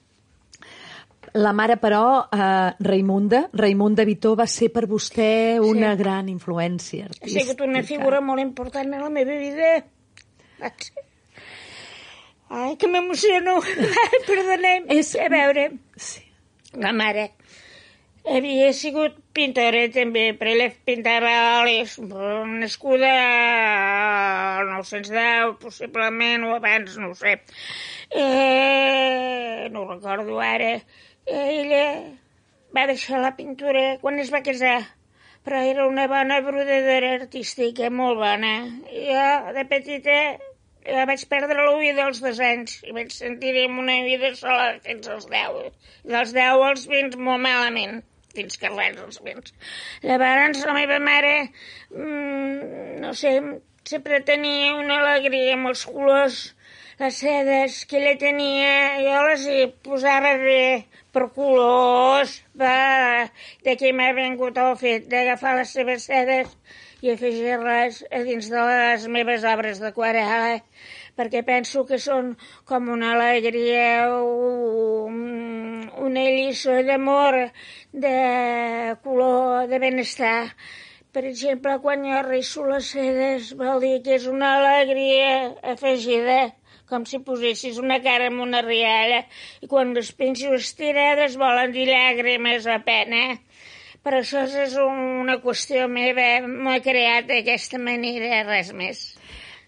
La 1.34 1.52
mare, 1.52 1.76
però, 1.76 2.28
eh, 2.32 2.74
Raimunda, 2.78 3.48
Raimunda 3.52 4.04
Vitó 4.04 4.34
va 4.36 4.46
ser 4.46 4.70
per 4.72 4.86
vostè 4.86 5.58
una 5.60 5.92
Sí. 5.96 5.98
gran 6.02 6.28
influència 6.28 7.04
Ha 7.04 7.06
artística. 7.08 7.40
sigut 7.44 7.60
una 7.66 7.82
figura 7.82 8.20
molt 8.20 8.40
important 8.40 8.92
en 8.94 9.00
la 9.02 9.10
meva 9.10 9.32
vida. 9.36 9.84
Ai, 12.50 12.76
que 12.76 12.88
m'emociono. 12.88 13.58
Ai, 14.02 14.20
Perdonem. 14.26 14.84
És- 14.88 15.16
A 15.16 15.28
veure, 15.28 15.70
Sí. 15.96 16.22
la 16.74 16.92
mare 16.92 17.32
havia 18.28 18.72
sigut 18.72 19.14
pintora 19.32 19.86
també, 19.90 20.34
però 20.36 20.50
ella 20.52 20.72
pintava 20.84 21.60
olis, 21.62 21.98
nascuda 21.98 23.12
al 24.58 24.66
910, 24.68 25.56
possiblement, 25.62 26.44
o 26.44 26.54
abans, 26.56 26.96
no 26.98 27.10
ho 27.10 27.14
sé. 27.14 27.38
Eh, 28.10 29.47
recordo 29.88 30.40
ara. 30.44 30.74
Ella 31.26 31.84
va 32.76 32.86
deixar 32.90 33.22
la 33.22 33.34
pintura 33.36 33.98
quan 34.02 34.18
es 34.22 34.32
va 34.34 34.44
casar, 34.44 34.78
però 35.44 35.62
era 35.64 35.86
una 35.88 36.06
bona 36.10 36.40
brodadora 36.44 37.14
artística, 37.20 37.90
molt 37.90 38.20
bona. 38.20 38.52
Jo, 38.92 39.28
de 39.56 39.64
petita, 39.70 40.18
ja 40.88 41.06
vaig 41.08 41.24
perdre 41.30 41.64
l'oïda 41.64 42.06
als 42.08 42.20
dos 42.24 42.40
anys 42.44 42.78
i 42.84 42.94
vaig 42.96 43.12
sentir 43.14 43.54
amb 43.64 43.82
una 43.84 43.98
oïda 44.04 44.34
sola 44.36 44.74
fins 44.84 45.08
als 45.08 45.28
10. 45.32 45.72
I 46.04 46.12
dels 46.14 46.34
10 46.36 46.68
als 46.68 46.86
20 46.90 47.18
molt 47.28 47.44
malament, 47.44 48.02
fins 48.36 48.60
que 48.60 48.70
res 48.74 49.00
als 49.02 49.22
20. 49.24 49.52
Llavors 50.04 50.64
la 50.68 50.76
meva 50.76 51.00
mare, 51.02 51.34
mm, 51.90 53.00
no 53.04 53.14
sé, 53.14 53.34
sempre 53.88 54.20
tenia 54.20 54.74
una 54.76 55.00
alegria 55.02 55.56
amb 55.56 55.72
els 55.72 55.84
colors, 55.88 56.40
les 56.98 57.18
sedes 57.22 57.84
que 57.86 58.00
ella 58.00 58.16
tenia, 58.18 58.70
jo 59.06 59.18
les 59.28 59.44
hi 59.46 59.66
posava 59.86 60.32
bé 60.40 60.62
per 61.14 61.28
colors, 61.36 62.32
va, 62.58 63.28
d'aquí 63.66 63.92
m'ha 63.94 64.08
vingut 64.16 64.58
el 64.58 64.74
fet 64.80 65.06
d'agafar 65.12 65.54
les 65.60 65.74
seves 65.78 66.08
sedes 66.10 66.50
i 67.06 67.12
afegir-les 67.12 68.02
a 68.10 68.24
dins 68.26 68.50
de 68.50 68.66
les 68.70 69.06
meves 69.14 69.46
obres 69.46 69.78
d'aquarel·la, 69.78 70.58
perquè 71.14 71.44
penso 71.46 71.86
que 71.86 72.00
són 72.02 72.34
com 72.66 72.90
una 72.90 73.14
alegria, 73.14 74.10
un, 74.18 75.86
una 76.02 76.26
lliçó 76.26 76.80
d'amor, 76.82 77.44
de 77.94 78.18
color, 79.06 79.70
de 79.70 79.78
benestar. 79.86 80.38
Per 81.14 81.22
exemple, 81.30 81.78
quan 81.82 82.02
jo 82.10 82.26
risso 82.26 82.66
les 82.66 82.90
sedes, 82.90 83.54
vol 83.58 83.78
dir 83.86 84.00
que 84.02 84.18
és 84.18 84.26
una 84.30 84.56
alegria 84.58 85.54
afegida, 85.62 86.40
com 86.88 87.04
si 87.08 87.20
posessis 87.24 87.78
una 87.82 88.00
cara 88.04 88.28
amb 88.32 88.42
una 88.44 88.62
rialla, 88.64 89.24
i 89.62 89.68
quan 89.70 89.94
les 89.96 90.10
penso 90.16 90.54
estirades 90.56 91.36
volen 91.40 91.74
dir 91.74 91.88
llàgrimes 91.90 92.66
a 92.66 92.80
pena. 92.84 93.22
Però 94.04 94.22
això 94.22 94.44
és 94.46 94.76
una 94.80 95.38
qüestió 95.42 95.88
meva, 95.90 96.28
m'ho 96.46 96.76
he 96.76 96.82
creat 96.84 97.28
d'aquesta 97.28 97.80
manera, 97.82 98.44
res 98.48 98.72
més. 98.72 99.02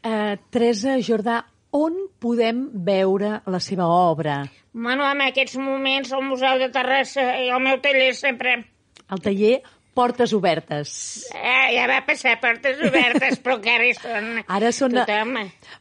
Eh, 0.03 0.37
Teresa 0.51 0.97
Jordà, 1.05 1.43
on 1.77 1.97
podem 2.23 2.69
veure 2.87 3.41
la 3.47 3.61
seva 3.61 3.87
obra? 3.87 4.41
Bueno, 4.73 5.05
en 5.07 5.21
aquests 5.27 5.59
moments 5.59 6.13
al 6.15 6.25
Museu 6.25 6.59
de 6.63 6.71
Terrassa 6.73 7.27
i 7.43 7.51
al 7.51 7.63
meu 7.63 7.81
taller 7.83 8.13
sempre. 8.15 8.57
El 9.11 9.23
taller 9.23 9.59
portes 10.01 10.33
obertes. 10.33 10.91
Eh, 11.37 11.75
ja 11.77 11.85
va 11.91 12.01
passar 12.09 12.39
portes 12.41 12.81
obertes, 12.89 13.37
però 13.45 13.59
encara 13.61 13.85
hi 13.87 13.95
són. 13.99 14.33
Ara 14.49 14.73
són 14.73 14.97
a- 14.97 15.05
Tothom. 15.05 15.37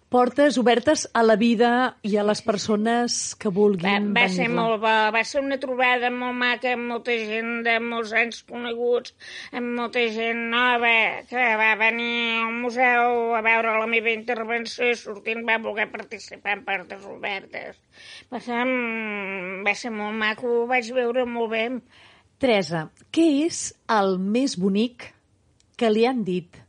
Portes 0.10 0.56
obertes 0.58 1.04
a 1.14 1.22
la 1.22 1.36
vida 1.38 1.70
i 2.02 2.16
a 2.18 2.24
les 2.26 2.40
persones 2.42 3.36
que 3.38 3.52
Va, 3.52 3.54
vulguin 3.60 4.08
va 4.16 4.24
ser 4.28 4.48
venir-la. 4.48 4.56
molt 4.64 4.82
bo, 4.82 4.94
va 5.14 5.22
ser 5.30 5.44
una 5.44 5.60
trobada 5.62 6.10
molt 6.10 6.34
maca 6.34 6.72
amb 6.74 6.88
molta 6.90 7.14
gent 7.14 7.60
de 7.68 7.76
molts 7.80 8.12
anys 8.18 8.40
coneguts, 8.50 9.14
amb 9.54 9.70
molta 9.78 10.02
gent 10.16 10.42
nova 10.50 10.96
que 11.30 11.46
va 11.62 11.70
venir 11.78 12.42
al 12.42 12.58
museu 12.58 13.36
a 13.38 13.44
veure 13.46 13.78
la 13.78 13.86
meva 13.86 14.10
intervenció 14.10 14.90
i 14.90 14.98
sortint 14.98 15.46
va 15.48 15.60
voler 15.62 15.86
participar 15.94 16.58
en 16.58 16.66
portes 16.66 17.06
obertes. 17.06 17.78
Va 18.34 18.42
ser, 18.42 18.66
mm, 18.66 19.62
va 19.64 19.76
ser 19.78 19.92
molt 19.94 20.18
maco, 20.18 20.64
ho 20.64 20.68
vaig 20.68 20.90
veure 20.92 21.26
molt 21.30 21.52
bé. 21.54 21.68
Teresa, 22.40 22.88
què 23.12 23.26
és 23.46 23.66
el 23.92 24.16
més 24.20 24.56
bonic 24.60 25.10
que 25.80 25.92
li 25.92 26.06
han 26.08 26.24
dit 26.28 26.62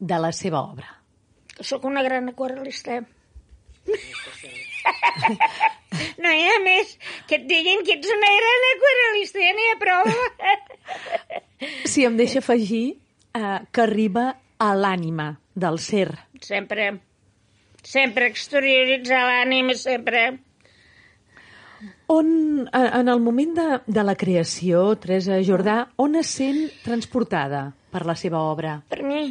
de 0.00 0.20
la 0.20 0.32
seva 0.36 0.60
obra? 0.60 0.94
que 1.54 1.64
sóc 1.64 1.84
una 1.84 2.02
gran 2.02 2.28
aquarelista. 2.28 3.02
No 6.18 6.30
hi 6.34 6.40
ha 6.50 6.54
més 6.58 6.96
que 7.28 7.36
et 7.36 7.44
diguin 7.46 7.84
que 7.86 7.94
ets 7.94 8.08
una 8.10 8.30
gran 8.34 8.64
aquarelista, 8.68 9.38
ja 9.38 9.52
n'hi 9.54 9.66
ha 9.70 9.76
prou. 9.78 10.08
Si 11.92 12.02
em 12.04 12.16
deixa 12.18 12.40
afegir 12.42 12.82
eh, 12.90 13.60
que 13.70 13.82
arriba 13.84 14.24
a 14.58 14.72
l'ànima 14.74 15.28
del 15.54 15.78
ser. 15.78 16.08
Sempre, 16.42 16.88
sempre 17.86 18.26
exterioritzar 18.32 19.22
l'ànima, 19.28 19.78
sempre. 19.78 20.24
On, 22.06 22.26
en 22.68 23.08
el 23.08 23.20
moment 23.20 23.54
de, 23.56 23.66
de 23.86 24.02
la 24.04 24.14
creació, 24.20 24.90
Teresa 25.00 25.38
Jordà, 25.46 25.76
on 25.96 26.18
es 26.20 26.34
sent 26.36 26.66
transportada 26.84 27.70
per 27.94 28.04
la 28.04 28.16
seva 28.20 28.42
obra? 28.44 28.74
Per 28.92 29.00
mi, 29.06 29.22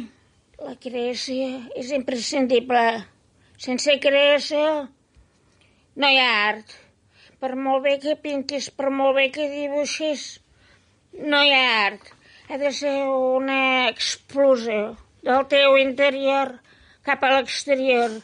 la 0.58 0.74
creació 0.82 1.60
és 1.78 1.92
imprescindible. 1.94 2.82
Sense 3.62 3.94
creació 4.02 4.64
no 5.94 6.10
hi 6.10 6.18
ha 6.18 6.30
art. 6.48 6.74
Per 7.38 7.54
molt 7.54 7.84
bé 7.86 7.98
que 8.02 8.16
pintis, 8.18 8.70
per 8.74 8.90
molt 8.90 9.14
bé 9.20 9.28
que 9.30 9.46
dibuixis, 9.52 10.26
no 11.14 11.42
hi 11.44 11.54
ha 11.54 11.64
art. 11.86 12.10
Ha 12.50 12.58
de 12.58 12.72
ser 12.74 12.96
una 13.06 13.88
explosió 13.88 14.96
del 15.22 15.46
teu 15.52 15.78
interior 15.78 16.56
cap 17.06 17.22
a 17.22 17.36
l'exterior. 17.36 18.18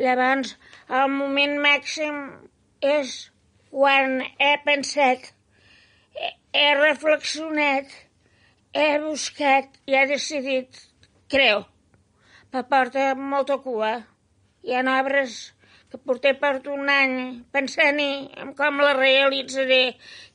Llavors, 0.00 0.56
el 0.90 1.12
moment 1.12 1.54
màxim 1.62 2.18
és 2.82 3.31
quan 3.72 4.20
he 4.22 4.52
pensat, 4.66 5.30
he, 6.12 6.66
reflexionat, 6.78 7.88
he 8.76 8.88
buscat 9.00 9.80
i 9.88 9.96
he 9.96 10.04
decidit, 10.10 10.82
creu, 11.32 11.64
me 12.52 12.62
porta 12.68 13.12
molta 13.16 13.56
cua. 13.64 13.94
Hi 14.62 14.76
ha 14.76 14.84
obres 15.00 15.38
que 15.92 16.00
porté 16.08 16.30
per 16.40 16.54
un 16.72 16.88
any 16.88 17.14
pensant-hi 17.52 18.12
en 18.40 18.52
com 18.56 18.78
la 18.80 18.94
realitzaré, 18.96 19.80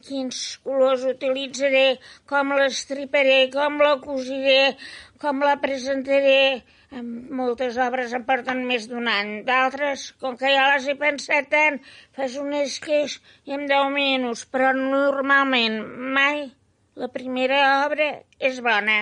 quins 0.05 0.41
colors 0.65 1.05
utilitzaré, 1.09 1.85
com 2.29 2.53
l'estriparé, 2.59 3.39
com 3.55 3.79
la 3.81 3.95
cosiré, 4.03 4.75
com 5.23 5.41
la 5.41 5.55
presentaré. 5.63 6.61
En 6.97 7.07
moltes 7.39 7.75
obres 7.83 8.13
em 8.15 8.23
porten 8.29 8.61
més 8.69 8.85
d'un 8.87 9.09
any. 9.11 9.33
D'altres, 9.49 10.05
com 10.21 10.37
que 10.39 10.53
ja 10.53 10.69
les 10.75 10.85
he 10.87 10.95
pensat 11.01 11.49
tant, 11.51 11.81
fas 12.15 12.37
un 12.39 12.53
esqueix 12.61 13.17
i 13.49 13.57
en 13.57 13.65
10 13.67 13.91
minuts, 13.97 14.45
però 14.53 14.69
normalment 14.77 15.81
mai 16.15 16.45
la 17.01 17.09
primera 17.17 17.59
obra 17.87 18.11
és 18.51 18.61
bona. 18.69 19.01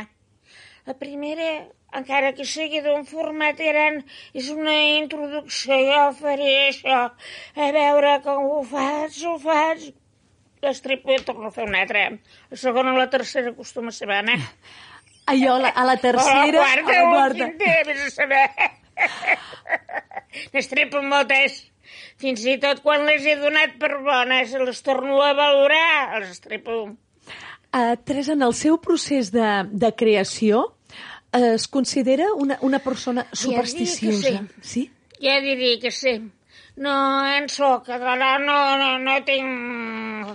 La 0.88 0.96
primera, 1.04 1.52
encara 2.00 2.34
que 2.38 2.46
sigui 2.48 2.82
d'un 2.86 3.06
format 3.10 3.60
gran, 3.60 4.02
és 4.34 4.50
una 4.54 4.76
introducció. 5.00 5.78
Jo 5.90 6.02
faré 6.20 6.52
això, 6.70 7.04
a 7.56 7.70
veure 7.76 8.18
com 8.26 8.50
ho 8.52 8.64
faig, 8.70 9.22
ho 9.26 9.38
faig. 9.42 9.92
L'estripo 10.66 11.14
i 11.14 11.22
torno 11.22 11.52
a 11.52 11.54
fer 11.54 11.68
una 11.68 11.84
altra. 11.84 12.08
La 12.52 12.58
segona 12.58 12.94
o 12.94 12.98
la 12.98 13.10
tercera 13.14 13.52
acostuma 13.54 13.94
a 13.94 13.98
ser 13.98 14.10
bona. 14.10 14.40
Allò, 15.32 15.58
la, 15.58 15.72
a 15.74 15.86
la 15.86 15.96
tercera, 15.98 16.44
o 16.44 16.52
la 16.52 16.60
quarta, 16.60 16.90
o 16.90 16.96
la 16.96 17.14
quarta. 17.14 17.46
a 17.92 18.10
saber. 18.14 18.44
N'estripo 20.54 21.02
moltes. 21.02 21.64
Fins 22.22 22.46
i 22.46 22.56
tot 22.62 22.82
quan 22.86 23.06
les 23.08 23.26
he 23.26 23.36
donat 23.40 23.76
per 23.82 23.98
bones, 24.06 24.54
les 24.68 24.82
torno 24.86 25.20
a 25.26 25.34
valorar, 25.38 26.20
les 26.22 26.38
estripo. 26.38 26.96
Uh, 27.76 27.96
Teresa, 28.08 28.34
en 28.38 28.46
el 28.46 28.54
seu 28.56 28.78
procés 28.82 29.34
de, 29.34 29.50
de 29.72 29.92
creació, 29.98 30.62
eh, 30.64 30.75
es 31.38 31.68
considera 31.68 32.32
una, 32.34 32.58
una 32.62 32.80
persona 32.80 33.26
supersticiosa? 33.32 34.44
sí. 34.62 34.92
Ja 35.22 35.40
diria 35.40 35.80
que 35.80 35.92
sí. 35.92 36.20
No 36.76 37.26
en 37.38 37.48
soc, 37.48 37.88
dona, 37.88 38.38
no, 38.38 38.78
no, 38.78 39.00
no 39.00 39.14
tinc 39.24 40.34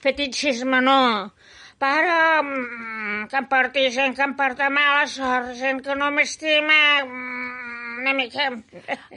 fetichisme, 0.00 0.80
no. 0.80 1.32
Però 1.82 2.42
mm, 2.42 3.26
que 3.28 3.36
em 3.40 3.46
porti 3.50 3.88
gent 3.90 4.14
que 4.16 4.22
em 4.24 4.32
porta 4.38 4.68
mala 4.70 5.04
sort, 5.10 5.52
gent 5.58 5.82
que 5.84 5.96
no 5.98 6.10
m'estima, 6.14 6.78
mm, 7.04 7.98
una 8.02 8.14
mica... 8.14 8.48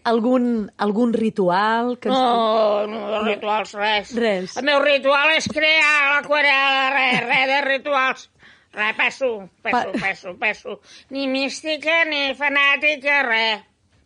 Algun, 0.03 0.65
algun 0.81 1.13
ritual? 1.13 1.95
Que 2.01 2.09
ens- 2.09 2.17
No, 2.17 2.85
no, 2.89 3.03
de 3.13 3.19
rituals, 3.35 3.71
res. 3.77 4.11
Res. 4.17 4.57
El 4.57 4.65
meu 4.67 4.81
ritual 4.83 5.31
és 5.37 5.47
crear 5.47 6.15
l'aquarela, 6.15 6.89
res, 6.93 7.21
res 7.29 7.47
de 7.53 7.61
rituals. 7.69 8.27
Res, 8.75 8.95
passo, 8.97 9.29
passo, 9.63 9.91
Pa- 9.93 9.99
passo, 10.01 10.33
passo. 10.39 10.79
Ni 11.15 11.27
mística, 11.31 12.01
ni 12.09 12.33
fanàtica, 12.35 13.21
res. 13.27 13.61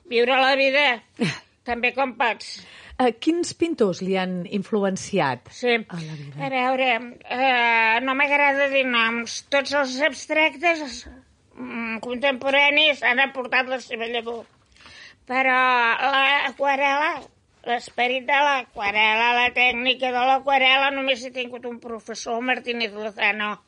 Viure 0.09 0.35
la 0.41 0.55
vida 0.57 0.85
també 1.69 1.91
com 1.93 2.13
pots. 2.17 2.59
Eh, 2.99 3.13
quins 3.23 3.53
pintors 3.55 4.01
li 4.03 4.17
han 4.19 4.41
influenciat 4.51 5.47
Sí. 5.55 5.77
a 5.87 5.97
la 6.01 6.15
vida? 6.19 6.45
A 6.45 6.49
veure, 6.51 6.89
eh, 7.23 7.99
no 8.03 8.15
m'agrada 8.17 8.67
dir 8.73 8.83
noms. 8.89 9.43
Tots 9.53 9.71
els 9.79 9.93
abstractes 10.03 11.05
mm, 11.55 11.99
contemporanis 12.03 13.01
han 13.07 13.21
aportat 13.23 13.69
la 13.71 13.79
seva 13.85 14.09
llavor. 14.11 14.43
Però 15.29 15.55
l'aquarela, 16.11 17.11
l'esperit 17.69 18.25
de 18.27 18.39
l'aquarela, 18.45 19.29
la 19.37 19.47
tècnica 19.55 20.09
de 20.15 20.25
l'aquarela, 20.31 20.89
només 20.95 21.23
he 21.23 21.31
tingut 21.35 21.65
un 21.69 21.77
professor, 21.79 22.41
Martínez 22.41 22.91
Lozano, 22.97 23.59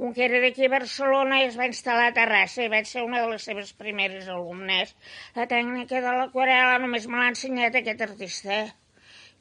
un 0.00 0.14
que 0.16 0.24
era 0.24 0.40
d'aquí 0.40 0.64
a 0.66 0.72
Barcelona 0.72 1.42
i 1.42 1.46
es 1.50 1.56
va 1.60 1.68
instal·lar 1.68 2.06
a 2.08 2.16
Terrassa 2.16 2.64
i 2.64 2.70
vaig 2.72 2.88
ser 2.88 3.02
una 3.04 3.20
de 3.20 3.28
les 3.34 3.44
seves 3.48 3.72
primeres 3.82 4.28
alumnes. 4.32 4.94
La 5.36 5.46
tècnica 5.50 6.00
de 6.00 6.14
l'aquarela 6.18 6.78
només 6.84 7.08
me 7.10 7.20
l'ha 7.20 7.28
ensenyat 7.34 7.76
aquest 7.76 8.04
artista. 8.06 8.60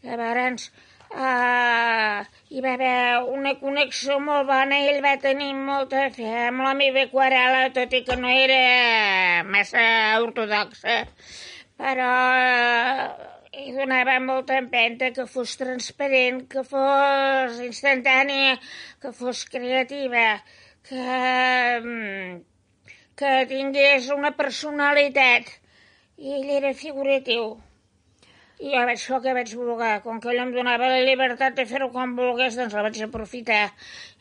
Llavors, 0.04 0.68
uh, 1.14 2.20
hi 2.52 2.66
va 2.66 2.76
haver 2.76 3.00
una 3.38 3.56
connexió 3.64 4.20
molt 4.28 4.52
bona 4.52 4.84
i 4.84 4.92
ell 4.92 5.02
va 5.06 5.16
tenir 5.24 5.50
molta 5.56 6.06
fe 6.20 6.30
amb 6.50 6.68
la 6.68 6.76
meva 6.84 7.08
aquarela, 7.08 7.66
tot 7.80 7.96
i 7.96 8.04
que 8.10 8.20
no 8.20 8.36
era 8.44 8.62
massa 9.56 9.88
ortodoxa. 10.28 11.02
Però 11.80 12.14
uh, 12.36 13.39
hi 13.58 13.72
donava 13.74 14.20
molta 14.22 14.58
empenta 14.62 15.10
que 15.16 15.26
fos 15.34 15.56
transparent, 15.58 16.44
que 16.52 16.62
fos 16.72 17.58
instantània, 17.66 18.58
que 19.02 19.12
fos 19.20 19.42
creativa, 19.54 20.26
que, 20.90 21.06
mm, 21.84 22.36
que 23.18 23.32
tingués 23.50 24.12
una 24.18 24.36
personalitat. 24.44 25.50
I 26.18 26.36
ell 26.38 26.54
era 26.60 26.74
figuratiu. 26.74 27.58
I 28.60 28.72
jo 28.76 28.86
vaig 28.88 29.02
fer 29.08 29.16
el 29.16 29.22
que 29.24 29.34
vaig 29.34 29.52
voler. 29.56 29.94
Com 30.04 30.20
que 30.20 30.30
ell 30.30 30.42
em 30.44 30.52
donava 30.52 30.92
la 30.92 31.02
llibertat 31.08 31.56
de 31.56 31.66
fer-ho 31.66 31.90
com 31.96 32.16
volgués, 32.16 32.58
doncs 32.60 32.74
la 32.76 32.84
vaig 32.86 33.02
aprofitar. 33.02 33.66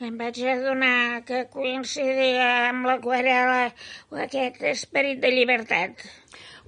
I 0.00 0.08
em 0.08 0.16
vaig 0.16 0.40
adonar 0.54 1.24
que 1.28 1.44
coincidia 1.52 2.48
amb 2.70 2.86
l'aquarela 2.86 3.74
aquest 4.26 4.62
esperit 4.72 5.20
de 5.20 5.34
llibertat. 5.36 6.06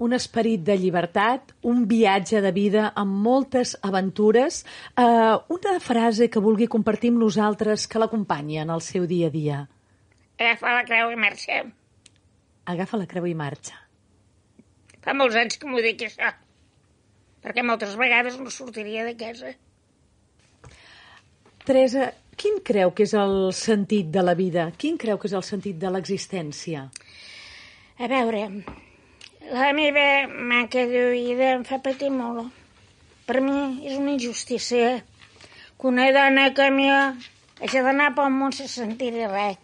Un 0.00 0.16
esperit 0.16 0.62
de 0.64 0.78
llibertat, 0.80 1.52
un 1.68 1.84
viatge 1.88 2.40
de 2.40 2.52
vida 2.56 2.86
amb 2.96 3.18
moltes 3.26 3.74
aventures. 3.84 4.62
Eh, 4.96 5.36
una 5.56 5.74
frase 5.84 6.30
que 6.32 6.40
vulgui 6.40 6.70
compartir 6.72 7.12
amb 7.12 7.20
nosaltres 7.26 7.84
que 7.86 8.00
l'acompanyi 8.00 8.62
en 8.64 8.72
el 8.72 8.80
seu 8.80 9.04
dia 9.10 9.28
a 9.28 9.34
dia. 9.34 9.60
Agafa 10.40 10.72
la 10.78 10.84
creu 10.88 11.12
i 11.12 11.20
marxa. 11.20 11.60
Agafa 12.72 13.00
la 13.02 13.08
creu 13.10 13.26
i 13.28 13.34
marxa. 13.36 13.76
Fa 15.04 15.12
molts 15.16 15.36
anys 15.36 15.60
que 15.60 15.68
m'ho 15.68 15.82
dic, 15.84 16.06
això. 16.08 16.32
Perquè 17.44 17.64
moltes 17.64 17.92
vegades 18.00 18.40
no 18.40 18.52
sortiria 18.52 19.04
de 19.04 19.14
casa. 19.20 19.52
Teresa, 21.64 22.10
quin 22.40 22.60
creu 22.64 22.92
que 22.96 23.04
és 23.04 23.12
el 23.16 23.52
sentit 23.56 24.08
de 24.12 24.24
la 24.24 24.32
vida? 24.36 24.70
Quin 24.80 24.96
creu 25.00 25.20
que 25.20 25.28
és 25.28 25.36
el 25.36 25.44
sentit 25.44 25.76
de 25.80 25.92
l'existència? 25.92 26.86
A 28.00 28.08
veure, 28.08 28.46
la 29.48 29.72
meva 29.72 30.28
manca 30.28 30.84
de 30.86 31.10
vida 31.10 31.54
em 31.56 31.64
fa 31.64 31.80
patir 31.82 32.10
molt. 32.12 32.52
Per 33.26 33.40
mi 33.40 33.86
és 33.88 33.96
una 33.96 34.12
injustícia 34.12 35.00
que 35.80 35.88
una 35.88 36.10
dona 36.12 36.50
com 36.54 36.78
jo 36.84 36.98
hagi 37.64 37.82
d'anar 37.86 38.12
pel 38.16 38.30
món 38.36 38.52
sense 38.52 38.82
sentir 38.82 39.10
res. 39.16 39.58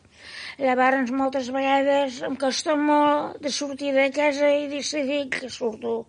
Llavors, 0.56 1.12
moltes 1.12 1.50
vegades 1.52 2.22
em 2.24 2.36
costa 2.40 2.76
molt 2.80 3.36
de 3.44 3.52
sortir 3.52 3.92
de 3.92 4.08
casa 4.16 4.48
i 4.56 4.70
decidir 4.72 5.26
que 5.34 5.50
surto. 5.52 6.06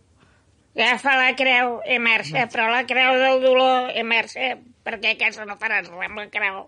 Agafa 0.77 1.17
la 1.19 1.33
creu 1.35 1.81
i 1.89 1.99
marxa, 1.99 2.45
però 2.53 2.69
la 2.71 2.85
creu 2.87 3.19
del 3.19 3.43
dolor 3.43 3.91
i 3.97 4.03
marxa, 4.07 4.55
perquè 4.87 5.13
a 5.13 5.19
casa 5.25 5.45
no 5.49 5.59
faràs 5.59 5.89
res 5.91 6.07
amb 6.07 6.23
la 6.23 6.27
creu. 6.31 6.63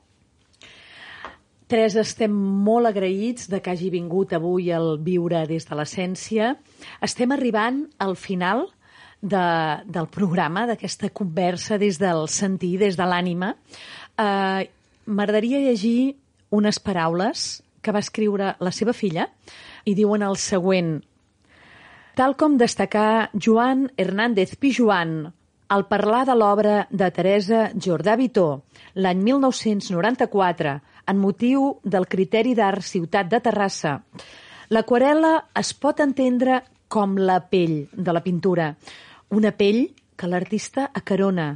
Teresa, 1.69 2.01
estem 2.01 2.33
molt 2.33 2.89
agraïts 2.89 3.45
de 3.51 3.59
que 3.61 3.69
hagi 3.69 3.91
vingut 3.93 4.31
avui 4.33 4.71
al 4.73 4.95
Viure 5.05 5.43
des 5.45 5.67
de 5.69 5.77
l'Essència. 5.77 6.55
Estem 7.05 7.29
arribant 7.35 7.83
al 8.01 8.15
final 8.17 8.63
de, 9.21 9.43
del 9.85 10.07
programa, 10.09 10.65
d'aquesta 10.65 11.11
conversa 11.13 11.77
des 11.77 11.99
del 12.01 12.25
sentir, 12.25 12.79
des 12.81 12.97
de 12.97 13.05
l'ànima. 13.05 13.53
Eh, 14.17 14.65
M'agradaria 15.09 15.61
llegir 15.61 16.15
unes 16.53 16.81
paraules 16.81 17.61
que 17.81 17.93
va 17.93 18.01
escriure 18.01 18.55
la 18.59 18.73
seva 18.73 18.93
filla 18.93 19.27
i 19.85 19.93
diuen 19.97 20.25
el 20.25 20.41
següent. 20.41 20.95
Tal 22.17 22.33
com 22.37 22.57
destacà 22.57 23.29
Joan 23.33 23.91
Hernández 23.97 24.57
Pijuan 24.57 25.19
al 25.69 25.85
parlar 25.85 26.25
de 26.25 26.33
l'obra 26.33 26.75
de 26.89 27.09
Teresa 27.13 27.69
Jordà 27.77 28.15
Vitó 28.17 28.63
l'any 28.97 29.21
1994 29.21 30.79
en 31.09 31.17
motiu 31.17 31.79
del 31.83 32.05
criteri 32.07 32.53
d'art 32.57 32.85
Ciutat 32.85 33.29
de 33.31 33.39
Terrassa, 33.41 33.95
l'aquarela 34.69 35.33
es 35.57 35.73
pot 35.73 36.01
entendre 36.05 36.61
com 36.89 37.15
la 37.17 37.39
pell 37.49 37.87
de 37.93 38.13
la 38.13 38.21
pintura, 38.25 38.73
una 39.33 39.51
pell 39.57 39.87
que 40.17 40.29
l'artista 40.29 40.89
acarona, 40.93 41.49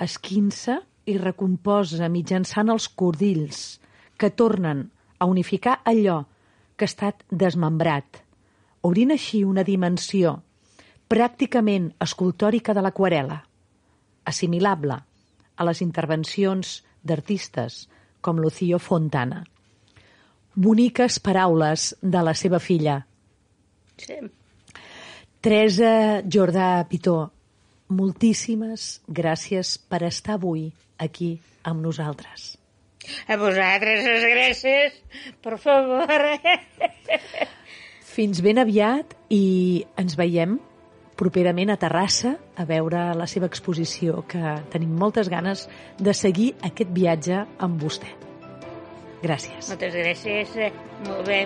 esquinça 0.00 0.80
i 1.06 1.16
recomposa 1.20 2.08
mitjançant 2.12 2.72
els 2.72 2.88
cordills 2.88 3.64
que 4.18 4.32
tornen 4.32 4.88
a 5.18 5.28
unificar 5.30 5.80
allò 5.84 6.22
que 6.76 6.84
ha 6.84 6.90
estat 6.90 7.24
desmembrat, 7.30 8.20
obrint 8.82 9.14
així 9.14 9.44
una 9.44 9.64
dimensió 9.64 10.40
pràcticament 11.08 11.92
escultòrica 12.00 12.74
de 12.74 12.82
l'aquarela, 12.84 13.42
assimilable 14.24 14.96
a 15.54 15.66
les 15.68 15.80
intervencions 15.84 16.80
d'artistes 17.04 17.84
com 18.24 18.40
Lucio 18.40 18.80
Fontana. 18.80 19.42
Boniques 20.54 21.18
paraules 21.20 21.92
de 22.00 22.24
la 22.24 22.32
seva 22.38 22.60
filla. 22.62 23.02
Sí. 24.00 24.16
Teresa 25.44 26.22
Jordà 26.24 26.68
Pitó, 26.88 27.18
moltíssimes 27.92 29.02
gràcies 29.20 29.76
per 29.90 30.00
estar 30.08 30.38
avui 30.38 30.70
aquí 30.96 31.34
amb 31.68 31.84
nosaltres. 31.84 32.54
A 33.28 33.36
vosaltres 33.36 34.06
les 34.08 34.24
gràcies, 34.32 35.00
per 35.44 35.58
favor. 35.60 36.24
Fins 38.14 38.40
ben 38.46 38.62
aviat 38.62 39.12
i 39.28 39.84
ens 40.00 40.16
veiem 40.16 40.56
properament 41.16 41.70
a 41.70 41.78
Terrassa 41.80 42.34
a 42.56 42.66
veure 42.68 43.12
la 43.16 43.26
seva 43.30 43.48
exposició, 43.50 44.24
que 44.28 44.56
tenim 44.72 44.94
moltes 44.98 45.30
ganes 45.32 45.68
de 45.98 46.14
seguir 46.14 46.52
aquest 46.66 46.90
viatge 46.94 47.44
amb 47.58 47.80
vostè. 47.82 48.10
Gràcies. 49.24 49.70
Moltes 49.72 49.94
gràcies. 49.96 50.58
Molt 51.06 51.26
bé. 51.28 51.44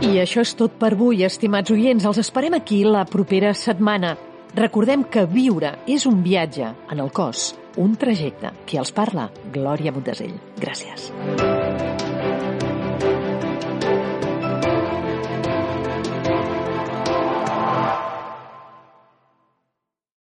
I 0.00 0.16
això 0.18 0.42
és 0.42 0.56
tot 0.58 0.74
per 0.80 0.94
avui, 0.96 1.22
estimats 1.22 1.70
oients. 1.70 2.02
Els 2.08 2.18
esperem 2.18 2.56
aquí 2.56 2.80
la 2.82 3.04
propera 3.06 3.52
setmana. 3.54 4.16
Recordem 4.56 5.04
que 5.06 5.22
viure 5.30 5.76
és 5.86 6.06
un 6.10 6.24
viatge 6.24 6.72
en 6.90 6.98
el 6.98 7.12
cos, 7.14 7.52
un 7.76 7.96
trajecte. 7.96 8.52
Qui 8.66 8.80
els 8.80 8.92
parla? 8.92 9.30
Glòria 9.52 9.92
Montesell. 9.92 10.36
Gràcies. 10.60 11.10